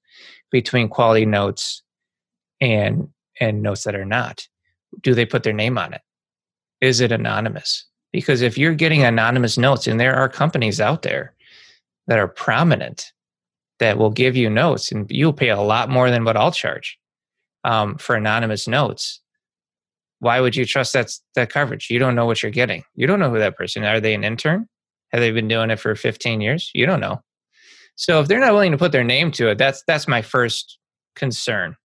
between 0.50 0.88
quality 0.88 1.26
notes 1.26 1.84
and 2.62 3.10
and 3.40 3.62
notes 3.62 3.84
that 3.84 3.96
are 3.96 4.06
not. 4.06 4.48
Do 5.02 5.14
they 5.14 5.26
put 5.26 5.44
their 5.44 5.54
name 5.54 5.78
on 5.78 5.94
it? 5.94 6.02
Is 6.82 7.02
it 7.02 7.12
anonymous? 7.12 7.86
Because 8.12 8.42
if 8.42 8.58
you're 8.58 8.76
getting 8.76 9.04
anonymous 9.04 9.58
notes, 9.58 9.88
and 9.88 10.00
there 10.00 10.16
are 10.16 10.30
companies 10.30 10.80
out 10.80 11.02
there 11.02 11.34
that 12.08 12.20
are 12.20 12.28
prominent 12.28 13.12
that 13.80 13.98
will 13.98 14.10
give 14.10 14.38
you 14.38 14.50
notes, 14.50 14.92
and 14.92 15.06
you'll 15.10 15.34
pay 15.34 15.50
a 15.50 15.60
lot 15.60 15.90
more 15.90 16.10
than 16.10 16.24
what 16.24 16.38
I'll 16.38 16.52
charge 16.52 16.98
um, 17.66 17.98
for 17.98 18.16
anonymous 18.16 18.68
notes. 18.68 19.20
Why 20.20 20.40
would 20.40 20.56
you 20.56 20.66
trust 20.66 20.94
that 20.94 21.12
that 21.36 21.50
coverage? 21.50 21.90
You 21.90 22.00
don't 22.00 22.16
know 22.16 22.26
what 22.26 22.42
you're 22.42 22.52
getting. 22.52 22.84
You 22.96 23.06
don't 23.06 23.20
know 23.20 23.30
who 23.30 23.40
that 23.40 23.58
person. 23.58 23.84
Are 23.84 24.00
they 24.00 24.14
an 24.14 24.24
intern? 24.24 24.70
Have 25.12 25.22
they 25.22 25.32
been 25.32 25.48
doing 25.48 25.70
it 25.70 25.80
for 25.80 25.96
15 25.96 26.42
years? 26.42 26.72
You 26.74 26.86
don't 26.86 27.00
know. 27.00 27.22
So 27.96 28.20
if 28.20 28.28
they're 28.28 28.40
not 28.40 28.54
willing 28.54 28.72
to 28.72 28.78
put 28.78 28.92
their 28.92 29.04
name 29.04 29.32
to 29.32 29.50
it, 29.50 29.58
that's 29.58 29.84
that's 29.88 30.08
my 30.08 30.22
first 30.22 30.78
concern. 31.16 31.76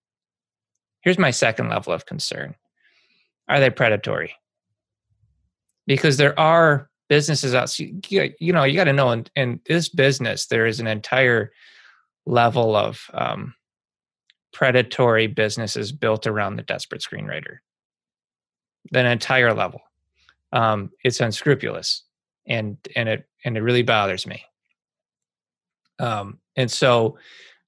Here's 1.02 1.18
my 1.18 1.30
second 1.30 1.68
level 1.68 1.92
of 1.92 2.06
concern. 2.06 2.54
Are 3.48 3.60
they 3.60 3.70
predatory? 3.70 4.34
Because 5.86 6.16
there 6.16 6.38
are 6.38 6.88
businesses 7.08 7.54
out 7.54 7.76
you, 7.78 8.00
you 8.38 8.52
know, 8.52 8.64
you 8.64 8.76
got 8.76 8.84
to 8.84 8.92
know 8.92 9.10
in, 9.10 9.26
in 9.34 9.60
this 9.66 9.88
business 9.88 10.46
there 10.46 10.66
is 10.66 10.78
an 10.78 10.86
entire 10.86 11.52
level 12.26 12.76
of 12.76 13.10
um, 13.12 13.54
predatory 14.52 15.26
businesses 15.26 15.90
built 15.90 16.26
around 16.26 16.56
the 16.56 16.62
desperate 16.62 17.02
screenwriter. 17.02 17.58
An 18.94 19.06
entire 19.06 19.52
level. 19.52 19.80
Um, 20.52 20.90
it's 21.04 21.20
unscrupulous 21.20 22.04
and 22.46 22.76
and 22.96 23.08
it 23.08 23.28
and 23.44 23.56
it 23.56 23.62
really 23.62 23.82
bothers 23.82 24.26
me. 24.26 24.44
Um, 25.98 26.38
and 26.56 26.70
so, 26.70 27.18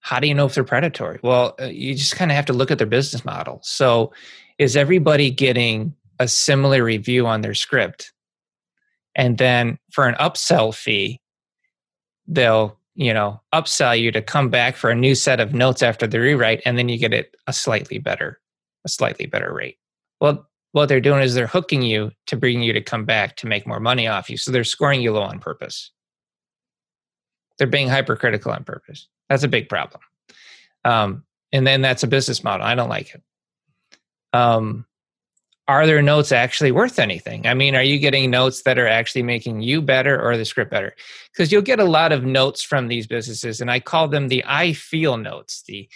how 0.02 0.18
do 0.18 0.26
you 0.26 0.34
know 0.34 0.46
if 0.46 0.54
they're 0.54 0.64
predatory? 0.64 1.20
Well, 1.22 1.54
uh, 1.60 1.66
you 1.66 1.94
just 1.94 2.16
kind 2.16 2.30
of 2.30 2.34
have 2.34 2.46
to 2.46 2.52
look 2.52 2.70
at 2.70 2.78
their 2.78 2.86
business 2.86 3.24
model. 3.24 3.60
So, 3.62 4.12
is 4.58 4.76
everybody 4.76 5.30
getting 5.30 5.94
a 6.18 6.28
similar 6.28 6.84
review 6.84 7.26
on 7.26 7.40
their 7.40 7.54
script? 7.54 8.12
And 9.14 9.38
then 9.38 9.78
for 9.92 10.06
an 10.06 10.16
upsell 10.16 10.74
fee, 10.74 11.20
they'll 12.26 12.78
you 12.94 13.14
know 13.14 13.40
upsell 13.54 13.98
you 13.98 14.10
to 14.12 14.20
come 14.20 14.50
back 14.50 14.76
for 14.76 14.90
a 14.90 14.94
new 14.94 15.14
set 15.14 15.40
of 15.40 15.54
notes 15.54 15.82
after 15.82 16.06
the 16.06 16.20
rewrite, 16.20 16.62
and 16.66 16.76
then 16.76 16.88
you 16.88 16.98
get 16.98 17.14
it 17.14 17.36
a 17.46 17.52
slightly 17.52 17.98
better, 17.98 18.40
a 18.84 18.88
slightly 18.88 19.26
better 19.26 19.54
rate. 19.54 19.78
Well, 20.20 20.48
what 20.72 20.88
they're 20.88 21.00
doing 21.00 21.22
is 21.22 21.34
they're 21.34 21.46
hooking 21.46 21.82
you 21.82 22.10
to 22.26 22.36
bring 22.36 22.60
you 22.60 22.72
to 22.72 22.80
come 22.80 23.04
back 23.04 23.36
to 23.36 23.46
make 23.46 23.66
more 23.66 23.80
money 23.80 24.08
off 24.08 24.28
you. 24.28 24.36
So 24.36 24.50
they're 24.50 24.64
scoring 24.64 25.00
you 25.00 25.12
low 25.12 25.22
on 25.22 25.38
purpose. 25.38 25.92
They're 27.58 27.66
being 27.66 27.88
hypercritical 27.88 28.52
on 28.52 28.64
purpose. 28.64 29.08
That's 29.28 29.44
a 29.44 29.48
big 29.48 29.68
problem. 29.68 30.00
Um, 30.84 31.24
and 31.52 31.66
then 31.66 31.82
that's 31.82 32.02
a 32.02 32.08
business 32.08 32.42
model. 32.42 32.66
I 32.66 32.74
don't 32.74 32.88
like 32.88 33.14
it. 33.14 33.22
Um, 34.32 34.86
are 35.68 35.86
their 35.86 36.02
notes 36.02 36.32
actually 36.32 36.72
worth 36.72 36.98
anything? 36.98 37.46
I 37.46 37.55
mean, 37.55 37.76
are 37.76 37.82
you 37.82 37.98
getting 37.98 38.30
notes 38.30 38.62
that 38.62 38.78
are 38.78 38.88
actually 38.88 39.22
making 39.22 39.62
you 39.62 39.80
better 39.80 40.20
or 40.20 40.36
the 40.36 40.44
script 40.44 40.70
better? 40.70 40.94
Because 41.32 41.53
you'll 41.53 41.62
get 41.62 41.78
a 41.78 41.84
lot 41.84 42.11
of 42.12 42.24
notes 42.24 42.62
from 42.62 42.88
these 42.88 43.07
businesses, 43.07 43.61
and 43.61 43.70
I 43.70 43.78
call 43.78 44.09
them 44.09 44.28
the 44.28 44.42
I 44.46 44.72
feel 44.72 45.16
notes, 45.16 45.62
the 45.66 45.88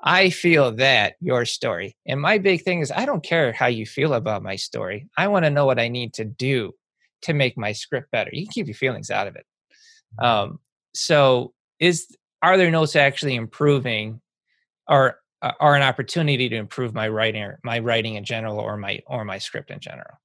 I 0.00 0.30
feel 0.30 0.72
that 0.76 1.16
your 1.20 1.44
story. 1.44 1.96
And 2.06 2.20
my 2.20 2.38
big 2.38 2.62
thing 2.62 2.80
is 2.80 2.92
I 2.92 3.06
don't 3.06 3.24
care 3.24 3.52
how 3.52 3.66
you 3.66 3.86
feel 3.86 4.14
about 4.14 4.42
my 4.42 4.56
story. 4.56 5.08
I 5.16 5.28
want 5.28 5.44
to 5.44 5.50
know 5.50 5.66
what 5.66 5.80
I 5.80 5.88
need 5.88 6.14
to 6.14 6.24
do 6.24 6.74
to 7.22 7.32
make 7.32 7.56
my 7.56 7.72
script 7.72 8.10
better. 8.10 8.30
You 8.32 8.46
can 8.46 8.52
keep 8.52 8.66
your 8.66 8.74
feelings 8.74 9.10
out 9.10 9.26
of 9.26 9.36
it. 9.36 9.46
Um, 10.18 10.60
so 10.94 11.52
is 11.80 12.16
are 12.42 12.56
there 12.56 12.70
notes 12.70 12.96
actually 12.96 13.34
improving 13.34 14.20
or 14.88 15.18
uh, 15.42 15.52
are 15.60 15.74
an 15.74 15.82
opportunity 15.82 16.48
to 16.48 16.56
improve 16.56 16.94
my 16.94 17.08
writing 17.08 17.52
my 17.62 17.78
writing 17.78 18.14
in 18.14 18.24
general 18.24 18.58
or 18.58 18.76
my 18.76 19.00
or 19.06 19.24
my 19.24 19.38
script 19.38 19.70
in 19.70 19.80
general? 19.80 20.20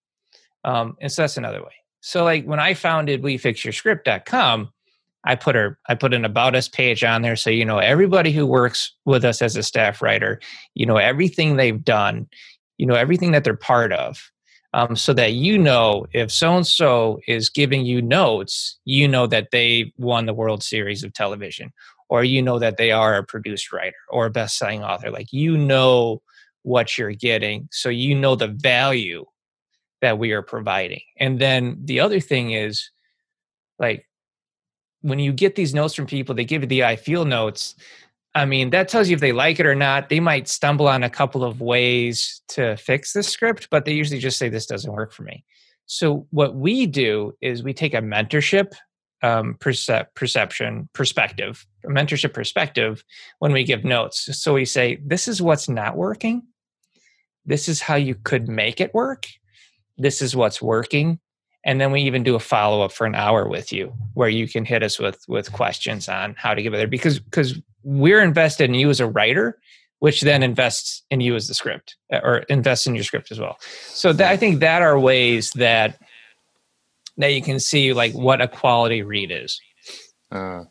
Um, 0.63 0.97
and 1.01 1.11
so 1.11 1.24
that's 1.24 1.38
another 1.38 1.61
way. 1.61 1.74
So 2.01 2.24
like 2.24 2.45
when 2.45 2.59
I 2.59 2.74
founded 2.74 3.22
wefixyourscript.com, 3.22 4.70
I 5.26 5.36
put 5.36 5.55
her 5.55 5.78
I 5.88 5.95
put 5.95 6.13
an 6.13 6.26
about 6.26 6.55
us 6.55 6.67
page 6.67 7.03
on 7.03 7.22
there 7.22 7.36
so 7.36 7.49
you 7.49 7.65
know 7.65 7.80
everybody 7.80 8.32
who 8.32 8.45
works 8.45 8.93
with 9.05 9.26
us 9.26 9.41
as 9.41 9.55
a 9.55 9.63
staff 9.63 10.01
writer, 10.01 10.39
you 10.76 10.86
know 10.86 10.97
everything 10.97 11.55
they've 11.55 11.84
done, 11.84 12.28
you 12.78 12.86
know 12.86 12.95
everything 12.95 13.32
that 13.32 13.43
they're 13.43 13.55
part 13.55 13.91
of. 13.91 14.32
Um, 14.74 14.95
so 14.95 15.13
that 15.13 15.34
you 15.34 15.57
know 15.57 16.05
if 16.13 16.32
so 16.32 16.55
and 16.55 16.67
so 16.67 17.20
is 17.28 17.49
giving 17.49 17.86
you 17.86 18.01
notes, 18.03 18.78
you 18.86 19.07
know 19.07 19.26
that 19.28 19.49
they 19.51 19.91
won 19.97 20.28
the 20.28 20.34
World 20.34 20.61
Series 20.61 21.03
of 21.03 21.13
television, 21.13 21.72
or 22.07 22.24
you 22.24 22.41
know 22.41 22.59
that 22.59 22.78
they 22.78 22.91
are 22.91 23.15
a 23.15 23.24
produced 23.24 23.74
writer 23.74 23.95
or 24.09 24.28
a 24.28 24.32
best-selling 24.32 24.84
author. 24.84 25.09
Like 25.09 25.34
you 25.34 25.57
know 25.57 26.22
what 26.61 26.97
you're 26.97 27.13
getting, 27.13 27.67
so 27.72 27.89
you 27.89 28.13
know 28.13 28.36
the 28.36 28.49
value 28.49 29.26
that 30.01 30.20
we 30.20 30.32
are 30.34 30.43
providing. 30.43 31.01
And 31.17 31.39
then 31.39 31.80
the 31.84 31.99
other 31.99 32.20
thing 32.20 32.51
is, 32.51 32.91
like 33.80 34.07
when 35.01 35.20
you 35.20 35.34
get 35.34 35.55
these 35.55 35.74
notes 35.74 35.95
from 35.95 36.05
people, 36.05 36.36
they 36.36 36.45
give 36.45 36.61
you 36.61 36.67
the 36.67 36.84
I 36.84 36.95
feel 36.95 37.26
notes. 37.26 37.76
I 38.36 38.46
mean, 38.46 38.70
that 38.70 38.90
tells 38.90 39.10
you 39.10 39.16
if 39.16 39.22
they 39.22 39.32
like 39.32 39.60
it 39.60 39.66
or 39.66 39.76
not. 39.76 40.10
They 40.10 40.20
might 40.20 40.48
stumble 40.48 40.88
on 40.88 41.04
a 41.04 41.10
couple 41.10 41.44
of 41.44 41.62
ways 41.62 42.42
to 42.50 42.78
fix 42.78 43.14
the 43.14 43.24
script, 43.24 43.70
but 43.72 43.86
they 43.86 43.94
usually 43.94 44.20
just 44.20 44.38
say, 44.38 44.50
This 44.50 44.68
doesn't 44.68 44.92
work 44.92 45.12
for 45.12 45.24
me. 45.24 45.44
So, 45.88 46.28
what 46.30 46.56
we 46.56 46.86
do 46.86 47.34
is 47.42 47.64
we 47.64 47.74
take 47.74 47.94
a 47.94 48.02
mentorship 48.02 48.74
um, 49.22 49.56
percep- 49.60 50.14
perception 50.16 50.90
perspective, 50.94 51.66
a 51.84 51.90
mentorship 51.90 52.34
perspective 52.34 53.04
when 53.40 53.52
we 53.52 53.64
give 53.64 53.84
notes. 53.84 54.30
So, 54.38 54.54
we 54.54 54.66
say, 54.66 55.00
This 55.04 55.28
is 55.28 55.42
what's 55.42 55.68
not 55.68 55.98
working. 55.98 56.44
This 57.46 57.68
is 57.68 57.82
how 57.82 57.96
you 57.96 58.14
could 58.14 58.48
make 58.48 58.80
it 58.80 58.94
work. 58.94 59.26
This 59.98 60.22
is 60.22 60.36
what's 60.36 60.62
working 60.62 61.20
and 61.66 61.80
then 61.80 61.92
we 61.92 62.02
even 62.02 62.24
do 62.24 62.36
a 62.36 62.40
follow 62.40 62.82
up 62.84 62.92
for 62.92 63.06
an 63.06 63.16
hour 63.16 63.48
with 63.48 63.72
you 63.72 63.94
where 64.14 64.30
you 64.30 64.48
can 64.48 64.66
hit 64.66 64.82
us 64.82 64.98
with 64.98 65.24
with 65.28 65.52
questions 65.52 66.08
on 66.08 66.36
how 66.38 66.54
to 66.54 66.62
get 66.62 66.72
there 66.72 66.88
because 66.88 67.20
because 67.20 67.60
we're 67.84 68.22
invested 68.22 68.66
in 68.66 68.74
you 68.74 68.90
as 68.90 69.00
a 69.00 69.08
writer 69.08 69.58
which 70.00 70.22
then 70.22 70.44
invests 70.44 71.04
in 71.12 71.20
you 71.20 71.36
as 71.36 71.48
the 71.48 71.54
script 71.54 71.98
uh, 72.14 72.20
or 72.24 72.38
invests 72.50 72.88
in 72.88 72.96
your 72.96 73.04
script 73.04 73.32
as 73.32 73.40
well 73.40 73.58
so 73.88 74.14
that, 74.14 74.32
i 74.32 74.38
think 74.38 74.60
that 74.60 74.82
are 74.82 75.00
ways 75.00 75.52
that 75.52 76.00
that 77.18 77.34
you 77.34 77.42
can 77.42 77.60
see 77.60 77.94
like 77.94 78.14
what 78.14 78.42
a 78.42 78.48
quality 78.48 79.02
read 79.02 79.32
is 79.32 79.60
uh. 80.32 80.64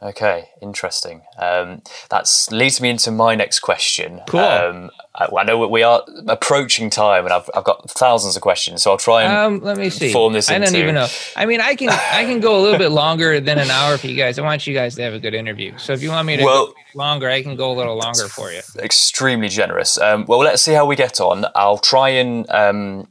Okay, 0.00 0.50
interesting. 0.62 1.22
Um, 1.38 1.82
that 2.10 2.30
leads 2.52 2.80
me 2.80 2.88
into 2.88 3.10
my 3.10 3.34
next 3.34 3.60
question. 3.60 4.20
Cool. 4.28 4.38
Um, 4.38 4.90
I, 5.12 5.28
I, 5.36 5.42
know 5.42 5.66
we 5.66 5.82
are 5.82 6.04
approaching 6.28 6.88
time, 6.88 7.24
and 7.24 7.32
I've, 7.32 7.50
I've 7.52 7.64
got 7.64 7.90
thousands 7.90 8.36
of 8.36 8.42
questions, 8.42 8.82
so 8.82 8.92
I'll 8.92 8.98
try 8.98 9.24
and 9.24 9.32
um, 9.32 9.60
let 9.60 9.76
me 9.76 9.90
see. 9.90 10.12
Form 10.12 10.34
this. 10.34 10.50
I 10.50 10.54
into... 10.54 10.66
don't 10.66 10.76
even 10.76 10.94
know. 10.94 11.08
I 11.34 11.46
mean, 11.46 11.60
I 11.60 11.74
can 11.74 11.88
I 11.88 12.24
can 12.24 12.38
go 12.38 12.60
a 12.60 12.62
little 12.62 12.78
bit 12.78 12.92
longer 12.92 13.40
than 13.40 13.58
an 13.58 13.70
hour 13.70 13.98
for 13.98 14.06
you 14.06 14.14
guys. 14.14 14.38
I 14.38 14.42
want 14.42 14.68
you 14.68 14.74
guys 14.74 14.94
to 14.94 15.02
have 15.02 15.14
a 15.14 15.18
good 15.18 15.34
interview. 15.34 15.76
So 15.78 15.94
if 15.94 16.02
you 16.02 16.10
want 16.10 16.28
me 16.28 16.36
to 16.36 16.44
well, 16.44 16.66
go 16.68 16.74
longer, 16.94 17.28
I 17.28 17.42
can 17.42 17.56
go 17.56 17.72
a 17.72 17.76
little 17.76 17.96
longer 17.96 18.28
for 18.28 18.52
you. 18.52 18.60
Extremely 18.78 19.48
generous. 19.48 19.98
Um, 19.98 20.26
well, 20.28 20.38
let's 20.38 20.62
see 20.62 20.74
how 20.74 20.86
we 20.86 20.94
get 20.94 21.20
on. 21.20 21.44
I'll 21.56 21.78
try 21.78 22.10
and 22.10 22.48
um, 22.50 23.08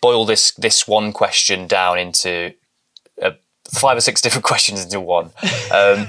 boil 0.00 0.24
this 0.24 0.50
this 0.52 0.88
one 0.88 1.12
question 1.12 1.68
down 1.68 2.00
into 2.00 2.52
five 3.72 3.96
or 3.96 4.00
six 4.00 4.20
different 4.22 4.44
questions 4.44 4.84
into 4.84 5.00
one. 5.00 5.30
Um, 5.72 6.06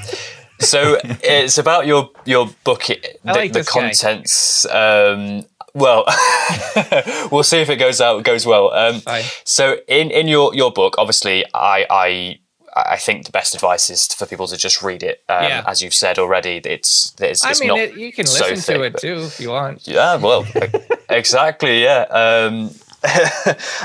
so 0.59 0.97
it's 1.03 1.57
about 1.57 1.85
your 1.85 2.09
your 2.25 2.49
book, 2.63 2.83
the, 2.85 2.99
like 3.25 3.53
the 3.53 3.63
contents. 3.63 4.65
Um, 4.65 5.45
well, 5.73 6.05
we'll 7.31 7.43
see 7.43 7.59
if 7.59 7.69
it 7.69 7.75
goes 7.75 7.99
out 7.99 8.23
goes 8.23 8.45
well. 8.45 8.71
Um, 8.71 9.01
so 9.43 9.77
in 9.87 10.11
in 10.11 10.27
your 10.27 10.55
your 10.55 10.71
book, 10.71 10.95
obviously, 10.97 11.45
I 11.53 11.85
I. 11.89 12.39
I 12.77 12.97
think 12.97 13.25
the 13.25 13.31
best 13.31 13.55
advice 13.55 13.89
is 13.89 14.05
for 14.07 14.25
people 14.25 14.47
to 14.47 14.57
just 14.57 14.83
read 14.83 15.01
it. 15.01 15.23
Um, 15.29 15.43
yeah. 15.43 15.63
As 15.65 15.81
you've 15.81 15.93
said 15.93 16.19
already, 16.19 16.57
it's 16.57 17.15
it's, 17.21 17.45
it's 17.45 17.45
I 17.45 17.53
mean, 17.63 17.69
not. 17.69 17.79
It, 17.79 17.95
you 17.95 18.11
can 18.11 18.23
listen 18.23 18.57
so 18.57 18.73
thick, 18.73 18.75
to 18.75 18.83
it 18.83 18.97
too 18.97 19.23
if 19.23 19.39
you 19.39 19.51
want. 19.51 19.87
Yeah, 19.87 20.17
well, 20.17 20.45
exactly. 21.09 21.83
Yeah. 21.83 22.01
Um, 22.09 22.71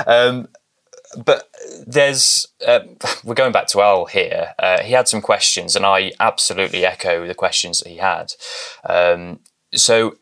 um, 0.05 0.49
but 1.17 1.49
there's 1.85 2.47
uh, 2.65 2.81
we're 3.23 3.35
going 3.35 3.51
back 3.51 3.67
to 3.67 3.81
Al 3.81 4.05
here. 4.05 4.53
Uh, 4.59 4.81
he 4.81 4.93
had 4.93 5.07
some 5.07 5.21
questions, 5.21 5.75
and 5.75 5.85
I 5.85 6.11
absolutely 6.19 6.85
echo 6.85 7.27
the 7.27 7.35
questions 7.35 7.79
that 7.79 7.89
he 7.89 7.97
had. 7.97 8.33
Um, 8.87 9.39
so, 9.73 10.17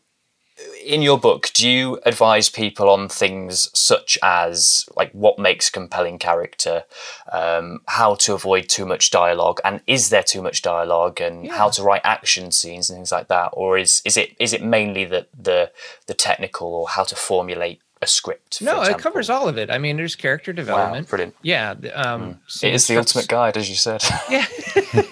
in 0.84 1.02
your 1.02 1.18
book, 1.18 1.50
do 1.54 1.68
you 1.68 2.00
advise 2.04 2.48
people 2.48 2.88
on 2.88 3.08
things 3.08 3.70
such 3.78 4.18
as 4.22 4.88
like 4.96 5.10
what 5.12 5.38
makes 5.38 5.70
compelling 5.70 6.18
character, 6.18 6.84
um, 7.32 7.80
how 7.88 8.14
to 8.16 8.34
avoid 8.34 8.68
too 8.68 8.86
much 8.86 9.10
dialogue, 9.10 9.60
and 9.64 9.80
is 9.86 10.10
there 10.10 10.22
too 10.22 10.42
much 10.42 10.62
dialogue, 10.62 11.20
and 11.20 11.46
yeah. 11.46 11.56
how 11.56 11.68
to 11.70 11.82
write 11.82 12.02
action 12.04 12.50
scenes 12.50 12.90
and 12.90 12.96
things 12.96 13.12
like 13.12 13.28
that, 13.28 13.50
or 13.52 13.78
is 13.78 14.02
is 14.04 14.16
it 14.16 14.36
is 14.38 14.52
it 14.52 14.62
mainly 14.62 15.04
the 15.04 15.26
the 15.38 15.70
the 16.06 16.14
technical 16.14 16.74
or 16.74 16.88
how 16.88 17.04
to 17.04 17.16
formulate 17.16 17.80
a 18.02 18.06
script. 18.06 18.62
No, 18.62 18.82
it 18.82 18.98
covers 18.98 19.28
all 19.28 19.48
of 19.48 19.58
it. 19.58 19.70
I 19.70 19.78
mean, 19.78 19.96
there's 19.96 20.16
character 20.16 20.52
development. 20.52 21.06
Wow, 21.06 21.10
brilliant. 21.10 21.36
Yeah. 21.42 21.70
Um, 21.94 22.34
mm. 22.34 22.64
It 22.64 22.74
is 22.74 22.86
the 22.86 22.96
ultimate 22.96 23.28
guide, 23.28 23.56
as 23.56 23.68
you 23.68 23.76
said. 23.76 24.02
Yeah. 24.30 24.46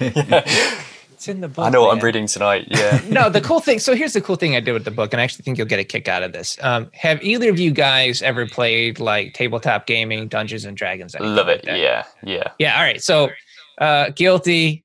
yeah. 0.00 0.74
It's 1.18 1.26
in 1.26 1.40
the 1.40 1.48
book. 1.48 1.66
I 1.66 1.70
know 1.70 1.80
what 1.80 1.88
man. 1.88 1.98
I'm 1.98 2.04
reading 2.04 2.26
tonight. 2.28 2.68
Yeah. 2.68 3.00
no, 3.08 3.28
the 3.28 3.40
cool 3.40 3.58
thing. 3.58 3.80
So 3.80 3.96
here's 3.96 4.12
the 4.12 4.20
cool 4.20 4.36
thing 4.36 4.54
I 4.54 4.60
did 4.60 4.70
with 4.70 4.84
the 4.84 4.92
book, 4.92 5.12
and 5.12 5.20
I 5.20 5.24
actually 5.24 5.42
think 5.42 5.58
you'll 5.58 5.66
get 5.66 5.80
a 5.80 5.84
kick 5.84 6.06
out 6.06 6.22
of 6.22 6.32
this. 6.32 6.56
Um, 6.62 6.88
have 6.92 7.20
either 7.24 7.50
of 7.50 7.58
you 7.58 7.72
guys 7.72 8.22
ever 8.22 8.46
played 8.46 9.00
like 9.00 9.34
tabletop 9.34 9.88
gaming, 9.88 10.28
Dungeons 10.28 10.64
and 10.64 10.76
Dragons? 10.76 11.16
Love 11.18 11.48
it. 11.48 11.66
Like 11.66 11.76
yeah. 11.76 12.04
Yeah. 12.22 12.52
Yeah. 12.60 12.76
All 12.76 12.84
right. 12.84 13.02
So, 13.02 13.30
uh, 13.78 14.10
guilty, 14.10 14.84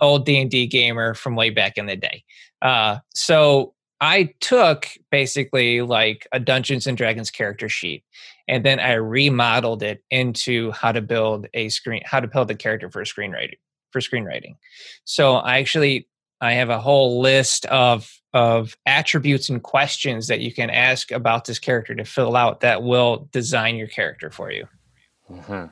old 0.00 0.24
D 0.24 0.40
and 0.40 0.48
D 0.48 0.68
gamer 0.68 1.12
from 1.12 1.34
way 1.34 1.50
back 1.50 1.76
in 1.76 1.86
the 1.86 1.96
day. 1.96 2.22
Uh, 2.62 2.98
so 3.12 3.73
I 4.00 4.34
took 4.40 4.88
basically 5.10 5.82
like 5.82 6.26
a 6.32 6.40
Dungeons 6.40 6.86
and 6.86 6.96
Dragons 6.96 7.30
character 7.30 7.68
sheet 7.68 8.04
and 8.48 8.64
then 8.64 8.78
I 8.80 8.94
remodeled 8.94 9.82
it 9.82 10.02
into 10.10 10.70
how 10.72 10.92
to 10.92 11.00
build 11.00 11.46
a 11.54 11.68
screen 11.68 12.02
how 12.04 12.20
to 12.20 12.26
build 12.26 12.50
a 12.50 12.54
character 12.54 12.90
for 12.90 13.02
screenwriting 13.04 13.58
for 13.90 14.00
screenwriting. 14.00 14.56
So 15.04 15.36
I 15.36 15.58
actually 15.58 16.08
I 16.40 16.52
have 16.52 16.70
a 16.70 16.80
whole 16.80 17.20
list 17.20 17.64
of 17.66 18.10
of 18.32 18.76
attributes 18.84 19.48
and 19.48 19.62
questions 19.62 20.26
that 20.26 20.40
you 20.40 20.52
can 20.52 20.68
ask 20.68 21.12
about 21.12 21.44
this 21.44 21.60
character 21.60 21.94
to 21.94 22.04
fill 22.04 22.36
out 22.36 22.60
that 22.60 22.82
will 22.82 23.28
design 23.30 23.76
your 23.76 23.86
character 23.86 24.30
for 24.30 24.50
you. 24.50 24.66
Mm-hmm. 25.30 25.66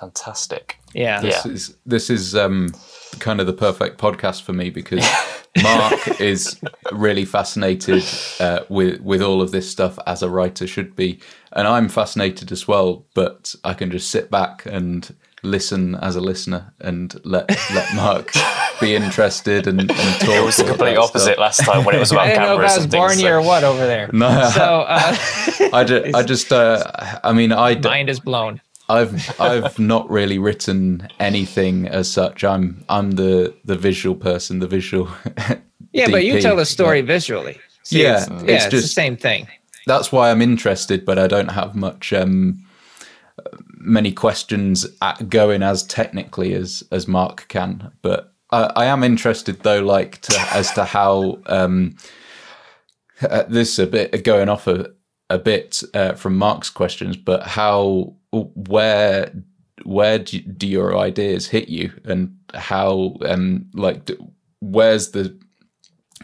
Fantastic. 0.00 0.78
Yeah. 0.94 1.20
This 1.20 1.44
yeah. 1.44 1.52
is 1.52 1.76
this 1.84 2.10
is 2.10 2.34
um, 2.34 2.74
kind 3.18 3.38
of 3.38 3.46
the 3.46 3.52
perfect 3.52 4.00
podcast 4.00 4.42
for 4.42 4.54
me 4.54 4.70
because 4.70 5.06
Mark 5.62 6.20
is 6.20 6.58
really 6.90 7.26
fascinated 7.26 8.02
uh, 8.40 8.60
with 8.70 9.00
with 9.02 9.20
all 9.20 9.42
of 9.42 9.50
this 9.50 9.70
stuff 9.70 9.98
as 10.06 10.22
a 10.22 10.30
writer 10.30 10.66
should 10.66 10.96
be, 10.96 11.20
and 11.52 11.68
I'm 11.68 11.90
fascinated 11.90 12.50
as 12.50 12.66
well. 12.66 13.04
But 13.14 13.54
I 13.62 13.74
can 13.74 13.90
just 13.90 14.10
sit 14.10 14.30
back 14.30 14.64
and 14.64 15.14
listen 15.42 15.94
as 15.96 16.16
a 16.16 16.20
listener 16.20 16.72
and 16.80 17.20
let 17.24 17.50
let 17.74 17.94
Mark 17.94 18.32
be 18.80 18.94
interested 18.96 19.66
and, 19.66 19.80
and 19.80 20.20
talk. 20.20 20.30
It 20.30 20.44
was 20.44 20.56
the 20.56 20.64
complete 20.64 20.96
opposite 20.96 21.34
stuff. 21.34 21.38
last 21.38 21.60
time 21.60 21.84
when 21.84 21.94
it 21.94 21.98
was 21.98 22.10
about 22.10 22.22
I 22.26 22.28
didn't 22.28 22.42
know 22.42 22.60
if 22.60 22.70
I 22.70 22.76
was 22.78 22.86
Barney 22.86 23.22
so. 23.22 23.32
or 23.32 23.42
what 23.42 23.64
over 23.64 23.86
there. 23.86 24.08
No, 24.14 24.28
so 24.54 24.80
uh, 24.88 25.16
I, 25.74 25.84
just, 25.84 26.14
I 26.14 26.22
just, 26.22 26.52
uh, 26.52 27.20
I 27.22 27.32
mean, 27.32 27.52
I 27.52 27.78
mind 27.78 28.08
is 28.08 28.20
blown. 28.20 28.62
I've 28.90 29.40
I've 29.40 29.78
not 29.78 30.10
really 30.10 30.38
written 30.38 31.08
anything 31.20 31.86
as 31.86 32.10
such. 32.10 32.42
I'm 32.42 32.84
I'm 32.88 33.12
the 33.12 33.54
the 33.64 33.76
visual 33.76 34.16
person, 34.16 34.58
the 34.58 34.66
visual. 34.66 35.08
yeah, 35.92 36.06
DP, 36.06 36.10
but 36.10 36.24
you 36.24 36.40
tell 36.40 36.56
the 36.56 36.66
story 36.66 37.00
visually. 37.00 37.58
yeah, 37.90 38.22
it's, 38.22 38.30
yeah, 38.30 38.42
it's, 38.46 38.66
just, 38.66 38.84
the 38.84 38.88
same 38.88 39.16
thing. 39.16 39.46
That's 39.86 40.10
why 40.10 40.30
I'm 40.30 40.42
interested, 40.42 41.04
but 41.04 41.18
I 41.18 41.26
don't 41.26 41.52
have 41.52 41.74
much 41.74 42.12
um, 42.12 42.64
many 43.78 44.12
questions 44.12 44.86
going 45.28 45.62
as 45.62 45.84
technically 45.84 46.52
as 46.54 46.82
as 46.90 47.06
Mark 47.06 47.46
can. 47.48 47.92
But 48.02 48.34
I, 48.50 48.72
I 48.76 48.84
am 48.86 49.04
interested 49.04 49.60
though, 49.60 49.80
like 49.80 50.20
to, 50.22 50.40
as 50.52 50.72
to 50.72 50.84
how 50.84 51.38
um, 51.46 51.96
uh, 53.22 53.44
this 53.48 53.78
a 53.78 53.86
bit 53.86 54.24
going 54.24 54.48
off 54.48 54.66
a, 54.66 54.90
a 55.28 55.38
bit 55.38 55.82
uh, 55.94 56.14
from 56.14 56.36
Mark's 56.36 56.70
questions, 56.70 57.16
but 57.16 57.46
how 57.46 58.14
where 58.32 59.32
where 59.84 60.18
do, 60.18 60.40
do 60.40 60.66
your 60.68 60.96
ideas 60.96 61.48
hit 61.48 61.68
you 61.68 61.92
and 62.04 62.36
how 62.54 63.16
um 63.24 63.66
like 63.74 64.10
where's 64.60 65.10
the 65.10 65.38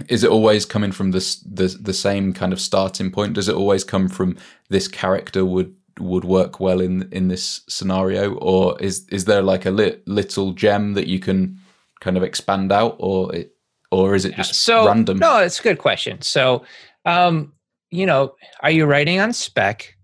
is 0.09 0.25
it 0.25 0.31
always 0.31 0.67
coming 0.67 0.93
from 0.93 1.11
this 1.11 1.37
the 1.41 1.75
the 1.81 1.95
same 1.95 2.33
kind 2.33 2.53
of 2.53 2.61
starting 2.61 3.11
point? 3.11 3.35
Does 3.35 3.49
it 3.49 3.55
always 3.55 3.85
come 3.85 4.09
from 4.09 4.37
this 4.69 4.89
character 4.89 5.45
would 5.45 5.75
would 5.99 6.25
work 6.25 6.61
well 6.61 6.81
in 6.81 7.09
in 7.13 7.29
this 7.29 7.63
scenario? 7.69 8.35
Or 8.35 8.81
is 8.81 9.07
is 9.09 9.25
there 9.25 9.43
like 9.43 9.65
a 9.65 9.71
li- 9.71 10.01
little 10.07 10.53
gem 10.53 10.95
that 10.95 11.07
you 11.07 11.19
can 11.19 11.59
kind 12.01 12.17
of 12.17 12.23
expand 12.23 12.73
out 12.73 12.97
or 12.99 13.35
it 13.35 13.53
or 13.91 14.15
is 14.15 14.25
it 14.25 14.35
just 14.35 14.55
so, 14.55 14.87
random? 14.87 15.19
no 15.19 15.39
it's 15.39 15.61
a 15.61 15.63
good 15.63 15.79
question. 15.79 16.21
So 16.21 16.65
um 17.07 17.53
you 17.91 18.05
know 18.05 18.35
are 18.61 18.71
you 18.71 18.85
writing 18.85 19.19
on 19.19 19.33
spec 19.33 19.96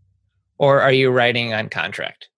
or 0.63 0.81
are 0.81 0.93
you 0.93 1.11
writing 1.11 1.53
on 1.53 1.69
contract? 1.69 2.29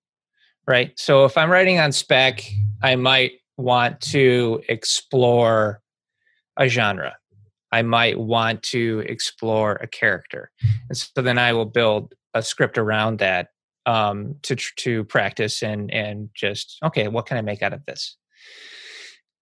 Right. 0.66 0.98
So 0.98 1.26
if 1.26 1.36
I'm 1.36 1.50
writing 1.50 1.78
on 1.78 1.92
spec, 1.92 2.42
I 2.82 2.96
might 2.96 3.32
want 3.58 4.00
to 4.00 4.62
explore 4.68 5.82
a 6.56 6.66
genre. 6.66 7.14
I 7.70 7.82
might 7.82 8.18
want 8.18 8.62
to 8.62 9.04
explore 9.06 9.72
a 9.74 9.86
character. 9.86 10.50
And 10.88 10.96
so 10.96 11.20
then 11.20 11.36
I 11.36 11.52
will 11.52 11.66
build 11.66 12.14
a 12.32 12.42
script 12.42 12.78
around 12.78 13.18
that 13.18 13.48
um, 13.84 14.36
to 14.44 14.56
to 14.56 15.04
practice 15.04 15.62
and 15.62 15.92
and 15.92 16.30
just 16.34 16.78
okay, 16.82 17.08
what 17.08 17.26
can 17.26 17.36
I 17.36 17.42
make 17.42 17.62
out 17.62 17.74
of 17.74 17.84
this? 17.84 18.16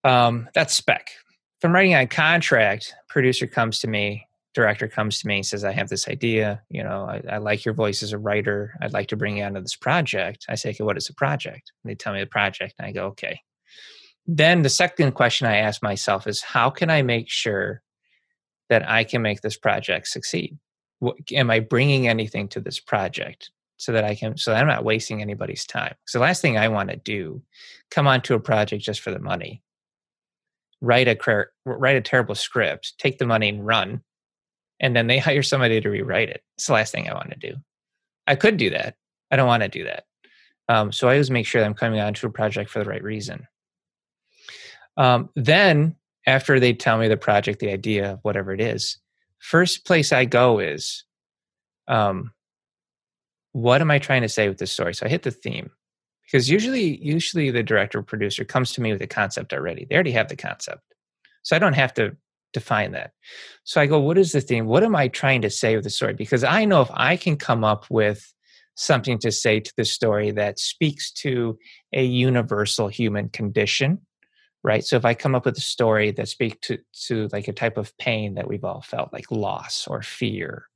Um, 0.03 0.49
that's 0.55 0.75
spec. 0.75 1.11
If 1.59 1.65
I'm 1.65 1.73
writing 1.73 1.95
on 1.95 2.09
contract, 2.09 2.93
producer 3.09 3.47
comes 3.47 3.79
to 3.81 3.87
me, 3.87 4.27
director 4.55 4.89
comes 4.89 5.21
to 5.21 5.29
me 5.29 5.37
and 5.37 5.47
says, 5.47 5.65
I 5.65 5.73
have 5.73 5.89
this 5.89 6.09
idea. 6.09 6.63
You 6.69 6.83
know, 6.83 7.05
I, 7.05 7.23
I 7.35 7.39
like 7.39 7.65
your 7.65 7.75
voice 7.75 8.03
as 8.03 8.13
a 8.13 8.19
writer. 8.19 8.75
I'd 8.81 8.93
like 8.93 9.09
to 9.09 9.17
bring 9.17 9.39
you 9.39 9.45
onto 9.45 9.61
this 9.61 9.77
project. 9.77 10.47
I 10.49 10.55
say, 10.55 10.71
okay, 10.71 10.85
what 10.85 10.97
is 10.97 11.07
the 11.07 11.15
project? 11.15 11.73
And 11.83 11.91
they 11.91 11.95
tell 11.95 12.13
me 12.13 12.21
the 12.21 12.27
project, 12.27 12.75
and 12.79 12.87
I 12.87 12.93
go, 12.93 13.07
okay. 13.07 13.41
Then 14.27 14.63
the 14.63 14.69
second 14.69 15.13
question 15.13 15.47
I 15.47 15.57
ask 15.57 15.83
myself 15.83 16.27
is, 16.27 16.43
how 16.43 16.71
can 16.71 16.91
I 16.91 17.03
make 17.03 17.29
sure 17.29 17.83
that 18.69 18.89
I 18.89 19.05
can 19.05 19.23
make 19.23 19.41
this 19.41 19.57
project 19.57 20.09
succeed? 20.09 20.59
What, 21.01 21.17
am 21.33 21.51
I 21.51 21.61
bringing 21.61 22.07
anything 22.07 22.49
to 22.49 22.61
this 22.61 22.79
project? 22.79 23.51
so 23.83 23.91
that 23.91 24.05
I 24.05 24.15
can 24.15 24.37
so 24.37 24.53
that 24.53 24.61
I'm 24.61 24.69
not 24.69 24.85
wasting 24.85 25.21
anybody's 25.21 25.67
time. 25.67 25.97
So 26.07 26.19
the 26.19 26.23
last 26.23 26.41
thing 26.41 26.57
I 26.57 26.69
want 26.69 26.91
to 26.91 26.97
do, 26.97 27.43
come 27.91 28.07
onto 28.07 28.35
a 28.35 28.39
project 28.39 28.85
just 28.85 29.01
for 29.01 29.11
the 29.11 29.19
money. 29.19 29.61
Write 30.81 31.09
a 31.09 31.47
write 31.65 31.97
a 31.97 32.01
terrible 32.01 32.37
script, 32.37 32.97
take 32.99 33.19
the 33.19 33.27
money 33.27 33.49
and 33.49 33.67
run, 33.67 34.03
and 34.83 34.95
then 34.97 35.07
they 35.07 35.19
hire 35.19 35.43
somebody 35.43 35.81
to 35.81 35.89
rewrite 35.89 36.29
it. 36.29 36.43
It's 36.57 36.67
the 36.67 36.73
last 36.75 36.93
thing 36.93 37.09
I 37.09 37.15
want 37.15 37.31
to 37.31 37.39
do. 37.39 37.57
I 38.27 38.35
could 38.35 38.57
do 38.57 38.71
that. 38.71 38.97
I 39.31 39.37
don't 39.37 39.47
want 39.47 39.63
to 39.63 39.69
do 39.69 39.85
that. 39.85 40.05
Um, 40.69 40.93
so 40.93 41.09
I 41.09 41.13
always 41.13 41.31
make 41.31 41.47
sure 41.47 41.61
that 41.61 41.67
I'm 41.67 41.75
coming 41.75 42.01
onto 42.01 42.27
a 42.27 42.31
project 42.31 42.69
for 42.69 42.81
the 42.81 42.91
right 42.91 43.03
reason. 43.03 43.47
Um, 44.97 45.31
then 45.35 45.97
after 46.27 46.61
they 46.61 46.73
tell 46.75 46.99
me 46.99 47.09
the 47.09 47.17
project, 47.17 47.61
the 47.61 47.71
idea, 47.71 48.19
whatever 48.23 48.53
it 48.53 48.61
is, 48.61 48.99
first 49.39 49.87
place 49.87 50.13
I 50.13 50.25
go 50.25 50.59
is 50.59 51.05
um, 51.89 52.33
what 53.53 53.81
am 53.81 53.91
I 53.91 53.99
trying 53.99 54.23
to 54.23 54.29
say 54.29 54.49
with 54.49 54.59
this 54.59 54.73
story? 54.73 54.95
So 54.95 55.07
I 55.07 55.09
hit 55.09 55.23
the 55.23 55.31
theme 55.31 55.71
because 56.25 56.49
usually, 56.49 57.03
usually 57.03 57.51
the 57.51 57.63
director 57.63 57.99
or 57.99 58.03
producer 58.03 58.45
comes 58.45 58.73
to 58.73 58.81
me 58.81 58.93
with 58.93 59.03
a 59.03 59.07
concept 59.07 59.53
already. 59.53 59.87
They 59.89 59.95
already 59.95 60.13
have 60.13 60.29
the 60.29 60.37
concept, 60.37 60.83
so 61.43 61.57
I 61.57 61.59
don't 61.59 61.75
have 61.75 61.95
to 61.95 62.17
define 62.53 62.93
that. 62.93 63.13
So 63.65 63.81
I 63.81 63.87
go, 63.87 63.99
what 63.99 64.19
is 64.19 64.33
the 64.33 64.41
theme? 64.41 64.67
What 64.67 64.85
am 64.85 64.97
I 64.97 65.09
trying 65.09 65.43
to 65.43 65.51
say 65.51 65.75
with 65.75 65.85
the 65.85 65.91
story? 65.91 66.15
Because 66.15 66.45
I 66.45 66.65
know 66.65 66.83
if 66.83 66.91
I 66.93 67.17
can 67.17 67.37
come 67.37 67.65
up 67.65 67.87
with 67.91 68.33
something 68.75 69.19
to 69.19 69.31
say 69.31 69.61
to 69.61 69.73
the 69.77 69.85
story 69.85 70.31
that 70.31 70.59
speaks 70.59 71.11
to 71.13 71.59
a 71.93 72.05
universal 72.05 72.89
human 72.89 73.29
condition 73.29 73.99
right 74.65 74.85
so 74.85 74.97
if 74.97 75.05
i 75.05 75.13
come 75.13 75.35
up 75.35 75.45
with 75.45 75.57
a 75.59 75.61
story 75.61 76.11
that 76.11 76.29
speaks 76.29 76.57
to 76.63 76.79
to 76.93 77.29
like 77.33 77.49
a 77.49 77.53
type 77.53 77.77
of 77.77 77.97
pain 77.99 78.35
that 78.35 78.49
we've 78.49 78.65
all 78.65 78.81
felt 78.81 79.13
like 79.13 79.31
loss 79.31 79.87
or 79.87 80.03
fear 80.03 80.69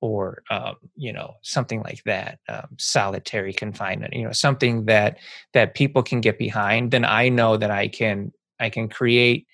or 0.00 0.42
um, 0.50 0.74
you 0.96 1.12
know 1.12 1.34
something 1.42 1.80
like 1.82 2.02
that 2.04 2.38
um, 2.48 2.66
solitary 2.78 3.52
confinement 3.52 4.12
you 4.12 4.24
know 4.24 4.32
something 4.32 4.84
that 4.86 5.18
that 5.52 5.74
people 5.74 6.02
can 6.02 6.20
get 6.20 6.38
behind 6.38 6.90
then 6.90 7.04
i 7.04 7.28
know 7.28 7.56
that 7.56 7.70
i 7.70 7.86
can 7.86 8.32
i 8.58 8.68
can 8.68 8.88
create 8.88 9.46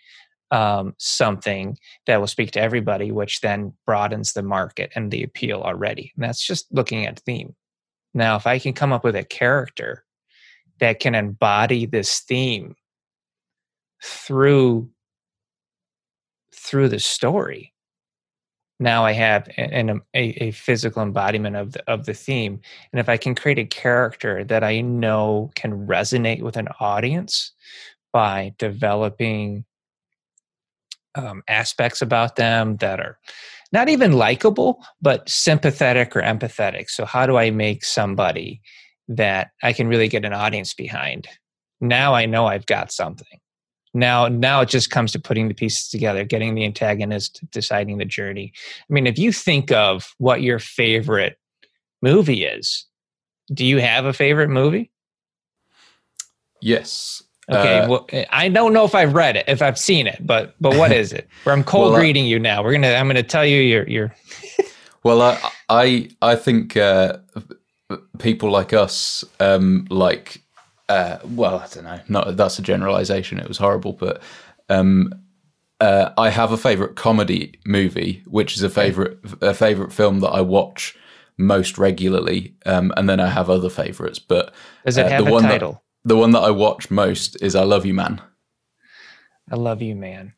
um, 0.50 0.94
something 0.98 1.78
that 2.06 2.18
will 2.18 2.26
speak 2.26 2.50
to 2.52 2.60
everybody 2.60 3.12
which 3.12 3.40
then 3.40 3.72
broadens 3.86 4.32
the 4.32 4.42
market 4.42 4.90
and 4.94 5.10
the 5.10 5.22
appeal 5.22 5.60
already 5.62 6.12
and 6.16 6.24
that's 6.24 6.44
just 6.44 6.66
looking 6.72 7.06
at 7.06 7.20
theme 7.20 7.54
now 8.14 8.36
if 8.36 8.46
i 8.46 8.58
can 8.58 8.72
come 8.72 8.92
up 8.92 9.04
with 9.04 9.16
a 9.16 9.24
character 9.24 10.04
that 10.80 11.00
can 11.00 11.14
embody 11.14 11.86
this 11.86 12.20
theme 12.20 12.74
through 14.02 14.90
through 16.54 16.88
the 16.88 16.98
story 16.98 17.72
now 18.80 19.04
I 19.04 19.12
have 19.12 19.46
an, 19.58 20.00
a, 20.14 20.20
a 20.42 20.50
physical 20.52 21.02
embodiment 21.02 21.54
of 21.54 21.72
the, 21.72 21.82
of 21.88 22.06
the 22.06 22.14
theme. 22.14 22.60
And 22.92 22.98
if 22.98 23.10
I 23.10 23.18
can 23.18 23.34
create 23.34 23.58
a 23.58 23.66
character 23.66 24.42
that 24.44 24.64
I 24.64 24.80
know 24.80 25.50
can 25.54 25.86
resonate 25.86 26.40
with 26.40 26.56
an 26.56 26.68
audience 26.80 27.52
by 28.10 28.54
developing 28.58 29.66
um, 31.14 31.42
aspects 31.48 32.02
about 32.02 32.36
them 32.36 32.76
that 32.76 33.00
are 33.00 33.18
not 33.72 33.88
even 33.88 34.12
likable, 34.12 34.84
but 35.00 35.28
sympathetic 35.28 36.16
or 36.16 36.22
empathetic. 36.22 36.90
So, 36.90 37.04
how 37.04 37.26
do 37.26 37.36
I 37.36 37.50
make 37.50 37.84
somebody 37.84 38.60
that 39.08 39.50
I 39.62 39.72
can 39.72 39.88
really 39.88 40.08
get 40.08 40.24
an 40.24 40.32
audience 40.32 40.74
behind? 40.74 41.28
Now 41.80 42.14
I 42.14 42.26
know 42.26 42.46
I've 42.46 42.66
got 42.66 42.92
something 42.92 43.40
now 43.94 44.28
now 44.28 44.60
it 44.60 44.68
just 44.68 44.90
comes 44.90 45.12
to 45.12 45.18
putting 45.18 45.48
the 45.48 45.54
pieces 45.54 45.88
together 45.88 46.24
getting 46.24 46.54
the 46.54 46.64
antagonist 46.64 47.40
deciding 47.50 47.98
the 47.98 48.04
journey 48.04 48.52
i 48.88 48.92
mean 48.92 49.06
if 49.06 49.18
you 49.18 49.32
think 49.32 49.72
of 49.72 50.14
what 50.18 50.42
your 50.42 50.58
favorite 50.58 51.38
movie 52.02 52.44
is 52.44 52.86
do 53.52 53.66
you 53.66 53.78
have 53.78 54.04
a 54.04 54.12
favorite 54.12 54.48
movie 54.48 54.90
yes 56.60 57.22
okay 57.50 57.80
uh, 57.80 57.88
well 57.88 58.06
i 58.30 58.48
don't 58.48 58.72
know 58.72 58.84
if 58.84 58.94
i've 58.94 59.14
read 59.14 59.36
it 59.36 59.44
if 59.48 59.62
i've 59.62 59.78
seen 59.78 60.06
it 60.06 60.24
but 60.26 60.54
but 60.60 60.76
what 60.76 60.92
is 60.92 61.12
it 61.12 61.28
where 61.44 61.54
i'm 61.54 61.64
cold 61.72 61.92
well, 61.92 62.00
reading 62.00 62.26
you 62.26 62.38
now 62.38 62.62
we're 62.62 62.72
gonna 62.72 62.94
i'm 62.94 63.06
gonna 63.06 63.22
tell 63.22 63.44
you 63.44 63.58
your 63.58 63.88
your 63.88 64.14
well 65.02 65.22
i 65.22 65.50
i 65.68 66.08
i 66.22 66.36
think 66.36 66.76
uh 66.76 67.16
people 68.18 68.50
like 68.50 68.72
us 68.72 69.24
um 69.40 69.86
like 69.90 70.42
uh, 70.90 71.20
well, 71.24 71.60
I 71.60 71.68
don't 71.68 71.84
know. 71.84 72.00
Not 72.08 72.36
that's 72.36 72.58
a 72.58 72.62
generalization. 72.62 73.38
It 73.38 73.46
was 73.46 73.58
horrible, 73.58 73.92
but 73.92 74.20
um, 74.68 75.14
uh, 75.80 76.10
I 76.18 76.30
have 76.30 76.50
a 76.50 76.56
favorite 76.56 76.96
comedy 76.96 77.60
movie, 77.64 78.24
which 78.26 78.56
is 78.56 78.62
a 78.64 78.68
favorite 78.68 79.18
a 79.40 79.54
favorite 79.54 79.92
film 79.92 80.18
that 80.20 80.30
I 80.30 80.40
watch 80.40 80.96
most 81.38 81.78
regularly, 81.78 82.56
um, 82.66 82.92
and 82.96 83.08
then 83.08 83.20
I 83.20 83.28
have 83.28 83.48
other 83.48 83.70
favorites. 83.70 84.18
But 84.18 84.52
does 84.84 84.98
it 84.98 85.06
uh, 85.06 85.10
have 85.10 85.24
the 85.24 85.30
a 85.30 85.32
one 85.32 85.44
title? 85.44 85.80
That, 86.04 86.08
the 86.08 86.16
one 86.16 86.30
that 86.32 86.40
I 86.40 86.50
watch 86.50 86.90
most 86.90 87.40
is 87.42 87.54
"I 87.54 87.62
Love 87.62 87.86
You, 87.86 87.94
Man." 87.94 88.20
I 89.50 89.56
love 89.56 89.82
you, 89.82 89.96
man. 89.96 90.32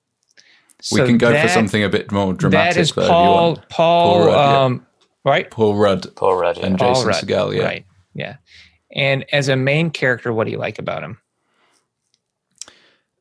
So 0.80 1.00
we 1.00 1.06
can 1.06 1.18
go 1.18 1.30
that, 1.30 1.42
for 1.42 1.48
something 1.48 1.84
a 1.84 1.88
bit 1.88 2.10
more 2.10 2.32
dramatic. 2.32 2.74
That 2.74 2.80
is 2.80 2.92
though, 2.92 3.06
Paul. 3.06 3.56
Paul. 3.56 3.64
Paul 3.68 4.26
Rudd, 4.26 4.54
um, 4.54 4.86
yeah. 5.24 5.30
right? 5.30 5.50
Paul 5.50 5.76
Rudd. 5.76 6.16
Paul 6.16 6.36
Rudd 6.36 6.56
yeah. 6.56 6.66
and 6.66 6.78
Paul 6.78 6.94
Jason 6.94 7.08
Rudd, 7.08 7.22
Segel. 7.22 7.56
Yeah. 7.56 7.62
Right. 7.62 7.86
Yeah. 8.14 8.36
And 8.94 9.24
as 9.32 9.48
a 9.48 9.56
main 9.56 9.90
character, 9.90 10.32
what 10.32 10.44
do 10.44 10.50
you 10.50 10.58
like 10.58 10.78
about 10.78 11.04
him? 11.04 11.18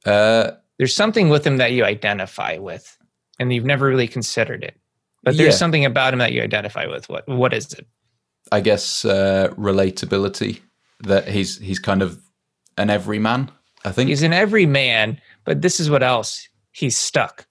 Uh, 0.05 0.51
there's 0.77 0.95
something 0.95 1.29
with 1.29 1.45
him 1.45 1.57
that 1.57 1.71
you 1.71 1.85
identify 1.85 2.57
with, 2.57 2.97
and 3.39 3.53
you've 3.53 3.65
never 3.65 3.85
really 3.85 4.07
considered 4.07 4.63
it. 4.63 4.75
But 5.23 5.37
there's 5.37 5.53
yeah. 5.53 5.57
something 5.57 5.85
about 5.85 6.13
him 6.13 6.19
that 6.19 6.31
you 6.31 6.41
identify 6.41 6.87
with. 6.87 7.07
What 7.09 7.27
what 7.27 7.53
is 7.53 7.71
it? 7.73 7.85
I 8.51 8.61
guess 8.61 9.05
uh, 9.05 9.49
relatability. 9.55 10.61
That 11.01 11.27
he's 11.27 11.59
he's 11.59 11.79
kind 11.79 12.01
of 12.01 12.19
an 12.77 12.89
everyman. 12.89 13.51
I 13.85 13.91
think 13.91 14.09
he's 14.09 14.23
an 14.23 14.33
everyman, 14.33 15.19
but 15.45 15.61
this 15.61 15.79
is 15.79 15.89
what 15.89 16.03
else. 16.03 16.47
He's 16.71 16.97
stuck. 16.97 17.45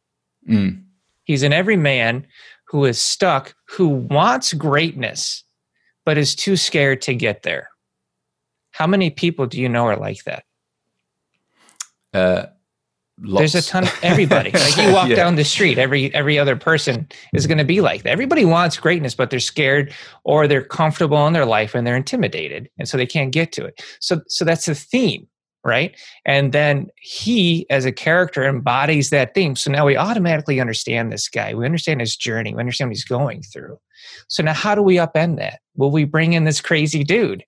Mm. 0.48 0.84
He's 1.24 1.42
an 1.42 1.52
everyman 1.52 2.26
who 2.64 2.84
is 2.84 3.00
stuck, 3.00 3.54
who 3.66 3.88
wants 3.88 4.52
greatness, 4.52 5.44
but 6.04 6.18
is 6.18 6.34
too 6.34 6.56
scared 6.56 7.02
to 7.02 7.14
get 7.14 7.42
there. 7.42 7.68
How 8.70 8.86
many 8.86 9.10
people 9.10 9.46
do 9.46 9.60
you 9.60 9.68
know 9.68 9.86
are 9.86 9.96
like 9.96 10.24
that? 10.24 10.44
Uh, 12.14 12.46
There's 13.20 13.54
a 13.54 13.62
ton. 13.62 13.84
Of, 13.84 13.98
everybody. 14.02 14.50
like 14.54 14.76
you 14.76 14.92
walk 14.92 15.08
yeah. 15.08 15.16
down 15.16 15.36
the 15.36 15.44
street, 15.44 15.78
every 15.78 16.12
every 16.14 16.38
other 16.38 16.56
person 16.56 17.08
is 17.34 17.46
going 17.46 17.58
to 17.58 17.64
be 17.64 17.80
like 17.80 18.02
that. 18.02 18.10
Everybody 18.10 18.44
wants 18.44 18.78
greatness, 18.78 19.14
but 19.14 19.30
they're 19.30 19.40
scared 19.40 19.92
or 20.24 20.46
they're 20.46 20.64
comfortable 20.64 21.26
in 21.26 21.32
their 21.32 21.46
life 21.46 21.74
and 21.74 21.86
they're 21.86 21.96
intimidated, 21.96 22.70
and 22.78 22.88
so 22.88 22.96
they 22.96 23.06
can't 23.06 23.32
get 23.32 23.52
to 23.52 23.64
it. 23.64 23.82
So 24.00 24.22
so 24.28 24.44
that's 24.44 24.66
the 24.66 24.74
theme, 24.74 25.28
right? 25.64 25.94
And 26.24 26.52
then 26.52 26.88
he, 26.96 27.66
as 27.68 27.84
a 27.84 27.92
character, 27.92 28.44
embodies 28.44 29.10
that 29.10 29.34
theme. 29.34 29.54
So 29.56 29.70
now 29.70 29.86
we 29.86 29.96
automatically 29.96 30.60
understand 30.60 31.12
this 31.12 31.28
guy. 31.28 31.54
We 31.54 31.66
understand 31.66 32.00
his 32.00 32.16
journey. 32.16 32.54
We 32.54 32.60
understand 32.60 32.88
what 32.88 32.96
he's 32.96 33.04
going 33.04 33.42
through. 33.42 33.78
So 34.28 34.42
now, 34.42 34.54
how 34.54 34.74
do 34.74 34.82
we 34.82 34.96
upend 34.96 35.36
that? 35.36 35.60
Will 35.76 35.90
we 35.90 36.04
bring 36.04 36.32
in 36.32 36.44
this 36.44 36.60
crazy 36.60 37.04
dude? 37.04 37.44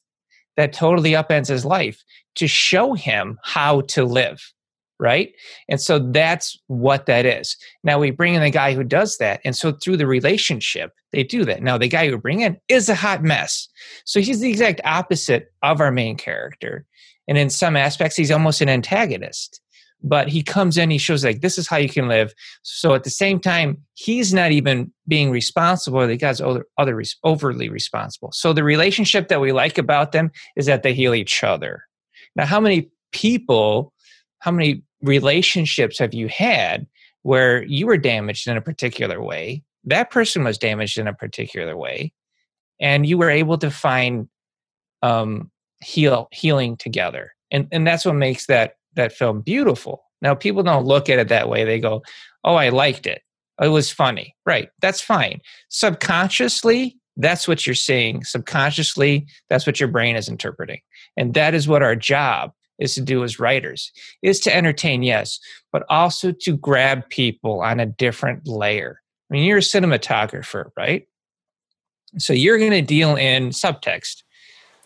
that 0.56 0.72
totally 0.72 1.12
upends 1.12 1.48
his 1.48 1.64
life 1.64 2.02
to 2.34 2.46
show 2.46 2.94
him 2.94 3.38
how 3.42 3.80
to 3.82 4.04
live 4.04 4.52
right? 5.02 5.34
And 5.68 5.80
so 5.80 5.98
that's 5.98 6.56
what 6.68 7.06
that 7.06 7.26
is. 7.26 7.56
Now 7.82 7.98
we 7.98 8.12
bring 8.12 8.34
in 8.34 8.40
the 8.40 8.50
guy 8.50 8.72
who 8.72 8.84
does 8.84 9.18
that 9.18 9.40
and 9.44 9.56
so 9.56 9.72
through 9.72 9.96
the 9.96 10.06
relationship 10.06 10.92
they 11.12 11.24
do 11.24 11.44
that. 11.44 11.60
Now 11.60 11.76
the 11.76 11.88
guy 11.88 12.08
who 12.08 12.16
bring 12.16 12.40
in 12.40 12.56
is 12.68 12.88
a 12.88 12.94
hot 12.94 13.22
mess. 13.22 13.68
So 14.04 14.20
he's 14.20 14.40
the 14.40 14.48
exact 14.48 14.80
opposite 14.84 15.52
of 15.62 15.80
our 15.80 15.90
main 15.90 16.16
character 16.16 16.86
and 17.26 17.36
in 17.36 17.50
some 17.50 17.76
aspects 17.76 18.16
he's 18.16 18.30
almost 18.30 18.60
an 18.60 18.68
antagonist. 18.68 19.60
But 20.04 20.28
he 20.28 20.40
comes 20.40 20.78
in 20.78 20.88
he 20.88 20.98
shows 20.98 21.24
like 21.24 21.40
this 21.40 21.58
is 21.58 21.66
how 21.66 21.78
you 21.78 21.88
can 21.88 22.06
live. 22.06 22.32
So 22.62 22.94
at 22.94 23.02
the 23.02 23.10
same 23.10 23.40
time 23.40 23.78
he's 23.94 24.32
not 24.32 24.52
even 24.52 24.92
being 25.08 25.32
responsible 25.32 26.06
the 26.06 26.16
guy's 26.16 26.40
other, 26.40 26.64
other 26.78 27.02
overly 27.24 27.68
responsible. 27.68 28.30
So 28.32 28.52
the 28.52 28.62
relationship 28.62 29.26
that 29.28 29.40
we 29.40 29.50
like 29.50 29.78
about 29.78 30.12
them 30.12 30.30
is 30.54 30.66
that 30.66 30.84
they 30.84 30.94
heal 30.94 31.12
each 31.12 31.42
other. 31.42 31.82
Now 32.36 32.46
how 32.46 32.60
many 32.60 32.88
people 33.12 33.91
how 34.42 34.50
many 34.50 34.82
relationships 35.02 36.00
have 36.00 36.12
you 36.12 36.26
had 36.26 36.84
where 37.22 37.62
you 37.64 37.86
were 37.86 37.96
damaged 37.96 38.48
in 38.48 38.56
a 38.56 38.60
particular 38.60 39.22
way 39.22 39.62
that 39.84 40.10
person 40.10 40.42
was 40.44 40.58
damaged 40.58 40.98
in 40.98 41.06
a 41.06 41.14
particular 41.14 41.76
way 41.76 42.12
and 42.80 43.06
you 43.06 43.16
were 43.16 43.30
able 43.30 43.56
to 43.58 43.70
find 43.70 44.28
um, 45.02 45.50
heal 45.80 46.28
healing 46.32 46.76
together? 46.76 47.32
And 47.50 47.68
and 47.70 47.86
that's 47.86 48.04
what 48.04 48.14
makes 48.14 48.46
that 48.46 48.74
that 48.94 49.12
film 49.12 49.40
beautiful. 49.40 50.02
Now 50.20 50.34
people 50.34 50.62
don't 50.64 50.86
look 50.86 51.08
at 51.08 51.20
it 51.20 51.28
that 51.28 51.48
way. 51.48 51.64
They 51.64 51.78
go 51.78 52.02
oh 52.44 52.56
i 52.56 52.68
liked 52.68 53.06
it. 53.06 53.22
It 53.60 53.68
was 53.68 53.92
funny. 53.92 54.34
Right. 54.44 54.70
That's 54.80 55.00
fine. 55.00 55.40
Subconsciously 55.68 56.98
that's 57.16 57.46
what 57.46 57.66
you're 57.66 57.74
seeing. 57.74 58.24
Subconsciously 58.24 59.26
that's 59.48 59.66
what 59.66 59.78
your 59.78 59.88
brain 59.88 60.16
is 60.16 60.28
interpreting. 60.28 60.80
And 61.16 61.34
that 61.34 61.54
is 61.54 61.68
what 61.68 61.82
our 61.82 61.94
job 61.94 62.52
is 62.78 62.94
to 62.94 63.00
do 63.00 63.22
as 63.24 63.38
writers 63.38 63.92
is 64.22 64.40
to 64.40 64.54
entertain 64.54 65.02
yes 65.02 65.38
but 65.72 65.84
also 65.88 66.32
to 66.32 66.56
grab 66.56 67.08
people 67.08 67.60
on 67.60 67.80
a 67.80 67.86
different 67.86 68.46
layer 68.46 69.00
i 69.30 69.34
mean 69.34 69.44
you're 69.44 69.58
a 69.58 69.60
cinematographer 69.60 70.70
right 70.76 71.06
so 72.18 72.32
you're 72.32 72.58
going 72.58 72.70
to 72.70 72.82
deal 72.82 73.16
in 73.16 73.50
subtext 73.50 74.22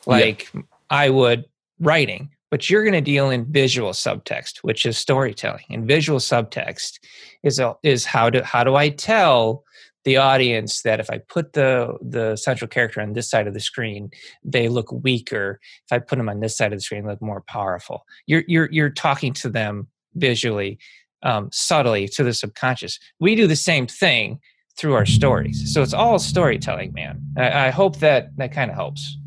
like 0.07 0.51
yeah. 0.55 0.63
i 0.91 1.11
would 1.11 1.45
writing 1.81 2.31
but 2.51 2.71
you're 2.71 2.85
going 2.85 2.95
to 2.95 3.01
deal 3.01 3.31
in 3.31 3.45
visual 3.53 3.91
subtext 3.91 4.59
which 4.59 4.87
is 4.87 4.97
storytelling 4.97 5.65
and 5.71 5.87
visual 5.87 6.19
subtext 6.19 7.01
is 7.43 7.61
is 7.83 8.05
how 8.05 8.31
do 8.31 8.43
how 8.43 8.65
do 8.65 8.77
i 8.77 8.89
tell 8.89 9.65
the 10.07 10.17
audience 10.17 10.83
that 10.83 11.01
if 11.01 11.11
I 11.11 11.19
put 11.19 11.53
the 11.53 11.99
the 12.01 12.37
central 12.37 12.69
character 12.69 13.01
on 13.01 13.13
this 13.13 13.29
side 13.29 13.49
of 13.49 13.55
the 13.55 13.61
screen, 13.61 14.11
they 14.45 14.69
look 14.69 14.91
weaker. 14.93 15.61
If 15.85 15.93
I 15.93 15.99
put 15.99 16.17
them 16.17 16.29
on 16.29 16.39
this 16.39 16.57
side 16.57 16.73
of 16.73 16.79
the 16.79 16.83
screen, 16.83 17.03
they 17.03 17.11
look 17.11 17.21
more 17.21 17.43
powerful. 17.43 18.07
You're 18.27 18.45
you're 18.47 18.69
you're 18.71 18.89
talking 18.91 19.33
to 19.35 19.51
them 19.51 19.89
visually, 20.15 20.79
um, 21.25 21.51
subtly 21.53 22.07
to 22.09 22.23
the 22.23 22.33
subconscious. 22.33 23.01
We 23.19 23.35
do 23.35 23.49
the 23.49 23.57
same 23.57 23.89
thing 23.89 24.39
through 24.79 24.95
our 24.95 25.07
stories. 25.07 25.75
So 25.75 25.83
it's 25.83 25.95
all 25.95 26.21
storytelling, 26.21 26.93
man. 26.93 27.21
I, 27.37 27.67
I 27.67 27.71
hope 27.71 27.99
that 27.99 28.37
that 28.37 28.53
kind 28.53 28.71
of 28.71 28.77
helps. 28.77 29.19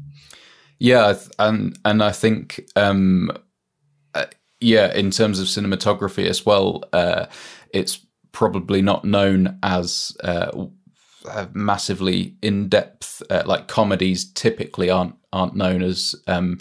Yeah, 0.80 1.16
and 1.40 1.78
and 1.84 2.02
I 2.02 2.14
think 2.14 2.70
um, 2.78 3.32
uh, 4.16 4.28
yeah, 4.62 4.94
in 4.94 5.12
terms 5.12 5.42
of 5.42 5.48
cinematography 5.48 6.26
as 6.26 6.46
well, 6.46 6.86
uh, 6.94 7.26
it's 7.74 8.00
probably 8.32 8.82
not 8.82 9.06
known 9.06 9.58
as 9.64 10.16
uh, 10.24 10.68
massively 11.54 12.36
in 12.42 12.70
depth. 12.70 13.22
Uh, 13.30 13.44
like 13.46 13.68
comedies 13.68 14.32
typically 14.34 14.90
aren't 14.90 15.16
aren't 15.32 15.56
known 15.56 15.84
as 15.84 16.16
um, 16.28 16.60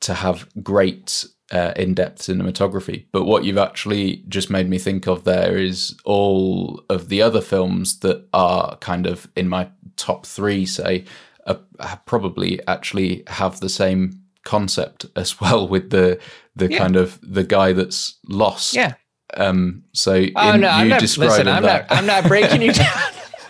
to 0.00 0.14
have 0.14 0.48
great 0.62 1.26
uh, 1.52 1.72
in 1.76 1.94
depth 1.94 2.22
cinematography. 2.22 3.06
But 3.12 3.24
what 3.24 3.44
you've 3.44 3.58
actually 3.58 4.24
just 4.28 4.50
made 4.50 4.68
me 4.68 4.78
think 4.78 5.06
of 5.06 5.24
there 5.24 5.56
is 5.56 5.96
all 6.04 6.82
of 6.88 7.08
the 7.08 7.22
other 7.22 7.40
films 7.40 8.00
that 8.00 8.26
are 8.32 8.76
kind 8.78 9.06
of 9.06 9.28
in 9.36 9.48
my 9.48 9.68
top 9.96 10.26
three, 10.26 10.64
say, 10.66 11.04
probably 12.06 12.66
actually 12.66 13.22
have 13.26 13.60
the 13.60 13.68
same 13.68 14.20
concept 14.44 15.06
as 15.16 15.40
well 15.40 15.66
with 15.66 15.90
the 15.90 16.18
the 16.56 16.70
yeah. 16.70 16.78
kind 16.78 16.96
of 16.96 17.18
the 17.22 17.44
guy 17.44 17.72
that's 17.72 18.18
lost 18.28 18.74
yeah 18.74 18.94
um, 19.36 19.82
so 19.92 20.12
oh, 20.12 20.52
in, 20.52 20.60
no, 20.60 20.68
I'm 20.68 20.88
not, 20.88 21.02
listen, 21.02 21.48
I'm 21.48 21.62
that. 21.62 21.88
not, 21.88 21.98
I'm 21.98 22.06
not 22.06 22.26
breaking 22.26 22.62
you 22.62 22.72
down. 22.72 22.88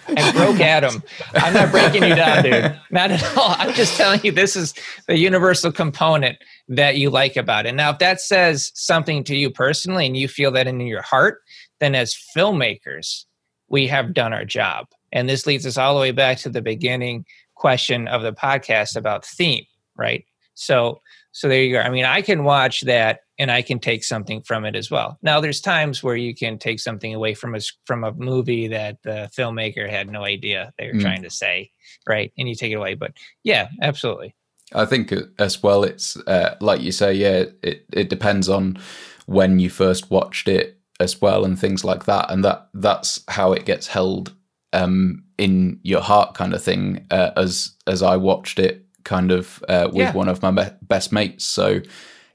and 0.09 0.37
broke 0.37 0.61
Adam. 0.61 1.03
I'm 1.35 1.55
not 1.55 1.71
breaking 1.71 2.03
you 2.03 2.15
down, 2.15 2.43
dude. 2.43 2.79
Not 2.91 3.11
at 3.11 3.37
all. 3.37 3.55
I'm 3.59 3.73
just 3.75 3.97
telling 3.97 4.21
you 4.23 4.33
this 4.33 4.55
is 4.55 4.75
the 5.07 5.17
universal 5.17 5.73
component 5.73 6.39
that 6.69 6.99
you 6.99 7.11
like 7.11 7.37
about 7.37 7.67
it. 7.67 7.75
Now, 7.75 7.91
if 7.91 7.99
that 8.01 8.21
says 8.21 8.71
something 8.75 9.25
to 9.25 9.35
you 9.37 9.51
personally 9.51 10.07
and 10.07 10.17
you 10.17 10.29
feel 10.29 10.51
that 10.53 10.67
in 10.67 10.81
your 10.81 11.03
heart, 11.03 11.41
then 11.81 11.95
as 11.95 12.15
filmmakers, 12.37 13.25
we 13.69 13.87
have 13.87 14.15
done 14.15 14.33
our 14.33 14.45
job. 14.45 14.87
And 15.13 15.29
this 15.29 15.47
leads 15.47 15.65
us 15.65 15.79
all 15.79 15.95
the 15.95 16.01
way 16.01 16.11
back 16.11 16.39
to 16.39 16.49
the 16.49 16.63
beginning 16.63 17.25
question 17.55 18.09
of 18.09 18.23
the 18.23 18.33
podcast 18.33 18.97
about 18.97 19.25
theme, 19.25 19.65
right? 19.97 20.25
So 20.55 21.01
so 21.35 21.49
there 21.49 21.65
you 21.65 21.75
go. 21.75 21.81
I 21.81 21.91
mean, 21.91 22.05
I 22.05 22.23
can 22.23 22.45
watch 22.45 22.83
that 22.83 23.23
and 23.41 23.51
I 23.51 23.61
can 23.61 23.81
take 23.81 24.05
something 24.05 24.41
from 24.43 24.65
it 24.65 24.77
as 24.77 24.89
well. 24.89 25.19
Now, 25.21 25.41
there's 25.41 25.61
times 25.61 26.01
where 26.01 26.15
you 26.15 26.33
can 26.33 26.59
take 26.59 26.79
something 26.79 27.13
away 27.13 27.35
from 27.35 27.57
a 27.57 27.61
from 27.87 28.05
a 28.05 28.13
movie 28.13 28.69
that 28.69 28.99
the 29.03 29.29
filmmaker 29.37 29.91
had 29.91 30.09
no 30.09 30.25
idea 30.25 30.73
they 30.79 30.87
were 30.87 30.93
mm. 30.93 31.03
trying 31.03 31.25
to 31.25 31.31
say, 31.31 31.73
right? 32.09 32.33
And 32.39 32.49
you 32.49 32.55
take 32.55 32.71
it 32.71 32.77
away. 32.77 32.95
But 32.95 33.15
yeah, 33.43 33.69
absolutely. 33.83 34.33
I 34.75 34.85
think 34.85 35.13
as 35.41 35.61
well, 35.61 35.83
it's 35.83 36.17
uh, 36.29 36.55
like 36.61 36.81
you 36.81 36.93
say, 36.93 37.13
yeah, 37.13 37.47
it 37.63 37.85
it 37.93 38.09
depends 38.09 38.49
on 38.49 38.79
when 39.27 39.59
you 39.59 39.71
first 39.71 40.13
watched 40.13 40.47
it 40.47 40.79
as 41.01 41.21
well, 41.21 41.45
and 41.45 41.59
things 41.59 41.83
like 41.83 42.05
that, 42.05 42.31
and 42.31 42.45
that 42.45 42.69
that's 42.75 43.25
how 43.27 43.53
it 43.53 43.65
gets 43.65 43.89
held 43.89 44.33
um, 44.73 45.25
in 45.37 45.81
your 45.83 46.01
heart, 46.01 46.35
kind 46.35 46.55
of 46.55 46.63
thing. 46.63 47.05
Uh, 47.11 47.33
as 47.37 47.73
as 47.89 48.05
I 48.05 48.17
watched 48.17 48.61
it 48.61 48.85
kind 49.05 49.31
of 49.31 49.63
uh, 49.69 49.89
with 49.89 49.97
yeah. 49.97 50.13
one 50.13 50.29
of 50.29 50.43
my 50.43 50.51
be- 50.51 50.77
best 50.83 51.13
mates. 51.13 51.45
So 51.45 51.81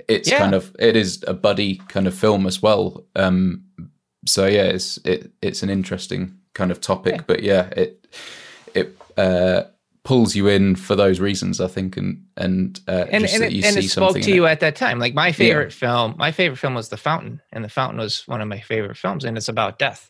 it's 0.08 0.30
yeah. 0.30 0.40
kind 0.40 0.56
of 0.56 0.76
it 0.80 0.96
is 0.96 1.24
a 1.28 1.34
buddy 1.34 1.78
kind 1.88 2.08
of 2.08 2.16
film 2.16 2.46
as 2.46 2.62
well. 2.62 3.06
Um, 3.16 3.64
so 4.26 4.46
yeah, 4.46 4.64
it's 4.64 4.98
it 5.06 5.32
it's 5.42 5.64
an 5.64 5.70
interesting 5.70 6.38
kind 6.54 6.72
of 6.72 6.82
topic, 6.82 7.16
yeah. 7.16 7.24
but 7.28 7.44
yeah, 7.44 7.70
it 7.76 8.08
it 8.74 8.98
uh, 9.18 9.64
pulls 10.04 10.36
you 10.36 10.48
in 10.48 10.76
for 10.76 10.96
those 10.96 11.20
reasons, 11.20 11.62
I 11.62 11.68
think, 11.68 11.98
and 11.98 12.26
and 12.36 12.80
uh, 12.88 13.06
and, 13.12 13.26
and 13.26 13.44
it, 13.44 13.66
and 13.66 13.78
it 13.78 13.90
spoke 13.90 14.20
to 14.20 14.32
you 14.32 14.46
at 14.46 14.60
that 14.62 14.76
time. 14.76 15.00
Like 15.00 15.14
my 15.14 15.32
favorite 15.32 15.74
film, 15.74 16.16
my 16.18 16.32
favorite 16.32 16.58
film 16.58 16.74
was 16.74 16.90
The 16.90 16.98
Fountain, 16.98 17.42
and 17.52 17.64
The 17.64 17.70
Fountain 17.70 18.00
was 18.00 18.28
one 18.28 18.42
of 18.42 18.48
my 18.48 18.60
favorite 18.60 18.98
films, 18.98 19.24
and 19.24 19.38
it's 19.38 19.50
about 19.50 19.80
death. 19.80 20.10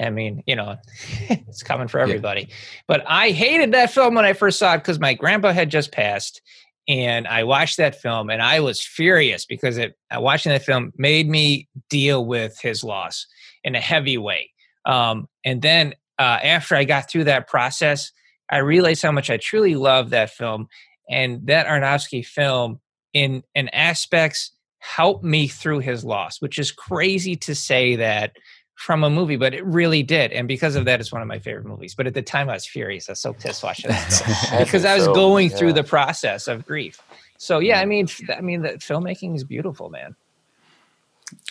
I 0.00 0.10
mean, 0.10 0.42
you 0.46 0.56
know, 0.56 0.76
it's 1.28 1.62
coming 1.62 1.88
for 1.88 2.00
everybody. 2.00 2.42
Yeah. 2.42 2.54
But 2.88 3.04
I 3.06 3.30
hated 3.30 3.72
that 3.72 3.90
film 3.90 4.14
when 4.14 4.24
I 4.24 4.32
first 4.32 4.58
saw 4.58 4.74
it 4.74 4.78
because 4.78 4.98
my 4.98 5.14
grandpa 5.14 5.52
had 5.52 5.70
just 5.70 5.92
passed. 5.92 6.42
And 6.86 7.26
I 7.26 7.44
watched 7.44 7.78
that 7.78 8.00
film 8.00 8.28
and 8.28 8.42
I 8.42 8.60
was 8.60 8.82
furious 8.82 9.46
because 9.46 9.78
it 9.78 9.96
uh, 10.14 10.20
watching 10.20 10.52
that 10.52 10.64
film 10.64 10.92
made 10.98 11.28
me 11.28 11.68
deal 11.88 12.26
with 12.26 12.60
his 12.60 12.84
loss 12.84 13.26
in 13.62 13.74
a 13.74 13.80
heavy 13.80 14.18
way. 14.18 14.50
Um, 14.84 15.28
and 15.44 15.62
then 15.62 15.94
uh, 16.18 16.40
after 16.42 16.74
I 16.74 16.84
got 16.84 17.10
through 17.10 17.24
that 17.24 17.48
process, 17.48 18.12
I 18.50 18.58
realized 18.58 19.02
how 19.02 19.12
much 19.12 19.30
I 19.30 19.38
truly 19.38 19.74
love 19.74 20.10
that 20.10 20.30
film. 20.30 20.68
And 21.08 21.46
that 21.46 21.66
Aronofsky 21.66 22.24
film 22.24 22.80
in 23.14 23.42
in 23.54 23.68
aspects 23.70 24.50
helped 24.78 25.24
me 25.24 25.48
through 25.48 25.78
his 25.78 26.04
loss, 26.04 26.42
which 26.42 26.58
is 26.58 26.70
crazy 26.70 27.36
to 27.36 27.54
say 27.54 27.96
that 27.96 28.32
from 28.74 29.04
a 29.04 29.10
movie, 29.10 29.36
but 29.36 29.54
it 29.54 29.64
really 29.64 30.02
did. 30.02 30.32
And 30.32 30.48
because 30.48 30.76
of 30.76 30.84
that, 30.84 31.00
it's 31.00 31.12
one 31.12 31.22
of 31.22 31.28
my 31.28 31.38
favorite 31.38 31.66
movies. 31.66 31.94
But 31.94 32.06
at 32.06 32.14
the 32.14 32.22
time, 32.22 32.48
I 32.50 32.54
was 32.54 32.66
furious. 32.66 33.08
I 33.08 33.12
was 33.12 33.20
so 33.20 33.32
pissed 33.32 33.62
watching 33.62 33.90
it 33.92 34.58
because 34.58 34.84
I 34.84 34.96
was 34.96 35.06
going 35.08 35.50
yeah. 35.50 35.56
through 35.56 35.72
the 35.74 35.84
process 35.84 36.48
of 36.48 36.66
grief. 36.66 37.00
So 37.38 37.58
yeah, 37.58 37.80
I 37.80 37.84
mean, 37.84 38.08
I 38.36 38.40
mean, 38.40 38.62
the 38.62 38.70
filmmaking 38.70 39.36
is 39.36 39.44
beautiful, 39.44 39.90
man. 39.90 40.16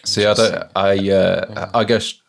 See, 0.05 0.25
I 0.25 0.33
don't, 0.33 0.63
I, 0.75 1.11
uh, 1.11 1.69
I 1.73 1.83
guess. 1.83 2.19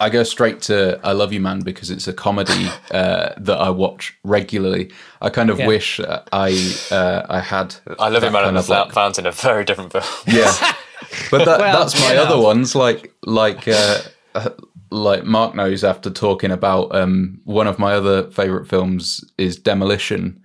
I 0.00 0.10
go 0.10 0.24
straight 0.24 0.60
to 0.62 0.98
"I 1.04 1.12
Love 1.12 1.32
You, 1.32 1.40
Man" 1.40 1.60
because 1.60 1.88
it's 1.88 2.08
a 2.08 2.12
comedy 2.12 2.66
uh, 2.90 3.34
that 3.36 3.56
I 3.56 3.70
watch 3.70 4.18
regularly. 4.24 4.90
I 5.20 5.30
kind 5.30 5.48
of 5.48 5.60
yeah. 5.60 5.68
wish 5.68 6.00
I 6.00 6.74
uh, 6.90 7.26
I 7.28 7.38
had. 7.38 7.76
"I 8.00 8.08
Love 8.08 8.24
You, 8.24 8.30
Man" 8.32 8.44
and 8.48 8.56
the 8.56 8.68
like, 8.68 8.90
Fountain, 8.92 9.26
a 9.26 9.30
very 9.30 9.64
different 9.64 9.92
film. 9.92 10.04
Yeah, 10.26 10.52
but 11.30 11.44
that, 11.44 11.60
well, 11.60 11.80
that's 11.80 11.98
my 12.00 12.16
other 12.16 12.38
ones. 12.38 12.74
Like 12.74 13.14
like 13.24 13.68
uh, 13.68 14.00
uh, 14.34 14.50
like 14.90 15.24
Mark 15.24 15.54
knows 15.54 15.84
after 15.84 16.10
talking 16.10 16.50
about 16.50 16.94
um, 16.94 17.40
one 17.44 17.66
of 17.66 17.78
my 17.78 17.94
other 17.94 18.30
favorite 18.30 18.68
films 18.68 19.24
is 19.38 19.56
Demolition 19.56 20.42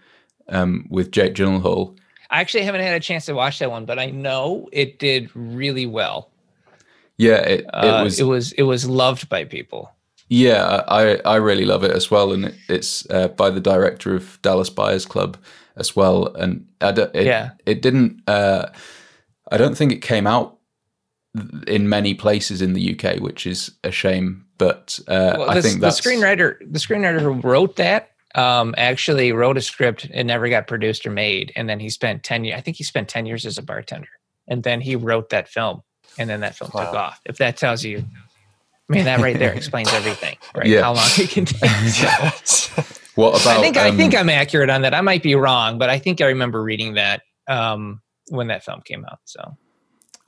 um, 0.50 0.88
with 0.90 1.12
Jake 1.12 1.34
Gyllenhaal. 1.34 1.98
I 2.30 2.42
actually 2.42 2.64
haven't 2.64 2.82
had 2.82 2.94
a 2.94 3.00
chance 3.00 3.26
to 3.26 3.34
watch 3.34 3.60
that 3.60 3.72
one, 3.72 3.86
but 3.86 4.00
I 4.00 4.08
know 4.08 4.68
it 4.72 5.00
did 5.00 5.30
really 5.34 5.86
well. 5.86 6.30
Yeah, 7.18 7.38
it, 7.38 7.62
it 7.62 7.74
uh, 7.74 8.04
was. 8.04 8.20
It 8.20 8.26
was 8.26 8.52
it 8.54 8.64
was 8.64 8.88
loved 8.88 9.30
by 9.30 9.44
people. 9.44 9.92
Yeah, 10.30 10.84
I 10.88 11.18
I 11.26 11.36
really 11.38 11.66
love 11.66 11.84
it 11.84 11.92
as 11.92 12.12
well, 12.12 12.34
and 12.34 12.46
it, 12.46 12.56
it's 12.68 13.10
uh, 13.10 13.30
by 13.30 13.50
the 13.50 13.62
director 13.62 14.16
of 14.16 14.40
Dallas 14.42 14.70
Buyers 14.70 15.06
Club 15.06 15.38
as 15.78 15.96
well, 15.96 16.28
and 16.36 16.68
I 16.82 16.90
it, 16.90 17.26
yeah, 17.26 17.52
it 17.66 17.82
didn't. 17.82 18.22
Uh, 18.28 18.68
I 19.52 19.58
don't 19.58 19.78
think 19.78 19.92
it 19.92 20.02
came 20.02 20.28
out 20.28 20.57
in 21.68 21.90
many 21.90 22.14
places 22.14 22.62
in 22.62 22.74
the 22.74 22.98
UK, 22.98 23.20
which 23.20 23.46
is 23.46 23.72
a 23.84 23.92
shame. 23.92 24.46
But 24.58 25.00
uh, 25.08 25.36
well, 25.38 25.50
I 25.50 25.62
think 25.62 25.82
the 25.82 25.88
screenwriter, 25.88 26.58
the 26.60 26.80
screenwriter 26.80 27.22
who 27.22 27.34
wrote 27.34 27.76
that, 27.76 28.12
um, 28.36 28.74
actually 28.78 29.32
wrote 29.32 29.58
a 29.58 29.62
script 29.62 30.08
and 30.14 30.28
never 30.28 30.50
got 30.50 30.68
produced 30.68 31.06
or 31.06 31.12
made, 31.12 31.52
and 31.56 31.70
then 31.70 31.80
he 31.80 31.90
spent 31.90 32.24
ten 32.24 32.44
years. 32.44 32.58
I 32.58 32.62
think 32.62 32.78
he 32.78 32.84
spent 32.84 33.08
ten 33.08 33.26
years 33.26 33.46
as 33.46 33.58
a 33.58 33.62
bartender, 33.62 34.10
and 34.48 34.64
then 34.64 34.82
he 34.82 34.96
wrote 34.96 35.30
that 35.30 35.48
film, 35.48 35.82
and 36.18 36.30
then 36.30 36.40
that 36.42 36.56
film 36.56 36.72
wow. 36.74 36.86
took 36.86 36.94
off. 36.96 37.22
If 37.26 37.38
that 37.38 37.58
tells 37.58 37.84
you, 37.84 38.04
I 38.90 38.94
mean, 38.94 39.06
that 39.06 39.20
right 39.20 39.38
there 39.38 39.54
explains 39.54 39.94
everything, 39.94 40.38
right? 40.56 40.68
Yeah. 40.68 40.82
How 40.82 40.94
long 40.94 41.06
it 41.18 41.30
can 41.30 41.46
take. 41.46 41.62
what 43.16 43.40
about? 43.42 43.58
I 43.58 43.62
think 43.62 43.78
um, 43.78 43.94
I 43.94 43.96
think 43.96 44.16
I'm 44.16 44.30
accurate 44.30 44.72
on 44.72 44.82
that. 44.82 44.96
I 44.96 45.02
might 45.02 45.22
be 45.22 45.36
wrong, 45.36 45.78
but 45.78 45.90
I 45.90 46.00
think 46.00 46.20
I 46.20 46.28
remember 46.28 46.64
reading 46.64 46.96
that 46.96 47.22
um, 47.48 48.02
when 48.30 48.48
that 48.48 48.64
film 48.64 48.82
came 48.82 49.06
out. 49.06 49.20
So 49.26 49.56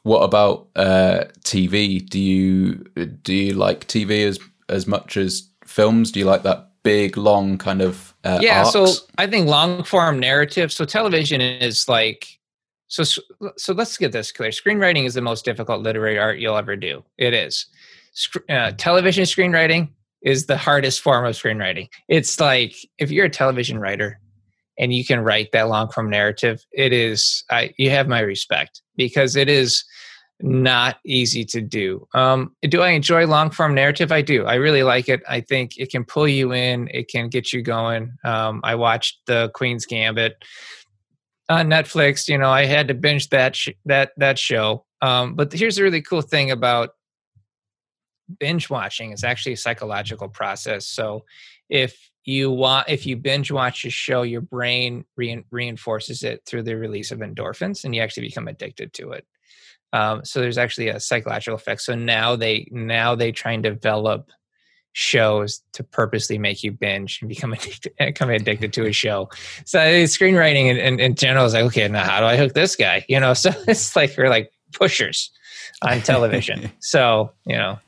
what 0.03 0.21
about 0.21 0.67
uh, 0.75 1.25
TV? 1.41 2.07
Do 2.07 2.19
you 2.19 2.75
do 3.23 3.33
you 3.33 3.53
like 3.53 3.87
TV 3.87 4.25
as 4.25 4.39
as 4.69 4.87
much 4.87 5.17
as 5.17 5.49
films? 5.65 6.11
Do 6.11 6.19
you 6.19 6.25
like 6.25 6.43
that 6.43 6.69
big, 6.83 7.17
long 7.17 7.57
kind 7.57 7.81
of 7.81 8.13
uh, 8.23 8.39
yeah? 8.41 8.59
arcs? 8.59 8.71
So 8.71 8.87
I 9.17 9.27
think 9.27 9.47
long 9.47 9.83
form 9.83 10.19
narrative. 10.19 10.71
So 10.71 10.85
television 10.85 11.41
is 11.41 11.87
like 11.89 12.27
so. 12.87 13.03
So 13.57 13.73
let's 13.73 13.97
get 13.97 14.11
this 14.11 14.31
clear. 14.31 14.51
Screenwriting 14.51 15.05
is 15.05 15.13
the 15.13 15.21
most 15.21 15.45
difficult 15.45 15.81
literary 15.81 16.17
art 16.17 16.39
you'll 16.39 16.57
ever 16.57 16.75
do. 16.75 17.03
It 17.17 17.33
is. 17.33 17.65
Uh, 18.49 18.71
television 18.77 19.23
screenwriting 19.23 19.89
is 20.21 20.45
the 20.45 20.57
hardest 20.57 21.01
form 21.01 21.25
of 21.25 21.35
screenwriting. 21.35 21.87
It's 22.07 22.39
like 22.39 22.75
if 22.97 23.11
you're 23.11 23.25
a 23.25 23.29
television 23.29 23.79
writer 23.79 24.19
and 24.79 24.93
you 24.93 25.05
can 25.05 25.19
write 25.19 25.51
that 25.51 25.67
long 25.67 25.91
form 25.91 26.09
narrative, 26.09 26.65
it 26.71 26.93
is 26.93 27.43
I, 27.51 27.73
you 27.77 27.91
have 27.91 28.07
my 28.07 28.21
respect 28.21 28.81
because 28.95 29.35
it 29.35 29.49
is 29.49 29.83
not 30.41 30.97
easy 31.05 31.43
to 31.43 31.61
do. 31.61 32.07
Um, 32.13 32.55
do 32.61 32.81
I 32.81 32.91
enjoy 32.91 33.27
long 33.27 33.51
form 33.51 33.75
narrative? 33.75 34.11
I 34.11 34.21
do. 34.21 34.45
I 34.45 34.55
really 34.55 34.83
like 34.83 35.09
it. 35.09 35.21
I 35.27 35.41
think 35.41 35.77
it 35.77 35.91
can 35.91 36.05
pull 36.05 36.29
you 36.29 36.53
in. 36.53 36.87
It 36.93 37.09
can 37.09 37.27
get 37.27 37.51
you 37.51 37.61
going. 37.61 38.13
Um, 38.23 38.61
I 38.63 38.75
watched 38.75 39.19
the 39.27 39.51
Queen's 39.53 39.85
Gambit 39.85 40.43
on 41.49 41.67
Netflix. 41.67 42.29
You 42.29 42.37
know, 42.37 42.49
I 42.49 42.65
had 42.65 42.87
to 42.87 42.93
binge 42.93 43.29
that 43.29 43.55
sh- 43.55 43.69
that 43.85 44.11
that 44.15 44.39
show. 44.39 44.85
Um, 45.01 45.35
but 45.35 45.51
here's 45.51 45.75
the 45.75 45.83
really 45.83 46.01
cool 46.01 46.21
thing 46.21 46.51
about 46.51 46.91
binge 48.39 48.69
watching 48.69 49.11
it's 49.11 49.23
actually 49.23 49.53
a 49.53 49.57
psychological 49.57 50.29
process. 50.29 50.87
So 50.87 51.25
if 51.69 52.08
you 52.29 52.51
want 52.51 52.87
if 52.87 53.07
you 53.07 53.17
binge 53.17 53.51
watch 53.51 53.85
a 53.85 53.89
show 53.89 54.21
your 54.21 54.41
brain 54.41 55.03
re- 55.17 55.43
reinforces 55.49 56.21
it 56.21 56.43
through 56.45 56.61
the 56.61 56.77
release 56.77 57.11
of 57.11 57.19
endorphins 57.19 57.83
and 57.83 57.95
you 57.95 58.01
actually 58.01 58.27
become 58.27 58.47
addicted 58.47 58.93
to 58.93 59.11
it. 59.11 59.25
Um, 59.93 60.23
so 60.23 60.39
there's 60.39 60.59
actually 60.59 60.89
a 60.89 60.99
psychological 60.99 61.55
effect. 61.55 61.81
So 61.81 61.95
now 61.95 62.35
they 62.35 62.67
now 62.71 63.15
they 63.15 63.31
try 63.31 63.53
and 63.53 63.63
develop 63.63 64.29
shows 64.93 65.63
to 65.73 65.83
purposely 65.83 66.37
make 66.37 66.63
you 66.63 66.71
binge 66.71 67.19
and 67.21 67.29
become 67.29 67.51
addicted, 67.57 67.93
become 67.97 68.29
addicted 68.29 68.73
to 68.73 68.85
a 68.85 68.91
show. 68.91 69.29
So 69.65 69.79
screenwriting 69.79 70.69
in, 70.69 70.77
in, 70.77 70.99
in 70.99 71.15
general 71.15 71.45
is 71.45 71.55
like 71.55 71.65
okay 71.65 71.87
now 71.87 72.03
how 72.03 72.19
do 72.19 72.27
i 72.27 72.37
hook 72.37 72.53
this 72.53 72.75
guy? 72.75 73.05
You 73.09 73.19
know 73.19 73.33
so 73.43 73.49
it's 73.67 73.95
like 73.95 74.15
we're 74.15 74.29
like 74.29 74.51
pushers 74.71 75.31
on 75.81 76.01
television. 76.01 76.71
So 76.79 77.31
you 77.47 77.57
know. 77.57 77.79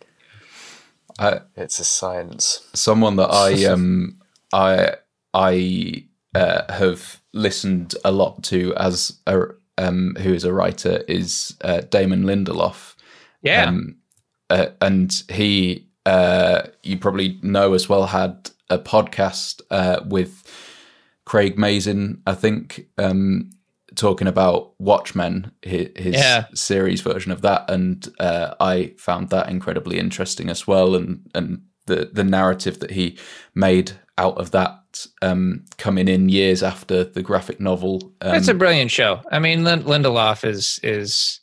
I, 1.19 1.41
it's 1.55 1.77
a 1.77 1.83
science. 1.83 2.67
Someone 2.73 3.17
that 3.17 3.29
I 3.29 3.65
um 3.65 4.20
I 4.53 4.95
I 5.33 6.05
uh, 6.35 6.71
have 6.71 7.21
listened 7.33 7.95
a 8.03 8.11
lot 8.11 8.43
to 8.43 8.73
as 8.75 9.19
a 9.27 9.43
um 9.77 10.15
who 10.19 10.33
is 10.33 10.43
a 10.43 10.53
writer 10.53 11.03
is 11.07 11.57
uh, 11.61 11.81
Damon 11.81 12.23
Lindelof. 12.23 12.95
Yeah. 13.41 13.65
Um, 13.65 13.97
uh, 14.49 14.67
and 14.81 15.23
he 15.29 15.87
uh 16.05 16.63
you 16.83 16.97
probably 16.97 17.39
know 17.41 17.73
as 17.73 17.87
well 17.87 18.07
had 18.07 18.49
a 18.69 18.77
podcast 18.77 19.61
uh 19.69 20.01
with 20.05 20.43
Craig 21.25 21.57
Mazin, 21.57 22.21
I 22.27 22.33
think, 22.33 22.87
um, 22.97 23.51
talking 23.95 24.27
about 24.27 24.73
Watchmen, 24.79 25.51
his, 25.61 25.89
his 25.95 26.15
yeah. 26.15 26.45
series 26.53 26.99
version 26.99 27.31
of 27.31 27.41
that, 27.41 27.69
and 27.69 28.05
uh, 28.19 28.55
I 28.59 28.95
found 28.97 29.29
that 29.29 29.49
incredibly 29.49 29.97
interesting 29.97 30.49
as 30.49 30.67
well, 30.67 30.93
and 30.93 31.29
and 31.33 31.61
the 31.85 32.09
the 32.11 32.25
narrative 32.25 32.79
that 32.79 32.91
he 32.91 33.17
made 33.55 33.93
out 34.17 34.37
of 34.37 34.51
that 34.51 35.05
um, 35.21 35.65
coming 35.77 36.07
in 36.07 36.29
years 36.29 36.63
after 36.63 37.03
the 37.03 37.21
graphic 37.21 37.59
novel. 37.59 38.13
Um, 38.21 38.35
it's 38.35 38.47
a 38.47 38.53
brilliant 38.53 38.91
show. 38.91 39.21
I 39.31 39.39
mean, 39.39 39.63
Lind- 39.63 39.85
Lindelof 39.85 40.43
is 40.43 40.79
is 40.83 41.39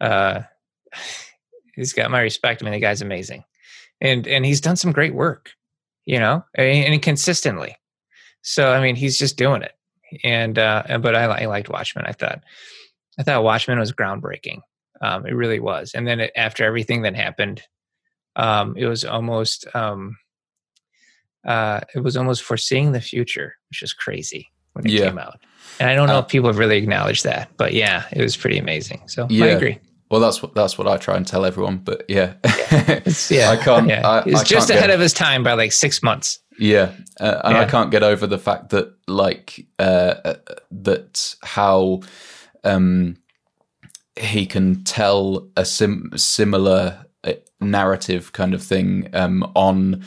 uh, 0.00 0.42
he's 1.74 1.92
got 1.92 2.10
my 2.10 2.20
respect. 2.20 2.62
I 2.62 2.64
mean, 2.64 2.72
the 2.74 2.80
guy's 2.80 3.02
amazing, 3.02 3.44
and 4.00 4.26
and 4.26 4.44
he's 4.44 4.60
done 4.60 4.76
some 4.76 4.92
great 4.92 5.14
work, 5.14 5.52
you 6.04 6.18
know, 6.18 6.44
and, 6.54 6.94
and 6.94 7.02
consistently. 7.02 7.76
So 8.42 8.72
I 8.72 8.80
mean, 8.80 8.96
he's 8.96 9.16
just 9.16 9.36
doing 9.36 9.62
it 9.62 9.72
and 10.22 10.58
uh, 10.58 10.98
but 11.00 11.16
I, 11.16 11.24
I 11.24 11.46
liked 11.46 11.68
Watchmen. 11.68 12.04
I 12.06 12.12
thought 12.12 12.44
I 13.18 13.22
thought 13.22 13.44
Watchmen 13.44 13.78
was 13.78 13.92
groundbreaking. 13.92 14.60
Um, 15.00 15.26
it 15.26 15.32
really 15.32 15.60
was. 15.60 15.92
And 15.94 16.06
then 16.06 16.20
it, 16.20 16.32
after 16.36 16.64
everything 16.64 17.02
that 17.02 17.16
happened, 17.16 17.62
um, 18.36 18.76
it 18.76 18.86
was 18.86 19.04
almost 19.04 19.66
um, 19.74 20.16
uh, 21.44 21.80
it 21.94 22.00
was 22.00 22.16
almost 22.16 22.42
foreseeing 22.42 22.92
the 22.92 23.00
future, 23.00 23.56
which 23.70 23.82
is 23.82 23.92
crazy 23.92 24.50
when 24.72 24.86
it 24.86 24.92
yeah. 24.92 25.06
came 25.06 25.18
out. 25.18 25.40
And 25.80 25.90
I 25.90 25.94
don't 25.94 26.08
know 26.08 26.16
uh, 26.16 26.20
if 26.20 26.28
people 26.28 26.48
have 26.48 26.58
really 26.58 26.76
acknowledged 26.76 27.24
that, 27.24 27.50
but 27.56 27.72
yeah, 27.72 28.04
it 28.12 28.22
was 28.22 28.36
pretty 28.36 28.58
amazing. 28.58 29.02
So 29.06 29.26
yeah. 29.30 29.46
I 29.46 29.48
agree. 29.48 29.78
Well, 30.10 30.20
that's 30.20 30.42
what 30.42 30.54
that's 30.54 30.78
what 30.78 30.86
I 30.86 30.96
try 30.96 31.16
and 31.16 31.26
tell 31.26 31.44
everyone. 31.44 31.78
But 31.78 32.04
yeah, 32.08 32.34
yeah, 32.44 33.00
yeah. 33.30 33.50
I 33.50 33.56
can't. 33.56 33.88
Yeah. 33.88 34.08
I, 34.08 34.22
He's 34.22 34.40
I 34.40 34.44
just 34.44 34.70
ahead 34.70 34.84
get, 34.84 34.94
of 34.94 35.00
his 35.00 35.12
time 35.12 35.42
by 35.42 35.54
like 35.54 35.72
six 35.72 36.02
months. 36.02 36.38
Yeah, 36.58 36.92
uh, 37.18 37.40
and 37.44 37.56
yeah. 37.56 37.62
I 37.62 37.64
can't 37.64 37.90
get 37.90 38.02
over 38.02 38.26
the 38.26 38.38
fact 38.38 38.70
that 38.70 38.94
like 39.08 39.66
uh, 39.78 40.14
uh, 40.24 40.34
that 40.70 41.34
how 41.42 42.02
um, 42.62 43.16
he 44.14 44.46
can 44.46 44.84
tell 44.84 45.48
a 45.56 45.64
sim- 45.64 46.12
similar 46.14 47.04
uh, 47.24 47.32
narrative 47.60 48.32
kind 48.32 48.54
of 48.54 48.62
thing 48.62 49.08
um, 49.14 49.50
on 49.56 50.04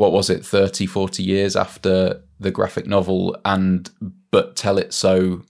what 0.00 0.12
was 0.12 0.30
it 0.30 0.44
30 0.44 0.86
40 0.86 1.22
years 1.22 1.56
after 1.56 2.20
the 2.38 2.50
graphic 2.50 2.86
novel 2.86 3.36
and 3.44 3.90
but 4.30 4.56
tell 4.56 4.78
it 4.78 4.92
so 4.92 5.42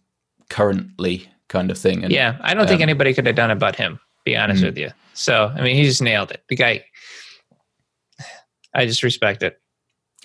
currently 0.49 1.29
kind 1.49 1.71
of 1.71 1.79
thing 1.79 2.03
and, 2.03 2.13
yeah 2.13 2.37
i 2.41 2.53
don't 2.53 2.63
um, 2.63 2.69
think 2.69 2.81
anybody 2.81 3.15
could 3.15 3.27
have 3.27 3.37
done 3.37 3.51
it 3.51 3.59
but 3.59 3.77
him 3.77 3.99
be 4.25 4.37
honest 4.37 4.63
mm. 4.63 4.67
with 4.67 4.79
you 4.79 4.91
so 5.15 5.53
i 5.57 5.61
mean 5.61 5.77
he 5.77 5.85
just 5.85 6.03
nailed 6.03 6.31
it 6.31 6.43
the 6.49 6.57
guy 6.57 6.85
i 8.75 8.85
just 8.85 9.03
respect 9.03 9.43
it 9.43 9.61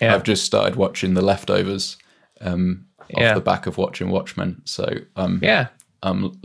yeah. 0.00 0.14
I've 0.14 0.24
just 0.24 0.44
started 0.44 0.76
watching 0.76 1.14
The 1.14 1.22
Leftovers 1.22 1.96
um, 2.40 2.86
off 3.00 3.20
yeah. 3.20 3.34
the 3.34 3.40
back 3.40 3.66
of 3.66 3.78
watching 3.78 4.10
Watchmen. 4.10 4.60
So 4.64 4.88
um, 5.16 5.40
yeah, 5.42 5.68
I'm 6.02 6.38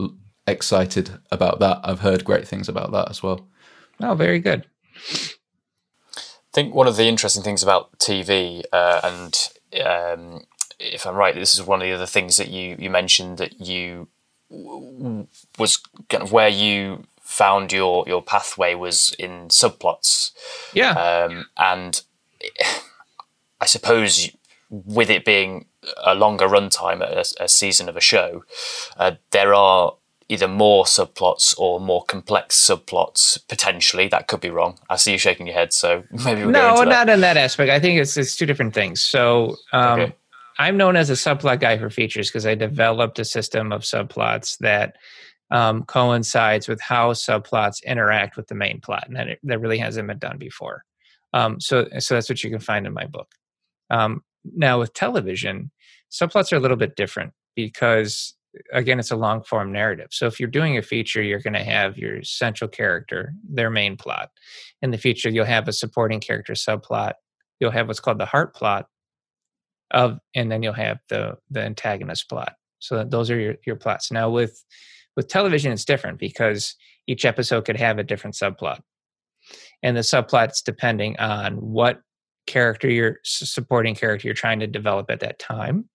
excited 0.46 1.10
about 1.30 1.60
that. 1.60 1.80
I've 1.84 2.00
heard 2.00 2.24
great 2.24 2.48
things 2.48 2.68
about 2.68 2.92
that 2.92 3.10
as 3.10 3.22
well. 3.22 3.46
Oh, 4.00 4.14
very 4.14 4.38
good. 4.38 4.64
I 6.52 6.54
think 6.54 6.74
one 6.74 6.86
of 6.86 6.96
the 6.96 7.06
interesting 7.06 7.42
things 7.42 7.62
about 7.62 7.98
TV, 7.98 8.62
uh, 8.72 9.00
and 9.04 9.48
um, 9.84 10.44
if 10.78 11.06
I'm 11.06 11.14
right, 11.16 11.34
this 11.34 11.54
is 11.54 11.62
one 11.62 11.80
of 11.80 11.86
the 11.86 11.94
other 11.94 12.06
things 12.06 12.36
that 12.36 12.48
you 12.48 12.76
you 12.78 12.90
mentioned 12.90 13.38
that 13.38 13.60
you 13.60 14.08
was 15.58 15.78
kind 16.10 16.22
of 16.22 16.30
where 16.30 16.48
you 16.48 17.04
found 17.20 17.72
your 17.72 18.04
your 18.06 18.22
pathway 18.22 18.74
was 18.74 19.14
in 19.18 19.48
subplots. 19.48 20.32
Yeah, 20.74 20.92
um, 20.92 21.46
and. 21.56 22.02
I 23.60 23.66
suppose 23.66 24.28
with 24.70 25.08
it 25.08 25.24
being 25.24 25.66
a 26.04 26.16
longer 26.16 26.48
runtime, 26.48 27.00
a, 27.00 27.24
a 27.42 27.48
season 27.48 27.88
of 27.88 27.96
a 27.96 28.00
show, 28.00 28.44
uh, 28.96 29.12
there 29.30 29.54
are 29.54 29.94
either 30.32 30.48
more 30.48 30.84
subplots 30.84 31.54
or 31.58 31.80
more 31.80 32.04
complex 32.04 32.56
subplots 32.56 33.38
potentially. 33.48 34.08
That 34.08 34.28
could 34.28 34.40
be 34.40 34.50
wrong. 34.50 34.78
I 34.88 34.96
see 34.96 35.12
you 35.12 35.18
shaking 35.18 35.46
your 35.46 35.54
head, 35.54 35.72
so 35.72 36.04
maybe 36.24 36.42
we'll 36.42 36.50
no, 36.50 36.82
not 36.82 37.08
in 37.08 37.20
that 37.20 37.36
aspect. 37.36 37.70
I 37.70 37.78
think 37.78 38.00
it's 38.00 38.16
it's 38.16 38.36
two 38.36 38.46
different 38.46 38.74
things. 38.74 39.02
So. 39.02 39.56
Um, 39.72 40.00
okay. 40.00 40.14
I'm 40.58 40.76
known 40.76 40.96
as 40.96 41.08
a 41.08 41.14
subplot 41.14 41.60
guy 41.60 41.78
for 41.78 41.88
features 41.88 42.28
because 42.28 42.46
I 42.46 42.54
developed 42.54 43.18
a 43.18 43.24
system 43.24 43.72
of 43.72 43.82
subplots 43.82 44.58
that 44.58 44.96
um, 45.50 45.84
coincides 45.84 46.68
with 46.68 46.80
how 46.80 47.12
subplots 47.12 47.82
interact 47.84 48.36
with 48.36 48.48
the 48.48 48.54
main 48.54 48.80
plot, 48.80 49.04
and 49.06 49.16
that 49.16 49.28
it, 49.28 49.38
that 49.44 49.60
really 49.60 49.78
hasn't 49.78 50.08
been 50.08 50.18
done 50.18 50.36
before. 50.36 50.84
Um, 51.32 51.58
so, 51.58 51.88
so 51.98 52.14
that's 52.14 52.28
what 52.28 52.44
you 52.44 52.50
can 52.50 52.60
find 52.60 52.86
in 52.86 52.92
my 52.92 53.06
book. 53.06 53.34
Um, 53.90 54.22
now 54.44 54.78
with 54.78 54.94
television, 54.94 55.70
subplots 56.10 56.52
are 56.52 56.56
a 56.56 56.60
little 56.60 56.76
bit 56.76 56.96
different 56.96 57.32
because 57.54 58.34
again 58.72 58.98
it's 58.98 59.10
a 59.10 59.16
long 59.16 59.42
form 59.42 59.72
narrative. 59.72 60.08
So 60.10 60.26
if 60.26 60.38
you're 60.38 60.48
doing 60.48 60.76
a 60.76 60.82
feature 60.82 61.22
you're 61.22 61.40
going 61.40 61.54
to 61.54 61.64
have 61.64 61.98
your 61.98 62.22
central 62.22 62.68
character 62.68 63.32
their 63.48 63.70
main 63.70 63.96
plot. 63.96 64.30
In 64.80 64.90
the 64.90 64.98
feature 64.98 65.28
you'll 65.28 65.44
have 65.44 65.68
a 65.68 65.72
supporting 65.72 66.20
character 66.20 66.54
subplot. 66.54 67.14
You'll 67.60 67.70
have 67.70 67.88
what's 67.88 68.00
called 68.00 68.18
the 68.18 68.26
heart 68.26 68.54
plot 68.54 68.86
of 69.90 70.18
and 70.34 70.50
then 70.50 70.62
you'll 70.62 70.72
have 70.72 70.98
the 71.08 71.36
the 71.50 71.62
antagonist 71.62 72.28
plot. 72.28 72.54
So 72.78 73.04
those 73.04 73.30
are 73.30 73.38
your, 73.38 73.54
your 73.66 73.76
plots. 73.76 74.10
Now 74.10 74.30
with 74.30 74.64
with 75.16 75.28
television 75.28 75.72
it's 75.72 75.84
different 75.84 76.18
because 76.18 76.74
each 77.06 77.24
episode 77.24 77.64
could 77.64 77.76
have 77.76 77.98
a 77.98 78.04
different 78.04 78.36
subplot. 78.36 78.80
And 79.82 79.96
the 79.96 80.02
subplots 80.02 80.62
depending 80.64 81.18
on 81.18 81.54
what 81.54 82.00
character 82.46 82.90
you're 82.90 83.18
supporting 83.24 83.94
character 83.94 84.26
you're 84.26 84.34
trying 84.34 84.60
to 84.60 84.66
develop 84.66 85.10
at 85.10 85.20
that 85.20 85.38
time. 85.38 85.88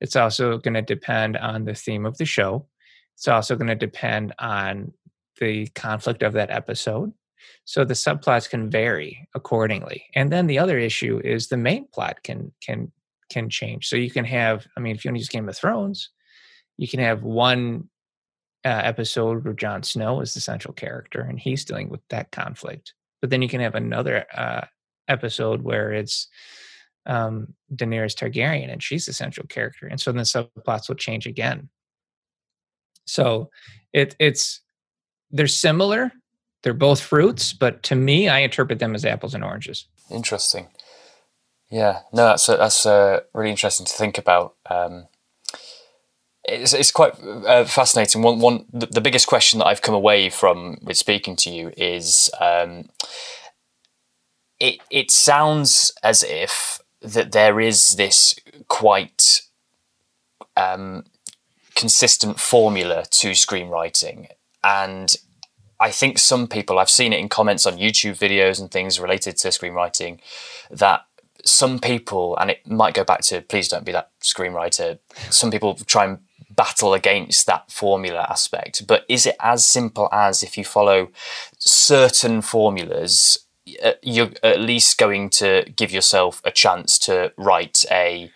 It's 0.00 0.16
also 0.16 0.58
going 0.58 0.74
to 0.74 0.82
depend 0.82 1.36
on 1.36 1.64
the 1.64 1.74
theme 1.74 2.06
of 2.06 2.18
the 2.18 2.24
show. 2.24 2.66
It's 3.14 3.28
also 3.28 3.56
going 3.56 3.68
to 3.68 3.74
depend 3.74 4.34
on 4.38 4.92
the 5.40 5.66
conflict 5.68 6.22
of 6.22 6.34
that 6.34 6.50
episode. 6.50 7.12
So 7.64 7.84
the 7.84 7.94
subplots 7.94 8.48
can 8.48 8.70
vary 8.70 9.28
accordingly. 9.34 10.04
And 10.14 10.32
then 10.32 10.46
the 10.46 10.58
other 10.58 10.78
issue 10.78 11.20
is 11.24 11.48
the 11.48 11.56
main 11.56 11.86
plot 11.88 12.22
can 12.22 12.52
can 12.60 12.92
can 13.30 13.50
change. 13.50 13.88
So 13.88 13.96
you 13.96 14.10
can 14.10 14.24
have, 14.24 14.66
I 14.76 14.80
mean, 14.80 14.94
if 14.94 15.04
you 15.04 15.08
want 15.08 15.16
to 15.16 15.20
use 15.20 15.28
Game 15.28 15.48
of 15.48 15.56
Thrones, 15.56 16.10
you 16.76 16.86
can 16.86 17.00
have 17.00 17.22
one 17.22 17.88
uh, 18.64 18.68
episode 18.68 19.44
where 19.44 19.54
Jon 19.54 19.82
Snow 19.82 20.20
is 20.20 20.34
the 20.34 20.40
central 20.40 20.74
character 20.74 21.20
and 21.20 21.38
he's 21.38 21.64
dealing 21.64 21.88
with 21.88 22.00
that 22.10 22.30
conflict. 22.30 22.94
But 23.20 23.30
then 23.30 23.42
you 23.42 23.48
can 23.48 23.60
have 23.60 23.74
another 23.74 24.26
uh, 24.34 24.66
episode 25.08 25.62
where 25.62 25.92
it's 25.92 26.28
um, 27.06 27.54
Daenerys 27.74 28.14
Targaryen 28.14 28.70
and 28.72 28.82
she's 28.82 29.06
the 29.06 29.12
central 29.12 29.46
character, 29.46 29.86
and 29.86 30.00
so 30.00 30.12
then 30.12 30.24
subplots 30.24 30.88
will 30.88 30.96
change 30.96 31.26
again. 31.26 31.68
So 33.06 33.50
it, 33.92 34.16
it's 34.18 34.60
they're 35.30 35.46
similar. 35.46 36.12
They're 36.62 36.74
both 36.74 37.00
fruits, 37.00 37.52
but 37.52 37.82
to 37.84 37.94
me, 37.94 38.28
I 38.28 38.40
interpret 38.40 38.78
them 38.78 38.94
as 38.94 39.04
apples 39.04 39.34
and 39.34 39.44
oranges. 39.44 39.86
Interesting. 40.10 40.68
Yeah, 41.70 42.00
no, 42.12 42.26
that's 42.26 42.48
a, 42.48 42.56
that's 42.56 42.86
a 42.86 43.22
really 43.34 43.50
interesting 43.50 43.86
to 43.86 43.92
think 43.92 44.18
about. 44.18 44.54
Um, 44.68 45.06
it's, 46.44 46.72
it's 46.72 46.92
quite 46.92 47.12
uh, 47.20 47.64
fascinating. 47.64 48.22
One, 48.22 48.38
one, 48.38 48.66
the, 48.72 48.86
the, 48.86 49.00
biggest 49.00 49.26
question 49.26 49.58
that 49.58 49.66
I've 49.66 49.82
come 49.82 49.94
away 49.94 50.30
from 50.30 50.78
with 50.82 50.96
speaking 50.96 51.34
to 51.36 51.50
you 51.50 51.72
is, 51.76 52.30
um, 52.40 52.88
it 54.60 54.78
it 54.90 55.10
sounds 55.10 55.92
as 56.02 56.22
if 56.22 56.80
that 57.02 57.32
there 57.32 57.60
is 57.60 57.96
this 57.96 58.36
quite 58.68 59.42
um, 60.56 61.04
consistent 61.74 62.40
formula 62.40 63.04
to 63.10 63.30
screenwriting, 63.32 64.28
and 64.64 65.16
I 65.78 65.90
think 65.90 66.18
some 66.18 66.46
people 66.48 66.78
I've 66.78 66.90
seen 66.90 67.12
it 67.12 67.20
in 67.20 67.28
comments 67.28 67.66
on 67.66 67.76
YouTube 67.76 68.18
videos 68.18 68.60
and 68.60 68.70
things 68.70 68.98
related 68.98 69.36
to 69.38 69.48
screenwriting 69.48 70.20
that 70.70 71.02
some 71.44 71.78
people, 71.78 72.36
and 72.38 72.50
it 72.50 72.66
might 72.66 72.94
go 72.94 73.04
back 73.04 73.20
to 73.22 73.40
please 73.42 73.68
don't 73.68 73.84
be 73.84 73.92
that 73.92 74.10
screenwriter. 74.20 74.98
Some 75.30 75.50
people 75.50 75.74
try 75.74 76.04
and 76.06 76.18
battle 76.50 76.94
against 76.94 77.46
that 77.46 77.70
formula 77.70 78.26
aspect, 78.28 78.86
but 78.86 79.04
is 79.08 79.26
it 79.26 79.36
as 79.40 79.66
simple 79.66 80.08
as 80.10 80.42
if 80.42 80.56
you 80.56 80.64
follow 80.64 81.08
certain 81.58 82.40
formulas, 82.40 83.45
you're 84.02 84.30
at 84.42 84.60
least 84.60 84.98
going 84.98 85.30
to 85.30 85.64
give 85.76 85.90
yourself 85.90 86.40
a 86.44 86.50
chance 86.50 86.98
to 87.00 87.32
write 87.36 87.84
a 87.90 88.30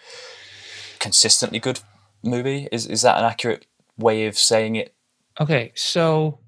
consistently 0.99 1.59
good 1.59 1.81
movie? 2.23 2.69
Is 2.73 2.87
is 2.87 3.03
that 3.03 3.19
an 3.19 3.25
accurate 3.25 3.67
way 3.97 4.27
of 4.27 4.39
saying 4.39 4.77
it? 4.77 4.95
Okay, 5.41 5.73
so 5.75 6.41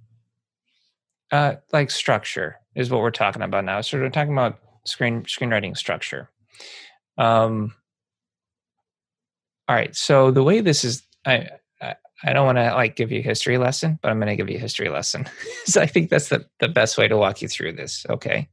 uh, 1.30 1.56
like 1.72 1.90
structure 1.90 2.56
is 2.74 2.90
what 2.90 3.00
we're 3.00 3.10
talking 3.10 3.42
about 3.42 3.64
now. 3.64 3.80
So 3.80 3.98
we're 3.98 4.10
talking 4.10 4.32
about 4.32 4.58
screen 4.84 5.22
screenwriting 5.22 5.76
structure. 5.76 6.30
Um, 7.18 7.74
all 9.68 9.76
right. 9.76 9.94
So 9.96 10.30
the 10.30 10.42
way 10.42 10.60
this 10.60 10.84
is, 10.84 11.02
I 11.24 11.48
I, 11.80 11.94
I 12.24 12.32
don't 12.32 12.46
want 12.46 12.58
to 12.58 12.74
like 12.74 12.96
give 12.96 13.10
you 13.10 13.20
a 13.20 13.22
history 13.22 13.58
lesson, 13.58 13.98
but 14.02 14.10
I'm 14.10 14.18
going 14.18 14.28
to 14.28 14.36
give 14.36 14.50
you 14.50 14.56
a 14.56 14.60
history 14.60 14.88
lesson. 14.88 15.28
so 15.64 15.80
I 15.80 15.86
think 15.86 16.10
that's 16.10 16.28
the 16.28 16.46
the 16.60 16.68
best 16.68 16.98
way 16.98 17.08
to 17.08 17.16
walk 17.16 17.42
you 17.42 17.48
through 17.48 17.72
this. 17.72 18.04
Okay. 18.10 18.48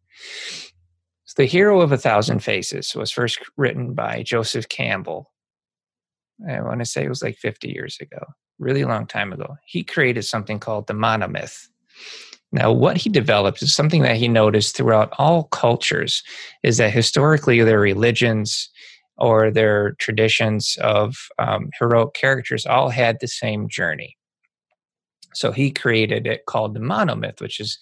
So 1.26 1.34
the 1.38 1.46
Hero 1.46 1.82
of 1.82 1.92
a 1.92 1.98
Thousand 1.98 2.40
Faces 2.40 2.96
was 2.96 3.12
first 3.12 3.40
written 3.58 3.94
by 3.94 4.24
Joseph 4.24 4.68
Campbell. 4.70 5.32
I 6.50 6.62
want 6.62 6.80
to 6.80 6.86
say 6.86 7.04
it 7.04 7.10
was 7.10 7.22
like 7.22 7.38
50 7.38 7.70
years 7.70 7.98
ago, 8.02 8.26
really 8.58 8.84
long 8.84 9.06
time 9.06 9.34
ago. 9.34 9.58
He 9.66 9.84
created 9.84 10.24
something 10.24 10.60
called 10.60 10.88
the 10.88 10.94
monomyth. 10.94 11.68
Now, 12.52 12.72
what 12.72 12.98
he 12.98 13.10
developed 13.10 13.62
is 13.62 13.76
something 13.76 14.02
that 14.02 14.16
he 14.16 14.28
noticed 14.28 14.76
throughout 14.76 15.14
all 15.20 15.44
cultures 15.44 16.24
is 16.64 16.78
that 16.78 16.92
historically 16.92 17.62
their 17.62 17.80
religions 17.80 18.70
or 19.18 19.52
their 19.52 19.92
traditions 20.00 20.78
of 20.82 21.16
um, 21.38 21.70
heroic 21.78 22.14
characters 22.14 22.66
all 22.66 22.90
had 22.90 23.18
the 23.20 23.28
same 23.28 23.68
journey. 23.68 24.18
So 25.34 25.52
he 25.52 25.72
created 25.72 26.26
it 26.26 26.46
called 26.48 26.74
the 26.74 26.80
monomyth, 26.80 27.40
which 27.40 27.60
is 27.60 27.78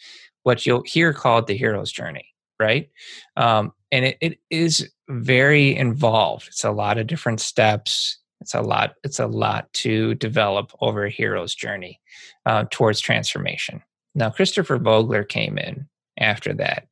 what 0.48 0.66
you'll 0.66 0.84
hear 0.86 1.12
called 1.12 1.46
the 1.46 1.58
hero's 1.58 1.92
journey, 1.92 2.34
right? 2.58 2.90
Um, 3.36 3.74
and 3.92 4.06
it, 4.06 4.18
it 4.22 4.40
is 4.50 4.90
very 5.10 5.76
involved. 5.76 6.48
It's 6.48 6.64
a 6.64 6.72
lot 6.72 6.98
of 6.98 7.06
different 7.06 7.42
steps. 7.42 8.18
It's 8.40 8.56
a 8.56 8.62
lot. 8.62 8.94
It's 9.04 9.20
a 9.20 9.28
lot 9.28 9.68
to 9.84 10.16
develop 10.16 10.72
over 10.80 11.04
a 11.04 11.10
hero's 11.10 11.54
journey 11.54 12.00
uh, 12.46 12.64
towards 12.72 13.02
transformation. 13.02 13.82
Now, 14.16 14.30
Christopher 14.30 14.78
Vogler 14.78 15.26
came 15.26 15.58
in 15.58 15.86
after 16.18 16.54
that 16.54 16.88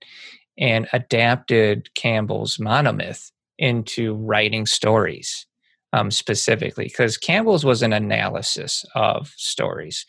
and 0.58 0.90
adapted 0.92 1.94
Campbell's 1.94 2.58
monomyth 2.58 3.32
into 3.58 4.16
writing 4.16 4.66
stories 4.66 5.48
um, 5.94 6.12
specifically, 6.12 6.86
because 6.86 7.18
Campbell's 7.18 7.64
was 7.64 7.84
an 7.84 7.94
analysis 7.94 8.84
of 8.96 9.34
stories. 9.38 10.06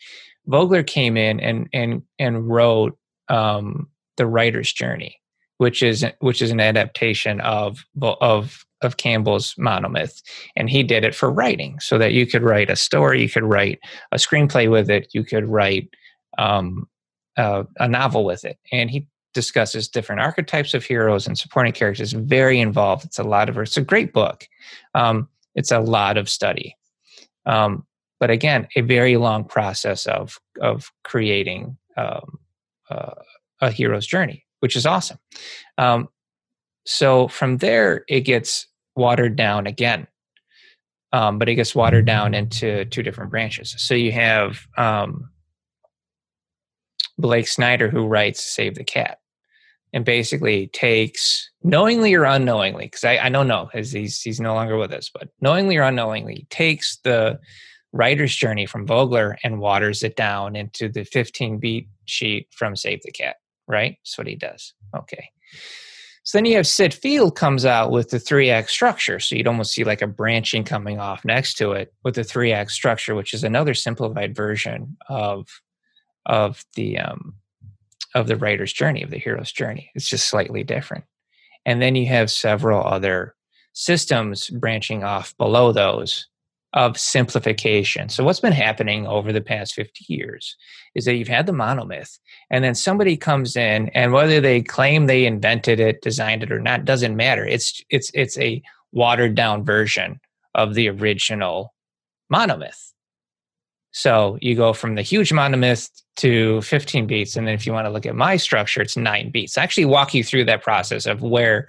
Vogler 0.47 0.83
came 0.83 1.15
in 1.15 1.39
and 1.39 1.69
and 1.71 2.01
and 2.19 2.49
wrote 2.49 2.97
um, 3.29 3.89
the 4.17 4.25
writer's 4.25 4.71
journey, 4.73 5.19
which 5.57 5.81
is 5.81 6.05
which 6.19 6.41
is 6.41 6.51
an 6.51 6.59
adaptation 6.59 7.41
of 7.41 7.85
of 8.01 8.65
of 8.81 8.97
Campbell's 8.97 9.55
monomyth, 9.55 10.21
and 10.55 10.69
he 10.69 10.83
did 10.83 11.03
it 11.03 11.15
for 11.15 11.31
writing, 11.31 11.79
so 11.79 11.97
that 11.97 12.13
you 12.13 12.27
could 12.27 12.43
write 12.43 12.69
a 12.69 12.75
story, 12.75 13.21
you 13.21 13.29
could 13.29 13.43
write 13.43 13.79
a 14.11 14.17
screenplay 14.17 14.69
with 14.69 14.89
it, 14.89 15.07
you 15.13 15.23
could 15.23 15.45
write 15.45 15.89
um, 16.37 16.87
uh, 17.37 17.63
a 17.79 17.87
novel 17.87 18.23
with 18.23 18.45
it, 18.45 18.57
and 18.71 18.89
he 18.89 19.07
discusses 19.33 19.87
different 19.87 20.21
archetypes 20.21 20.73
of 20.73 20.83
heroes 20.83 21.27
and 21.27 21.37
supporting 21.37 21.73
characters. 21.73 22.11
Very 22.11 22.59
involved. 22.59 23.05
It's 23.05 23.19
a 23.19 23.23
lot 23.23 23.49
of. 23.49 23.57
It's 23.57 23.77
a 23.77 23.81
great 23.81 24.13
book. 24.13 24.47
Um, 24.93 25.27
it's 25.55 25.71
a 25.71 25.79
lot 25.79 26.17
of 26.17 26.29
study, 26.29 26.75
um, 27.45 27.85
but 28.19 28.29
again, 28.29 28.67
a 28.75 28.81
very 28.81 29.17
long 29.17 29.43
process 29.43 30.05
of 30.05 30.39
of 30.61 30.91
creating 31.03 31.77
um, 31.95 32.39
uh, 32.89 33.13
a 33.61 33.71
hero's 33.71 34.05
journey, 34.05 34.45
which 34.59 34.75
is 34.75 34.85
awesome. 34.85 35.17
Um, 35.77 36.09
so 36.85 37.27
from 37.27 37.57
there, 37.57 38.03
it 38.07 38.21
gets 38.21 38.67
watered 38.95 39.35
down 39.35 39.67
again. 39.67 40.07
Um, 41.13 41.39
but 41.39 41.47
it 41.47 41.55
gets 41.55 41.73
watered 41.73 42.05
down 42.05 42.33
into 42.33 42.83
two 42.85 43.01
different 43.01 43.31
branches. 43.31 43.73
So 43.77 43.93
you 43.93 44.11
have 44.11 44.59
um, 44.77 45.29
Blake 47.17 47.47
Snyder, 47.47 47.89
who 47.89 48.05
writes 48.05 48.43
Save 48.43 48.75
the 48.75 48.83
Cat, 48.83 49.19
and 49.93 50.03
basically 50.03 50.67
takes 50.67 51.49
knowingly 51.63 52.13
or 52.13 52.25
unknowingly, 52.25 52.85
because 52.87 53.05
I, 53.05 53.17
I 53.17 53.29
don't 53.29 53.47
know, 53.47 53.69
because 53.71 53.91
he's 53.91 54.21
he's 54.21 54.41
no 54.41 54.53
longer 54.53 54.77
with 54.77 54.91
us, 54.91 55.09
but 55.09 55.29
knowingly 55.39 55.77
or 55.77 55.83
unknowingly 55.83 56.45
takes 56.49 56.97
the 57.03 57.39
writer's 57.93 58.35
journey 58.35 58.65
from 58.65 58.85
Vogler 58.85 59.37
and 59.43 59.59
waters 59.59 60.03
it 60.03 60.17
down 60.17 60.55
into 60.55 60.89
the 60.89 61.05
15 61.05 61.57
beat 61.57 61.87
sheet 62.09 62.47
from 62.51 62.75
Save 62.75 63.01
the 63.03 63.11
Cat. 63.11 63.37
Right? 63.67 63.97
That's 64.01 64.17
what 64.17 64.27
he 64.27 64.35
does. 64.35 64.73
Okay. 64.95 65.29
So 66.23 66.37
then 66.37 66.45
you 66.45 66.57
have 66.57 66.67
Sid 66.67 66.93
Field 66.93 67.37
comes 67.37 67.65
out 67.65 67.89
with 67.89 68.09
the 68.09 68.19
three 68.19 68.49
act 68.49 68.69
structure. 68.69 69.17
So 69.17 69.35
you'd 69.35 69.47
almost 69.47 69.73
see 69.73 69.85
like 69.85 70.01
a 70.01 70.07
branching 70.07 70.65
coming 70.65 70.99
off 70.99 71.23
next 71.23 71.53
to 71.55 71.71
it 71.71 71.93
with 72.03 72.15
the 72.15 72.23
three 72.25 72.51
act 72.51 72.71
structure, 72.71 73.15
which 73.15 73.33
is 73.33 73.45
another 73.45 73.73
simplified 73.73 74.35
version 74.35 74.97
of 75.07 75.47
of 76.25 76.65
the 76.75 76.99
um, 76.99 77.35
of 78.13 78.27
the 78.27 78.35
writer's 78.35 78.73
journey 78.73 79.03
of 79.03 79.09
the 79.09 79.17
hero's 79.17 79.53
journey. 79.53 79.89
It's 79.95 80.09
just 80.09 80.27
slightly 80.27 80.63
different. 80.63 81.05
And 81.65 81.81
then 81.81 81.95
you 81.95 82.07
have 82.07 82.29
several 82.29 82.85
other 82.85 83.33
systems 83.71 84.49
branching 84.49 85.05
off 85.05 85.33
below 85.37 85.71
those 85.71 86.27
of 86.73 86.97
simplification. 86.97 88.09
So 88.09 88.23
what's 88.23 88.39
been 88.39 88.53
happening 88.53 89.07
over 89.07 89.31
the 89.31 89.41
past 89.41 89.73
50 89.73 90.05
years 90.07 90.55
is 90.95 91.05
that 91.05 91.15
you've 91.15 91.27
had 91.27 91.45
the 91.45 91.53
monomyth 91.53 92.19
and 92.49 92.63
then 92.63 92.75
somebody 92.75 93.15
comes 93.15 93.55
in 93.55 93.89
and 93.89 94.11
whether 94.11 94.41
they 94.41 94.61
claim 94.61 95.05
they 95.05 95.25
invented 95.25 95.79
it, 95.79 96.01
designed 96.01 96.43
it 96.43 96.51
or 96.51 96.59
not 96.59 96.85
doesn't 96.85 97.15
matter. 97.15 97.45
It's 97.45 97.81
it's 97.89 98.11
it's 98.13 98.37
a 98.37 98.61
watered 98.91 99.35
down 99.35 99.63
version 99.63 100.19
of 100.55 100.73
the 100.73 100.89
original 100.89 101.73
monomyth. 102.31 102.91
So 103.91 104.37
you 104.41 104.55
go 104.55 104.73
from 104.73 104.95
the 104.95 105.01
huge 105.01 105.31
monomyth 105.31 105.89
to 106.17 106.61
15 106.61 107.07
beats. 107.07 107.35
And 107.35 107.47
then 107.47 107.55
if 107.55 107.65
you 107.65 107.73
want 107.73 107.85
to 107.85 107.91
look 107.91 108.05
at 108.05 108.15
my 108.15 108.37
structure, 108.37 108.81
it's 108.81 108.97
nine 108.97 109.31
beats. 109.31 109.57
I 109.57 109.63
actually 109.63 109.85
walk 109.85 110.13
you 110.13 110.23
through 110.23 110.45
that 110.45 110.61
process 110.61 111.05
of 111.05 111.21
where 111.21 111.67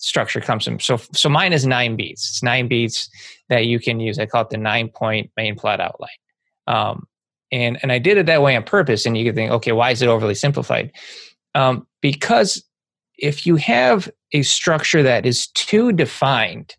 structure 0.00 0.40
comes 0.40 0.64
from. 0.64 0.80
So, 0.80 0.96
so 1.12 1.28
mine 1.28 1.52
is 1.52 1.66
nine 1.66 1.96
beats. 1.96 2.28
It's 2.28 2.42
nine 2.42 2.68
beats 2.68 3.08
that 3.48 3.66
you 3.66 3.78
can 3.78 4.00
use. 4.00 4.18
I 4.18 4.26
call 4.26 4.42
it 4.42 4.50
the 4.50 4.56
nine 4.56 4.88
point 4.88 5.30
main 5.36 5.54
plot 5.56 5.80
outline. 5.80 6.10
Um, 6.66 7.06
and, 7.52 7.78
and 7.82 7.92
I 7.92 7.98
did 7.98 8.16
it 8.16 8.26
that 8.26 8.42
way 8.42 8.56
on 8.56 8.62
purpose. 8.62 9.06
And 9.06 9.16
you 9.16 9.24
could 9.24 9.34
think, 9.34 9.50
okay, 9.52 9.72
why 9.72 9.90
is 9.90 10.02
it 10.02 10.08
overly 10.08 10.34
simplified? 10.34 10.92
Um, 11.54 11.86
because 12.00 12.64
if 13.18 13.46
you 13.46 13.56
have 13.56 14.10
a 14.32 14.42
structure 14.42 15.02
that 15.02 15.26
is 15.26 15.48
too 15.48 15.92
defined, 15.92 16.76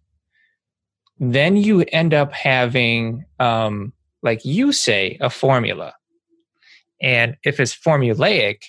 then 1.19 1.55
you 1.55 1.81
end 1.91 2.13
up 2.13 2.33
having 2.33 3.25
um, 3.39 3.93
like 4.21 4.45
you 4.45 4.71
say, 4.71 5.17
a 5.19 5.29
formula. 5.29 5.93
And 7.01 7.35
if 7.43 7.59
it's 7.59 7.75
formulaic, 7.75 8.63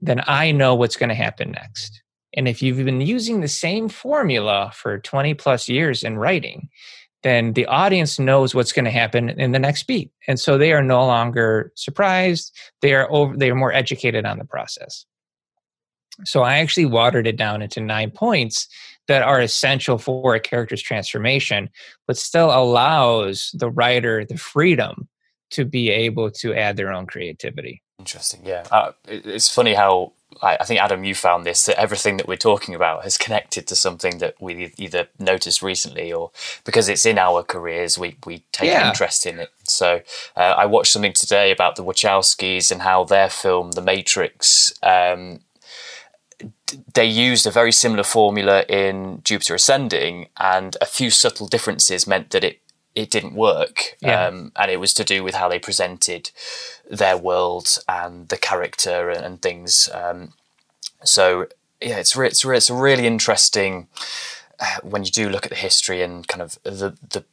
then 0.00 0.22
I 0.26 0.52
know 0.52 0.74
what's 0.74 0.96
going 0.96 1.08
to 1.08 1.14
happen 1.14 1.52
next. 1.52 2.02
And 2.36 2.48
if 2.48 2.62
you've 2.62 2.84
been 2.84 3.00
using 3.00 3.40
the 3.40 3.48
same 3.48 3.88
formula 3.88 4.70
for 4.74 4.98
20 4.98 5.34
plus 5.34 5.68
years 5.68 6.02
in 6.02 6.18
writing, 6.18 6.68
then 7.24 7.54
the 7.54 7.66
audience 7.66 8.18
knows 8.18 8.54
what's 8.54 8.72
going 8.72 8.84
to 8.84 8.90
happen 8.90 9.30
in 9.30 9.52
the 9.52 9.58
next 9.58 9.84
beat. 9.84 10.12
And 10.28 10.38
so 10.38 10.58
they 10.58 10.72
are 10.72 10.82
no 10.82 11.04
longer 11.06 11.72
surprised. 11.74 12.56
They 12.82 12.94
are 12.94 13.10
over 13.10 13.36
they 13.36 13.50
are 13.50 13.56
more 13.56 13.72
educated 13.72 14.26
on 14.26 14.38
the 14.38 14.44
process. 14.44 15.06
So 16.24 16.42
i 16.42 16.58
actually 16.58 16.84
watered 16.84 17.26
it 17.26 17.36
down 17.36 17.60
into 17.62 17.80
nine 17.80 18.10
points 18.10 18.68
that 19.08 19.22
are 19.22 19.40
essential 19.40 19.98
for 19.98 20.34
a 20.34 20.40
character's 20.40 20.82
transformation 20.82 21.68
but 22.06 22.16
still 22.16 22.50
allows 22.54 23.50
the 23.58 23.68
writer 23.68 24.24
the 24.24 24.36
freedom 24.36 25.08
to 25.50 25.64
be 25.64 25.90
able 25.90 26.30
to 26.30 26.54
add 26.54 26.76
their 26.76 26.92
own 26.92 27.06
creativity. 27.06 27.82
Interesting 27.98 28.42
yeah. 28.44 28.64
Uh, 28.70 28.92
it's 29.08 29.48
funny 29.48 29.74
how 29.74 30.12
I, 30.42 30.58
I 30.60 30.64
think 30.64 30.80
Adam, 30.80 31.04
you 31.04 31.14
found 31.14 31.44
this 31.44 31.66
that 31.66 31.78
everything 31.78 32.16
that 32.16 32.28
we're 32.28 32.36
talking 32.36 32.74
about 32.74 33.04
has 33.04 33.16
connected 33.16 33.66
to 33.68 33.76
something 33.76 34.18
that 34.18 34.34
we 34.40 34.72
either 34.76 35.08
noticed 35.18 35.62
recently 35.62 36.12
or 36.12 36.30
because 36.64 36.88
it's 36.88 37.06
in 37.06 37.18
our 37.18 37.42
careers, 37.42 37.98
we 37.98 38.16
we 38.26 38.44
take 38.52 38.70
yeah. 38.70 38.88
interest 38.88 39.26
in 39.26 39.38
it. 39.38 39.50
So 39.64 40.02
uh, 40.36 40.40
I 40.40 40.66
watched 40.66 40.92
something 40.92 41.12
today 41.12 41.50
about 41.50 41.76
the 41.76 41.84
Wachowskis 41.84 42.70
and 42.70 42.82
how 42.82 43.04
their 43.04 43.30
film, 43.30 43.72
The 43.72 43.82
Matrix. 43.82 44.72
Um, 44.82 45.40
they 46.94 47.06
used 47.06 47.46
a 47.46 47.50
very 47.50 47.72
similar 47.72 48.02
formula 48.02 48.64
in 48.68 49.20
Jupiter 49.24 49.54
Ascending, 49.54 50.28
and 50.38 50.76
a 50.80 50.86
few 50.86 51.10
subtle 51.10 51.46
differences 51.46 52.06
meant 52.06 52.30
that 52.30 52.44
it 52.44 52.60
it 52.94 53.10
didn't 53.10 53.34
work. 53.34 53.96
Yeah. 54.00 54.26
Um, 54.26 54.52
and 54.56 54.70
it 54.70 54.78
was 54.78 54.94
to 54.94 55.04
do 55.04 55.24
with 55.24 55.34
how 55.34 55.48
they 55.48 55.58
presented 55.58 56.30
their 56.88 57.16
world 57.16 57.78
and 57.88 58.28
the 58.28 58.36
character 58.36 59.10
and, 59.10 59.24
and 59.24 59.42
things. 59.42 59.88
Um, 59.92 60.32
so 61.02 61.48
yeah, 61.80 61.98
it's 61.98 62.16
re- 62.16 62.28
it's 62.28 62.44
re- 62.44 62.56
it's 62.56 62.70
really 62.70 63.06
interesting. 63.06 63.88
Uh, 64.60 64.76
when 64.82 65.04
you 65.04 65.10
do 65.10 65.28
look 65.28 65.44
at 65.44 65.50
the 65.50 65.56
history 65.56 66.00
and 66.00 66.28
kind 66.28 66.40
of 66.40 66.58
the 66.62 66.96
the 67.10 67.24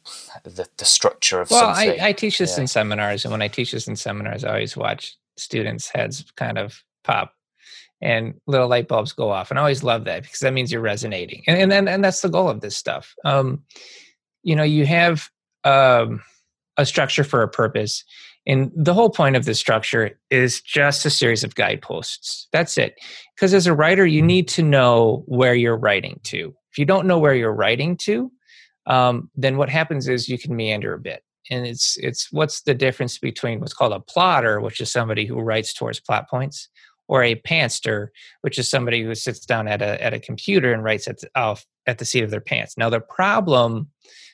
the, 0.42 0.68
the 0.76 0.84
structure 0.84 1.40
of 1.40 1.50
well, 1.50 1.74
something. 1.74 2.00
I, 2.00 2.08
I 2.08 2.12
teach 2.12 2.38
this 2.38 2.56
yeah. 2.56 2.62
in 2.62 2.66
seminars, 2.66 3.24
and 3.24 3.32
when 3.32 3.42
I 3.42 3.48
teach 3.48 3.72
this 3.72 3.86
in 3.86 3.96
seminars, 3.96 4.44
I 4.44 4.50
always 4.50 4.76
watch 4.76 5.16
students' 5.36 5.88
heads 5.88 6.24
kind 6.36 6.58
of 6.58 6.82
pop 7.04 7.34
and 8.00 8.34
little 8.46 8.68
light 8.68 8.88
bulbs 8.88 9.12
go 9.12 9.30
off, 9.30 9.50
and 9.50 9.58
I 9.58 9.62
always 9.62 9.84
love 9.84 10.04
that 10.04 10.24
because 10.24 10.40
that 10.40 10.52
means 10.52 10.72
you're 10.72 10.80
resonating, 10.80 11.44
and 11.46 11.56
and 11.58 11.72
and, 11.72 11.88
and 11.88 12.04
that's 12.04 12.20
the 12.20 12.28
goal 12.28 12.48
of 12.48 12.60
this 12.60 12.76
stuff. 12.76 13.14
Um, 13.24 13.62
you 14.42 14.56
know, 14.56 14.64
you 14.64 14.84
have 14.86 15.30
um, 15.64 16.22
a 16.76 16.86
structure 16.86 17.24
for 17.24 17.42
a 17.42 17.48
purpose. 17.48 18.04
And 18.46 18.72
the 18.74 18.94
whole 18.94 19.10
point 19.10 19.36
of 19.36 19.44
this 19.44 19.58
structure 19.58 20.18
is 20.30 20.60
just 20.60 21.06
a 21.06 21.10
series 21.10 21.44
of 21.44 21.54
guideposts. 21.54 22.48
That's 22.52 22.76
it. 22.76 22.98
Because 23.36 23.54
as 23.54 23.66
a 23.66 23.74
writer, 23.74 24.04
you 24.04 24.20
need 24.22 24.48
to 24.48 24.62
know 24.62 25.22
where 25.26 25.54
you're 25.54 25.76
writing 25.76 26.18
to. 26.24 26.54
If 26.72 26.78
you 26.78 26.84
don't 26.84 27.06
know 27.06 27.18
where 27.18 27.34
you're 27.34 27.54
writing 27.54 27.96
to, 27.98 28.32
um, 28.86 29.30
then 29.36 29.58
what 29.58 29.68
happens 29.68 30.08
is 30.08 30.28
you 30.28 30.38
can 30.38 30.56
meander 30.56 30.92
a 30.92 30.98
bit. 30.98 31.22
And 31.50 31.66
it's 31.66 31.96
it's 31.98 32.32
what's 32.32 32.62
the 32.62 32.74
difference 32.74 33.18
between 33.18 33.60
what's 33.60 33.74
called 33.74 33.92
a 33.92 34.00
plotter, 34.00 34.60
which 34.60 34.80
is 34.80 34.90
somebody 34.90 35.26
who 35.26 35.40
writes 35.40 35.74
towards 35.74 36.00
plot 36.00 36.30
points, 36.30 36.68
or 37.08 37.22
a 37.22 37.34
pantser, 37.34 38.08
which 38.42 38.58
is 38.58 38.70
somebody 38.70 39.02
who 39.02 39.14
sits 39.14 39.44
down 39.44 39.68
at 39.68 39.82
a 39.82 40.02
at 40.02 40.14
a 40.14 40.20
computer 40.20 40.72
and 40.72 40.84
writes 40.84 41.08
at 41.08 41.20
the, 41.20 41.28
off 41.34 41.66
at 41.86 41.98
the 41.98 42.04
seat 42.04 42.22
of 42.22 42.30
their 42.30 42.40
pants. 42.40 42.78
Now 42.78 42.90
the 42.90 43.00
problem 43.00 43.88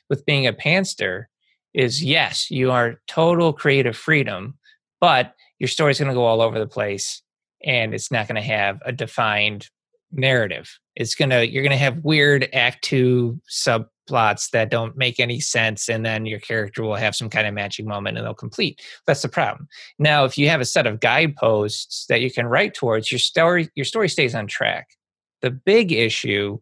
with 0.09 0.25
being 0.25 0.47
a 0.47 0.53
pantser 0.53 1.25
is 1.73 2.03
yes, 2.03 2.49
you 2.49 2.71
are 2.71 2.99
total 3.07 3.53
creative 3.53 3.95
freedom, 3.95 4.57
but 4.99 5.33
your 5.59 5.67
story's 5.67 5.99
going 5.99 6.09
to 6.09 6.15
go 6.15 6.25
all 6.25 6.41
over 6.41 6.57
the 6.57 6.67
place 6.67 7.21
and 7.63 7.93
it's 7.93 8.11
not 8.11 8.27
going 8.27 8.35
to 8.35 8.41
have 8.41 8.79
a 8.85 8.91
defined 8.91 9.69
narrative. 10.11 10.79
It's 10.95 11.15
going 11.15 11.29
to 11.29 11.47
you're 11.47 11.63
going 11.63 11.71
to 11.71 11.77
have 11.77 12.03
weird 12.03 12.49
act 12.53 12.83
2 12.85 13.39
subplots 13.49 14.49
that 14.51 14.71
don't 14.71 14.97
make 14.97 15.19
any 15.19 15.39
sense 15.39 15.87
and 15.87 16.03
then 16.05 16.25
your 16.25 16.39
character 16.39 16.81
will 16.81 16.95
have 16.95 17.15
some 17.15 17.29
kind 17.29 17.45
of 17.45 17.53
magic 17.53 17.85
moment 17.85 18.17
and 18.17 18.25
they'll 18.25 18.33
complete. 18.33 18.81
That's 19.05 19.21
the 19.21 19.29
problem. 19.29 19.67
Now, 19.99 20.25
if 20.25 20.37
you 20.37 20.49
have 20.49 20.61
a 20.61 20.65
set 20.65 20.87
of 20.87 20.99
guideposts 20.99 22.05
that 22.07 22.21
you 22.21 22.31
can 22.31 22.47
write 22.47 22.73
towards, 22.73 23.11
your 23.11 23.19
story 23.19 23.69
your 23.75 23.85
story 23.85 24.09
stays 24.09 24.33
on 24.33 24.47
track. 24.47 24.87
The 25.41 25.51
big 25.51 25.91
issue 25.91 26.59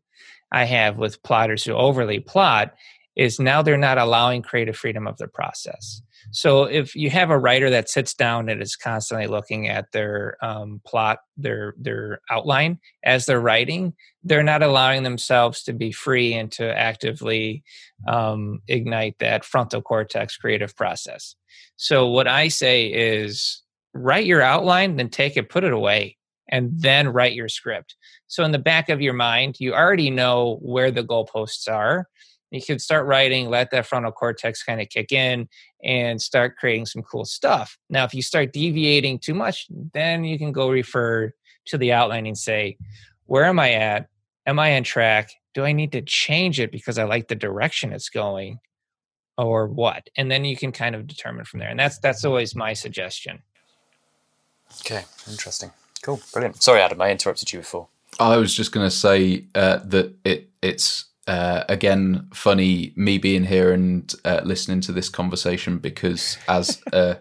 I 0.51 0.65
have 0.65 0.97
with 0.97 1.23
plotters 1.23 1.63
who 1.63 1.73
overly 1.73 2.19
plot 2.19 2.73
is 3.17 3.39
now 3.39 3.63
they're 3.63 3.77
not 3.77 3.97
allowing 3.97 4.43
creative 4.43 4.77
freedom 4.77 5.07
of 5.07 5.17
the 5.17 5.27
process. 5.27 6.01
So 6.31 6.65
if 6.65 6.95
you 6.95 7.09
have 7.09 7.31
a 7.31 7.39
writer 7.39 7.69
that 7.71 7.89
sits 7.89 8.13
down 8.13 8.47
and 8.47 8.61
is 8.61 8.75
constantly 8.75 9.27
looking 9.27 9.67
at 9.67 9.91
their 9.91 10.37
um, 10.41 10.81
plot, 10.85 11.19
their 11.35 11.73
their 11.79 12.19
outline 12.29 12.79
as 13.03 13.25
they're 13.25 13.41
writing, 13.41 13.93
they're 14.23 14.43
not 14.43 14.61
allowing 14.61 15.03
themselves 15.03 15.63
to 15.63 15.73
be 15.73 15.91
free 15.91 16.33
and 16.33 16.51
to 16.53 16.77
actively 16.77 17.63
um, 18.07 18.59
ignite 18.67 19.17
that 19.19 19.43
frontal 19.43 19.81
cortex 19.81 20.37
creative 20.37 20.75
process. 20.75 21.35
So 21.75 22.07
what 22.07 22.27
I 22.27 22.49
say 22.49 22.85
is 22.87 23.63
write 23.93 24.25
your 24.25 24.41
outline, 24.41 24.95
then 24.97 25.09
take 25.09 25.37
it, 25.37 25.49
put 25.49 25.63
it 25.63 25.73
away, 25.73 26.17
and 26.49 26.71
then 26.75 27.07
write 27.09 27.33
your 27.33 27.49
script. 27.49 27.95
So 28.27 28.43
in 28.43 28.51
the 28.51 28.59
back 28.59 28.89
of 28.89 29.01
your 29.01 29.13
mind, 29.13 29.55
you 29.59 29.73
already 29.73 30.11
know 30.11 30.59
where 30.61 30.91
the 30.91 31.03
goalposts 31.03 31.67
are 31.71 32.07
you 32.51 32.61
can 32.61 32.79
start 32.79 33.05
writing, 33.05 33.49
let 33.49 33.71
that 33.71 33.85
frontal 33.85 34.11
cortex 34.11 34.63
kind 34.63 34.79
of 34.79 34.89
kick 34.89 35.11
in 35.11 35.47
and 35.83 36.21
start 36.21 36.57
creating 36.57 36.85
some 36.85 37.01
cool 37.03 37.25
stuff. 37.25 37.77
Now, 37.89 38.03
if 38.05 38.13
you 38.13 38.21
start 38.21 38.53
deviating 38.53 39.19
too 39.19 39.33
much, 39.33 39.67
then 39.93 40.23
you 40.23 40.37
can 40.37 40.51
go 40.51 40.69
refer 40.69 41.33
to 41.65 41.77
the 41.77 41.91
outline 41.91 42.25
and 42.25 42.37
say, 42.37 42.77
where 43.25 43.45
am 43.45 43.59
I 43.59 43.71
at? 43.73 44.07
Am 44.45 44.59
I 44.59 44.77
on 44.77 44.83
track? 44.83 45.31
Do 45.53 45.65
I 45.65 45.73
need 45.73 45.91
to 45.91 46.01
change 46.01 46.59
it 46.59 46.71
because 46.71 46.97
I 46.97 47.03
like 47.03 47.27
the 47.27 47.35
direction 47.35 47.91
it's 47.91 48.09
going? 48.09 48.59
Or 49.37 49.67
what? 49.67 50.09
And 50.15 50.31
then 50.31 50.45
you 50.45 50.55
can 50.55 50.71
kind 50.71 50.95
of 50.95 51.05
determine 51.05 51.45
from 51.45 51.59
there. 51.59 51.69
And 51.69 51.79
that's 51.79 51.99
that's 51.99 52.25
always 52.25 52.55
my 52.55 52.73
suggestion. 52.73 53.43
Okay, 54.81 55.03
interesting. 55.29 55.71
Cool, 56.01 56.19
brilliant. 56.33 56.63
Sorry, 56.63 56.81
Adam, 56.81 57.01
I 57.01 57.11
interrupted 57.11 57.51
you 57.51 57.59
before. 57.59 57.87
I 58.19 58.37
was 58.37 58.55
just 58.55 58.71
going 58.71 58.87
to 58.87 58.95
say 58.95 59.45
uh, 59.53 59.79
that 59.85 60.15
it 60.23 60.49
it's 60.61 61.05
uh, 61.27 61.63
again, 61.69 62.27
funny 62.33 62.93
me 62.95 63.17
being 63.17 63.43
here 63.43 63.71
and 63.73 64.13
uh, 64.25 64.41
listening 64.43 64.81
to 64.81 64.91
this 64.91 65.09
conversation 65.09 65.77
because 65.77 66.37
as 66.47 66.81
a, 66.93 67.17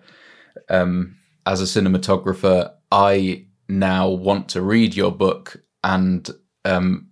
um, 0.69 1.17
as 1.45 1.61
a 1.61 1.81
cinematographer, 1.81 2.73
I 2.91 3.47
now 3.69 4.09
want 4.09 4.49
to 4.51 4.63
read 4.63 4.95
your 4.95 5.13
book 5.13 5.57
and 5.83 6.29
um, 6.65 7.09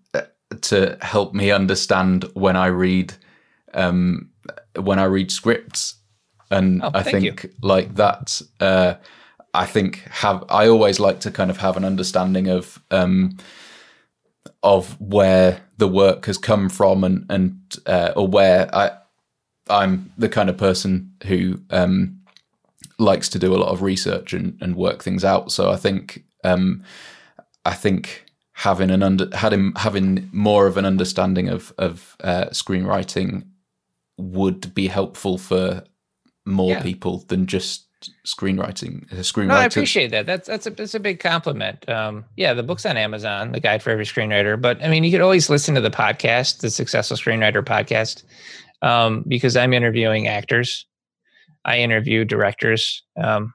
to 0.63 0.97
help 1.01 1.35
me 1.35 1.51
understand 1.51 2.25
when 2.35 2.57
I 2.57 2.67
read 2.67 3.15
um, 3.75 4.31
when 4.77 4.99
I 4.99 5.05
read 5.05 5.31
scripts, 5.31 5.97
and 6.51 6.83
oh, 6.83 6.91
I 6.95 7.03
think 7.03 7.45
you. 7.45 7.51
like 7.63 7.95
that. 7.97 8.41
Uh, 8.61 8.95
I 9.53 9.67
think 9.67 9.99
have 10.11 10.45
I 10.49 10.69
always 10.69 10.99
like 10.99 11.21
to 11.21 11.31
kind 11.31 11.51
of 11.51 11.59
have 11.59 11.77
an 11.77 11.85
understanding 11.85 12.49
of 12.49 12.83
um, 12.91 13.37
of 14.65 14.99
where 15.01 15.61
the 15.77 15.87
work 15.87 16.27
has 16.27 16.39
come 16.39 16.69
from 16.69 17.05
and 17.05 17.27
and 17.29 17.77
uh, 17.87 18.13
or 18.17 18.27
where 18.27 18.75
I 18.75 18.91
I'm 19.69 20.13
the 20.19 20.29
kind 20.29 20.51
of 20.51 20.57
person 20.57 21.13
who 21.25 21.61
um, 21.71 22.21
likes 22.99 23.29
to 23.31 23.39
do 23.39 23.55
a 23.55 23.59
lot 23.59 23.71
of 23.71 23.83
research 23.83 24.33
and, 24.33 24.59
and 24.61 24.77
work 24.77 25.03
things 25.03 25.25
out. 25.25 25.53
So 25.53 25.71
I 25.71 25.77
think 25.77 26.25
um, 26.43 26.83
I 27.65 27.75
think 27.75 28.25
having 28.53 28.91
an 28.91 29.03
under 29.03 29.29
having 29.37 29.73
having 29.77 30.29
more 30.33 30.67
of 30.67 30.77
an 30.77 30.85
understanding 30.85 31.49
of 31.49 31.73
of 31.79 32.17
uh, 32.25 32.47
screenwriting 32.47 33.45
would 34.17 34.75
be 34.75 34.89
helpful 34.89 35.39
for 35.39 35.85
more 36.47 36.73
yeah. 36.73 36.83
people 36.83 37.19
than 37.29 37.47
just 37.47 37.87
screenwriting 38.27 39.11
uh, 39.13 39.17
screenwriting. 39.17 39.49
No, 39.49 39.55
I 39.55 39.65
appreciate 39.65 40.11
that. 40.11 40.27
That's 40.27 40.49
that's 40.49 40.67
a 40.67 40.71
that's 40.71 40.95
a 40.95 41.01
big 41.01 41.21
compliment. 41.21 41.89
Um, 41.89 42.25
yeah, 42.37 42.55
the 42.55 42.63
book's 42.63 42.87
on 42.87 42.97
Amazon, 42.97 43.53
the 43.53 43.61
Guide 43.61 43.83
for 43.83 43.91
Every 43.91 44.05
Screenwriter. 44.05 44.61
But 44.61 44.83
I 44.83 44.89
mean, 44.89 45.05
you 45.05 45.11
could 45.11 45.21
always 45.21 45.51
listen 45.51 45.75
to 45.75 45.81
the 45.81 45.91
podcast, 45.91 46.61
the 46.61 46.71
Successful 46.71 47.17
Screenwriter 47.17 47.63
podcast, 47.63 48.25
um, 48.83 49.25
because 49.27 49.57
I'm 49.57 49.73
interviewing 49.73 50.27
actors. 50.27 50.87
I 51.65 51.79
interview 51.79 52.25
directors 52.25 53.03
um, 53.17 53.55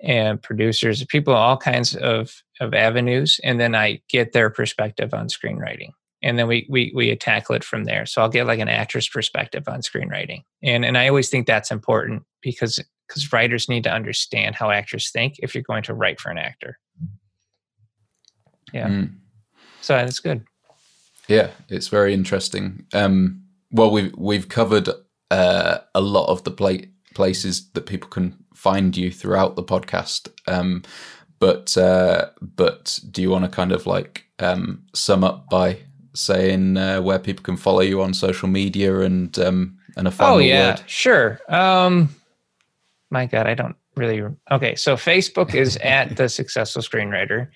and 0.00 0.42
producers, 0.42 1.04
people, 1.06 1.34
all 1.34 1.56
kinds 1.56 1.96
of 1.96 2.34
of 2.60 2.74
avenues, 2.74 3.40
and 3.42 3.58
then 3.58 3.74
I 3.74 4.00
get 4.08 4.32
their 4.32 4.50
perspective 4.50 5.14
on 5.14 5.28
screenwriting 5.28 5.92
and 6.22 6.38
then 6.38 6.46
we 6.46 6.66
we 6.68 6.92
we 6.94 7.14
tackle 7.16 7.54
it 7.54 7.64
from 7.64 7.84
there. 7.84 8.06
So 8.06 8.22
I'll 8.22 8.28
get 8.28 8.46
like 8.46 8.60
an 8.60 8.68
actor's 8.68 9.08
perspective 9.08 9.64
on 9.66 9.80
screenwriting, 9.80 10.44
and 10.62 10.84
and 10.84 10.96
I 10.96 11.08
always 11.08 11.28
think 11.28 11.46
that's 11.46 11.70
important 11.70 12.22
because 12.42 12.78
because 13.08 13.32
writers 13.32 13.68
need 13.68 13.84
to 13.84 13.92
understand 13.92 14.54
how 14.54 14.70
actors 14.70 15.10
think 15.10 15.38
if 15.38 15.54
you're 15.54 15.64
going 15.64 15.82
to 15.82 15.94
write 15.94 16.20
for 16.20 16.30
an 16.30 16.38
actor. 16.38 16.78
Yeah. 18.72 18.88
Mm. 18.88 19.14
So 19.80 19.94
that's 19.94 20.20
good. 20.20 20.44
Yeah, 21.28 21.50
it's 21.68 21.88
very 21.88 22.14
interesting. 22.14 22.86
Um, 22.92 23.42
well, 23.70 23.90
we've 23.90 24.14
we've 24.16 24.48
covered 24.48 24.88
uh, 25.30 25.78
a 25.94 26.00
lot 26.00 26.26
of 26.26 26.44
the 26.44 26.50
pla- 26.50 26.86
places 27.14 27.70
that 27.72 27.86
people 27.86 28.08
can 28.08 28.36
find 28.54 28.96
you 28.96 29.10
throughout 29.10 29.56
the 29.56 29.62
podcast. 29.62 30.28
Um, 30.46 30.82
but 31.38 31.76
uh, 31.76 32.30
but 32.40 32.98
do 33.10 33.22
you 33.22 33.30
want 33.30 33.44
to 33.44 33.50
kind 33.50 33.72
of 33.72 33.86
like 33.86 34.24
um, 34.38 34.84
sum 34.94 35.24
up 35.24 35.48
by 35.50 35.78
saying 36.14 36.76
uh, 36.76 37.00
where 37.00 37.18
people 37.18 37.42
can 37.42 37.56
follow 37.56 37.80
you 37.80 38.02
on 38.02 38.14
social 38.14 38.48
media 38.48 39.00
and 39.00 39.38
um, 39.38 39.78
And 39.96 40.06
a 40.06 40.10
final 40.10 40.36
oh 40.36 40.38
yeah, 40.38 40.70
word. 40.70 40.82
sure. 40.86 41.40
Um, 41.48 42.14
my 43.12 43.26
God, 43.26 43.46
I 43.46 43.54
don't 43.54 43.76
really. 43.94 44.22
Okay, 44.50 44.74
so 44.74 44.96
Facebook 44.96 45.54
is 45.54 45.76
at 45.76 46.16
the 46.16 46.28
Successful 46.28 46.82
Screenwriter. 46.82 47.48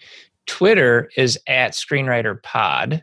Twitter 0.46 1.10
is 1.16 1.38
at 1.48 1.72
Screenwriter 1.72 2.40
Pod. 2.42 3.02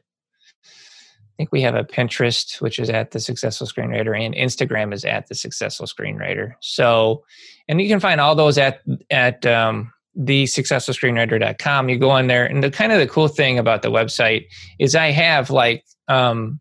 I 0.63 1.35
think 1.35 1.51
we 1.51 1.61
have 1.63 1.73
a 1.73 1.83
Pinterest, 1.83 2.61
which 2.61 2.77
is 2.77 2.91
at 2.91 3.09
the 3.09 3.19
Successful 3.19 3.65
Screenwriter, 3.65 4.17
and 4.17 4.35
Instagram 4.35 4.93
is 4.93 5.03
at 5.03 5.27
the 5.27 5.35
Successful 5.35 5.87
Screenwriter. 5.87 6.53
So, 6.61 7.23
and 7.67 7.81
you 7.81 7.87
can 7.87 7.99
find 7.99 8.21
all 8.21 8.35
those 8.35 8.59
at 8.59 8.81
at 9.09 9.43
um, 9.47 9.91
the 10.15 10.43
successfulscreenwriter.com. 10.43 11.89
You 11.89 11.97
go 11.97 12.11
on 12.11 12.27
there, 12.27 12.45
and 12.45 12.63
the 12.63 12.69
kind 12.69 12.91
of 12.91 12.99
the 12.99 13.07
cool 13.07 13.29
thing 13.29 13.57
about 13.57 13.81
the 13.81 13.91
website 13.91 14.45
is 14.77 14.95
I 14.95 15.09
have 15.09 15.49
like 15.49 15.83
um, 16.07 16.59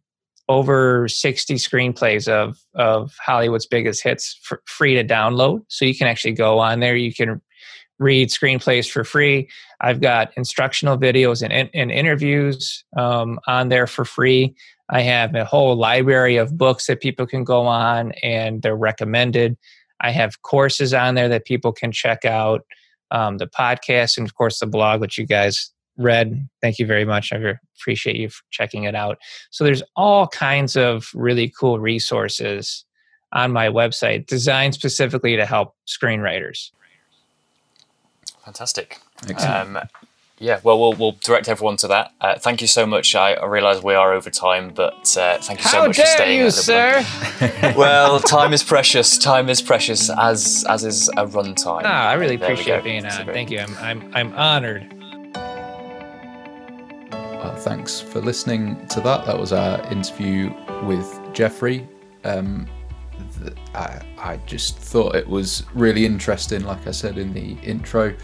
over 0.52 1.08
60 1.08 1.54
screenplays 1.54 2.28
of 2.28 2.58
of 2.74 3.14
Hollywood's 3.24 3.66
biggest 3.66 4.02
hits 4.02 4.38
for 4.42 4.62
free 4.66 4.94
to 4.94 5.04
download. 5.04 5.64
So 5.68 5.86
you 5.86 5.96
can 5.96 6.06
actually 6.06 6.32
go 6.32 6.58
on 6.58 6.80
there. 6.80 6.94
You 6.94 7.14
can 7.14 7.40
read 7.98 8.28
screenplays 8.28 8.90
for 8.90 9.02
free. 9.02 9.48
I've 9.80 10.00
got 10.00 10.32
instructional 10.36 10.98
videos 10.98 11.42
and, 11.42 11.70
and 11.72 11.90
interviews 11.90 12.84
um, 12.96 13.40
on 13.46 13.70
there 13.70 13.86
for 13.86 14.04
free. 14.04 14.54
I 14.90 15.00
have 15.00 15.34
a 15.34 15.44
whole 15.44 15.74
library 15.76 16.36
of 16.36 16.58
books 16.58 16.86
that 16.86 17.00
people 17.00 17.26
can 17.26 17.44
go 17.44 17.62
on 17.66 18.12
and 18.22 18.60
they're 18.60 18.76
recommended. 18.76 19.56
I 20.00 20.10
have 20.10 20.42
courses 20.42 20.92
on 20.92 21.14
there 21.14 21.28
that 21.28 21.46
people 21.46 21.72
can 21.72 21.92
check 21.92 22.24
out, 22.24 22.66
um, 23.10 23.38
the 23.38 23.46
podcast, 23.46 24.18
and 24.18 24.26
of 24.26 24.34
course 24.34 24.58
the 24.58 24.66
blog, 24.66 25.00
which 25.00 25.16
you 25.16 25.26
guys 25.26 25.72
read. 25.98 26.48
Thank 26.60 26.78
you 26.78 26.86
very 26.86 27.04
much. 27.04 27.32
I 27.32 27.54
appreciate 27.78 28.16
you 28.16 28.30
checking 28.50 28.84
it 28.84 28.94
out. 28.94 29.18
So 29.50 29.64
there's 29.64 29.82
all 29.96 30.26
kinds 30.28 30.76
of 30.76 31.08
really 31.14 31.52
cool 31.58 31.78
resources 31.80 32.84
on 33.32 33.50
my 33.52 33.68
website 33.68 34.26
designed 34.26 34.74
specifically 34.74 35.36
to 35.36 35.46
help 35.46 35.74
screenwriters. 35.86 36.70
Fantastic. 38.44 38.98
Um, 39.46 39.78
yeah, 40.38 40.58
well, 40.64 40.78
well, 40.80 40.92
we'll 40.94 41.12
direct 41.22 41.48
everyone 41.48 41.76
to 41.78 41.88
that. 41.88 42.12
Uh, 42.20 42.36
thank 42.38 42.60
you 42.60 42.66
so 42.66 42.84
much. 42.84 43.14
I, 43.14 43.34
I 43.34 43.46
realise 43.46 43.82
we 43.84 43.94
are 43.94 44.12
over 44.12 44.28
time, 44.28 44.72
but 44.74 45.16
uh, 45.16 45.38
thank 45.38 45.60
you 45.60 45.66
so 45.66 45.78
How 45.82 45.86
much 45.86 45.96
for 45.96 46.04
staying. 46.06 46.40
you, 46.40 46.46
at 46.46 46.52
the- 46.54 47.02
sir? 47.62 47.74
well, 47.76 48.18
time 48.18 48.52
is 48.52 48.64
precious. 48.64 49.16
Time 49.18 49.48
is 49.48 49.62
precious, 49.62 50.10
as 50.10 50.64
as 50.68 50.84
is 50.84 51.08
a 51.10 51.26
runtime. 51.26 51.82
Ah, 51.84 52.08
I 52.08 52.14
really 52.14 52.34
There 52.36 52.50
appreciate 52.52 52.82
being 52.82 53.08
So 53.08 53.20
on. 53.20 53.26
Thank 53.26 53.50
you. 53.52 53.60
I'm 53.60 53.76
I'm 53.78 54.10
I'm 54.14 54.32
honored. 54.34 54.92
Thanks 57.50 58.00
for 58.00 58.20
listening 58.20 58.86
to 58.88 59.00
that. 59.02 59.24
That 59.24 59.38
was 59.38 59.52
our 59.52 59.80
interview 59.92 60.52
with 60.84 61.20
Geoffrey. 61.32 61.88
Um, 62.24 62.66
th- 63.38 63.56
I, 63.74 64.00
I 64.18 64.36
just 64.46 64.78
thought 64.78 65.14
it 65.14 65.28
was 65.28 65.64
really 65.74 66.04
interesting, 66.04 66.64
like 66.64 66.86
I 66.86 66.90
said 66.90 67.18
in 67.18 67.32
the 67.32 67.52
intro, 67.62 68.16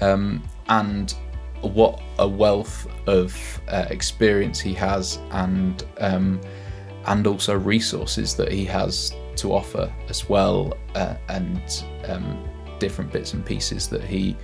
um, 0.00 0.42
and 0.68 1.12
what 1.60 2.00
a 2.18 2.28
wealth 2.28 2.86
of 3.08 3.60
uh, 3.68 3.86
experience 3.90 4.60
he 4.60 4.74
has, 4.74 5.18
and 5.30 5.84
um, 5.98 6.40
and 7.06 7.26
also 7.26 7.58
resources 7.58 8.34
that 8.36 8.52
he 8.52 8.64
has 8.64 9.12
to 9.36 9.52
offer 9.52 9.92
as 10.08 10.28
well, 10.28 10.72
uh, 10.94 11.16
and 11.28 11.84
um, 12.06 12.48
different 12.78 13.12
bits 13.12 13.34
and 13.34 13.44
pieces 13.44 13.88
that 13.88 14.04
he 14.04 14.36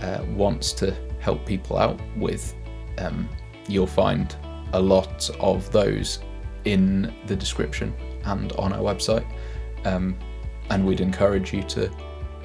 uh, 0.00 0.22
wants 0.28 0.72
to 0.74 0.94
help 1.20 1.46
people 1.46 1.78
out 1.78 1.98
with. 2.16 2.54
Um, 2.98 3.28
you'll 3.68 3.86
find 3.86 4.34
a 4.72 4.80
lot 4.80 5.30
of 5.40 5.70
those 5.72 6.20
in 6.64 7.14
the 7.26 7.36
description 7.36 7.94
and 8.24 8.52
on 8.52 8.72
our 8.72 8.80
website. 8.80 9.26
Um, 9.84 10.16
and 10.70 10.86
we'd 10.86 11.00
encourage 11.00 11.52
you 11.52 11.62
to 11.64 11.90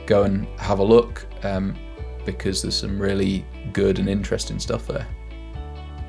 go 0.05 0.24
and 0.24 0.47
have 0.59 0.80
a 0.80 0.84
look 0.84 1.26
um, 1.43 1.76
because 2.26 2.61
there's 2.61 2.76
some 2.76 3.01
really 3.01 3.45
good 3.72 3.99
and 3.99 4.09
interesting 4.09 4.59
stuff 4.59 4.88
there. 4.88 5.07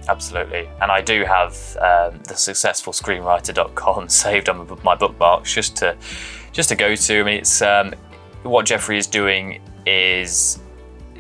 Absolutely. 0.09 0.69
And 0.81 0.91
I 0.91 1.01
do 1.01 1.25
have 1.25 1.53
um, 1.77 2.19
the 2.25 2.35
successfulscreenwriter.com 2.35 4.09
saved 4.25 4.49
on 4.49 4.79
my 4.83 4.95
bookmarks 4.95 5.55
just 5.55 5.77
to 5.77 5.97
just 6.53 6.69
to 6.71 6.75
go 6.75 6.97
to. 6.97 7.21
I 7.21 7.23
mean, 7.23 7.39
it's 7.39 7.63
um, 7.63 7.95
what 8.43 8.67
Geoffrey 8.67 8.99
is 8.99 9.07
doing 9.07 9.61
is 9.87 10.59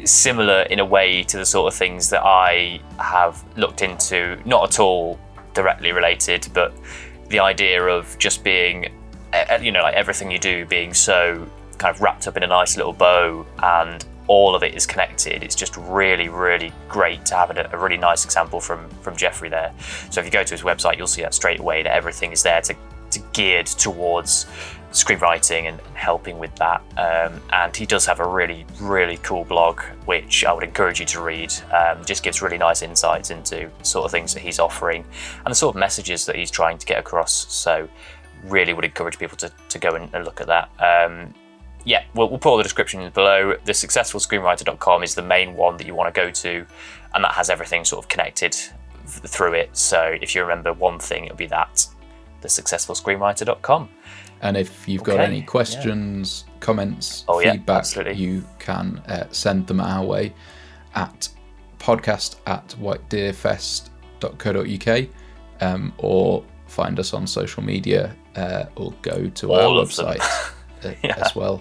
similar 0.05 0.63
in 0.63 0.79
a 0.79 0.85
way 0.85 1.23
to 1.25 1.37
the 1.37 1.47
sort 1.47 1.73
of 1.73 1.79
things 1.79 2.11
that 2.11 2.23
I 2.25 2.81
have 2.99 3.43
looked 3.57 3.83
into, 3.83 4.41
not 4.45 4.71
at 4.71 4.81
all 4.81 5.19
directly 5.55 5.93
related, 5.93 6.49
but 6.55 6.73
the 7.29 7.41
idea 7.41 7.83
of 7.83 8.17
just 8.19 8.43
being, 8.45 8.89
you 9.61 9.73
know, 9.73 9.83
like 9.83 9.95
everything 9.95 10.31
you 10.31 10.39
do 10.39 10.67
being 10.67 10.95
so 10.95 11.49
kind 11.79 11.95
of 11.95 12.01
wrapped 12.03 12.27
up 12.27 12.37
in 12.37 12.43
a 12.43 12.47
nice 12.47 12.77
little 12.77 12.93
bow 12.93 13.47
and 13.63 14.05
all 14.27 14.55
of 14.55 14.63
it 14.63 14.75
is 14.75 14.87
connected. 14.87 15.43
It's 15.43 15.57
just 15.57 15.77
really, 15.77 16.29
really 16.29 16.73
great 16.89 17.27
to 17.27 17.35
have 17.35 17.51
a, 17.51 17.69
a 17.73 17.79
really 17.79 17.97
nice 17.97 18.25
example 18.25 18.61
from 18.61 18.89
from 19.03 19.17
Geoffrey 19.17 19.49
there. 19.49 19.73
So 20.11 20.21
if 20.21 20.25
you 20.25 20.31
go 20.31 20.45
to 20.45 20.55
his 20.55 20.63
website, 20.63 20.99
you'll 20.99 21.09
see 21.09 21.23
that 21.23 21.35
straight 21.35 21.59
away 21.59 21.83
that 21.83 21.93
everything 21.93 22.31
is 22.31 22.43
there 22.43 22.61
to, 22.63 22.77
to 23.11 23.21
geared 23.33 23.67
towards 23.67 24.47
screenwriting 24.93 25.69
and, 25.69 25.81
helping 25.95 26.39
with 26.39 26.55
that. 26.57 26.81
Um, 26.97 27.43
and 27.53 27.77
he 27.77 27.85
does 27.85 28.07
have 28.07 28.21
a 28.21 28.27
really, 28.27 28.65
really 28.81 29.19
cool 29.19 29.45
blog, 29.45 29.83
which 30.07 30.47
I 30.47 30.53
would 30.53 30.65
encourage 30.65 30.99
you 30.99 31.05
to 31.07 31.21
read. 31.21 31.53
Um, 31.73 32.03
just 32.07 32.23
gives 32.23 32.41
really 32.41 32.57
nice 32.57 32.81
insights 32.81 33.31
into 33.31 33.71
sort 33.83 34.07
of 34.07 34.11
things 34.11 34.33
that 34.33 34.41
he's 34.41 34.59
offering 34.59 35.05
and 35.45 35.53
the 35.53 35.55
sort 35.55 35.77
of 35.77 35.79
messages 35.79 36.25
that 36.25 36.37
he's 36.37 36.51
trying 36.51 36.79
to 36.79 36.87
get 36.87 36.99
across. 36.99 37.53
So 37.53 37.87
really 38.45 38.73
would 38.73 38.87
encourage 38.87 39.19
people 39.19 39.37
to, 39.39 39.53
to 39.69 39.79
go 39.79 39.91
and, 39.91 40.25
look 40.25 40.41
at 40.41 40.47
that. 40.47 40.71
Um, 40.79 41.35
yeah, 41.85 42.05
we'll, 42.15 42.31
we'll 42.31 42.39
put 42.39 42.51
all 42.51 42.57
the 42.57 42.63
descriptions 42.63 43.13
below. 43.13 43.57
The 43.65 43.75
successful 43.75 44.21
successfulscreenwriter.com 44.21 45.03
is 45.03 45.15
the 45.15 45.23
main 45.23 45.55
one 45.55 45.77
that 45.77 45.87
you 45.87 45.95
want 45.95 46.15
to 46.15 46.19
go 46.19 46.31
to, 46.31 46.67
and 47.15 47.25
that 47.25 47.33
has 47.33 47.51
everything 47.51 47.85
sort 47.85 48.05
of 48.05 48.09
connected 48.09 48.57
through 49.07 49.55
it. 49.55 49.77
So 49.77 50.17
if 50.21 50.35
you 50.35 50.41
remember 50.41 50.73
one 50.73 50.99
thing, 50.99 51.27
it'll 51.27 51.37
be 51.37 51.47
that 51.47 51.87
the 52.41 52.49
successful 52.49 52.95
successfulscreenwriter.com. 52.95 53.89
And 54.43 54.57
if 54.57 54.89
you've 54.89 55.03
got 55.05 55.21
any 55.21 55.43
questions, 55.43 56.45
comments, 56.61 57.25
Oh, 57.29 57.41
feedback, 57.41 57.79
absolutely. 57.81 58.15
you 58.15 58.43
can 58.59 58.99
uh, 59.07 59.27
send 59.31 59.67
them 59.67 59.81
our 59.81 60.03
way 60.05 60.33
at 60.95 61.29
podcast 61.79 62.37
at 62.47 62.67
whitedeerfest.co.uk 62.81 65.09
um, 65.61 65.93
or 65.99 66.45
find 66.67 66.99
us 66.99 67.13
on 67.15 67.27
social 67.27 67.63
media 67.63 68.15
uh, 68.37 68.65
or 68.77 68.93
go 69.03 69.29
to 69.29 69.53
All 69.53 69.79
our 69.79 69.85
website 69.85 70.21
uh, 70.85 70.93
Yeah. 71.03 71.17
as 71.25 71.35
well. 71.35 71.61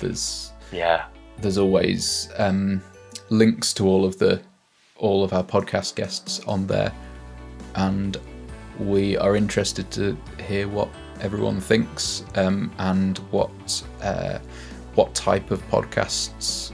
There's 0.00 0.52
Yeah, 0.72 1.04
there's 1.38 1.58
always 1.58 2.28
um, 2.36 2.82
links 3.30 3.72
to 3.74 3.86
all 3.86 4.04
of 4.04 4.18
the 4.18 4.40
all 4.96 5.24
of 5.24 5.32
our 5.32 5.44
podcast 5.44 5.94
guests 5.94 6.40
on 6.46 6.66
there, 6.66 6.92
and 7.76 8.18
we 8.78 9.16
are 9.16 9.34
interested 9.36 9.90
to 9.92 10.16
hear 10.46 10.68
what 10.68 10.88
everyone 11.20 11.60
thinks 11.60 12.24
um, 12.34 12.70
and 12.78 13.18
what 13.30 13.50
uh, 14.02 14.38
what 14.94 15.14
type 15.14 15.50
of 15.50 15.62
podcasts 15.70 16.72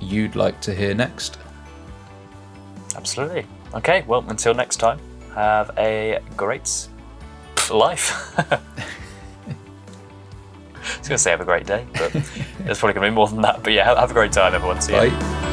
you'd 0.00 0.34
like 0.36 0.60
to 0.62 0.74
hear 0.74 0.94
next. 0.94 1.38
absolutely. 2.96 3.46
Okay, 3.74 4.04
well, 4.06 4.24
until 4.28 4.52
next 4.54 4.76
time, 4.76 4.98
have 5.34 5.70
a 5.78 6.18
great 6.36 6.88
life. 7.70 8.34
I 8.38 8.60
was 10.98 11.08
going 11.08 11.16
to 11.16 11.18
say 11.18 11.30
have 11.30 11.40
a 11.40 11.44
great 11.44 11.66
day, 11.66 11.86
but 11.94 12.14
it's 12.66 12.80
probably 12.80 12.92
going 12.94 13.04
to 13.06 13.10
be 13.10 13.10
more 13.10 13.28
than 13.28 13.40
that. 13.42 13.62
But 13.62 13.72
yeah, 13.72 13.84
have- 13.84 13.98
have 13.98 14.10
a 14.10 14.14
great 14.14 14.32
time, 14.32 14.54
everyone. 14.54 14.80
See 14.80 14.92
you. 14.92 15.10
Bye. 15.10 15.48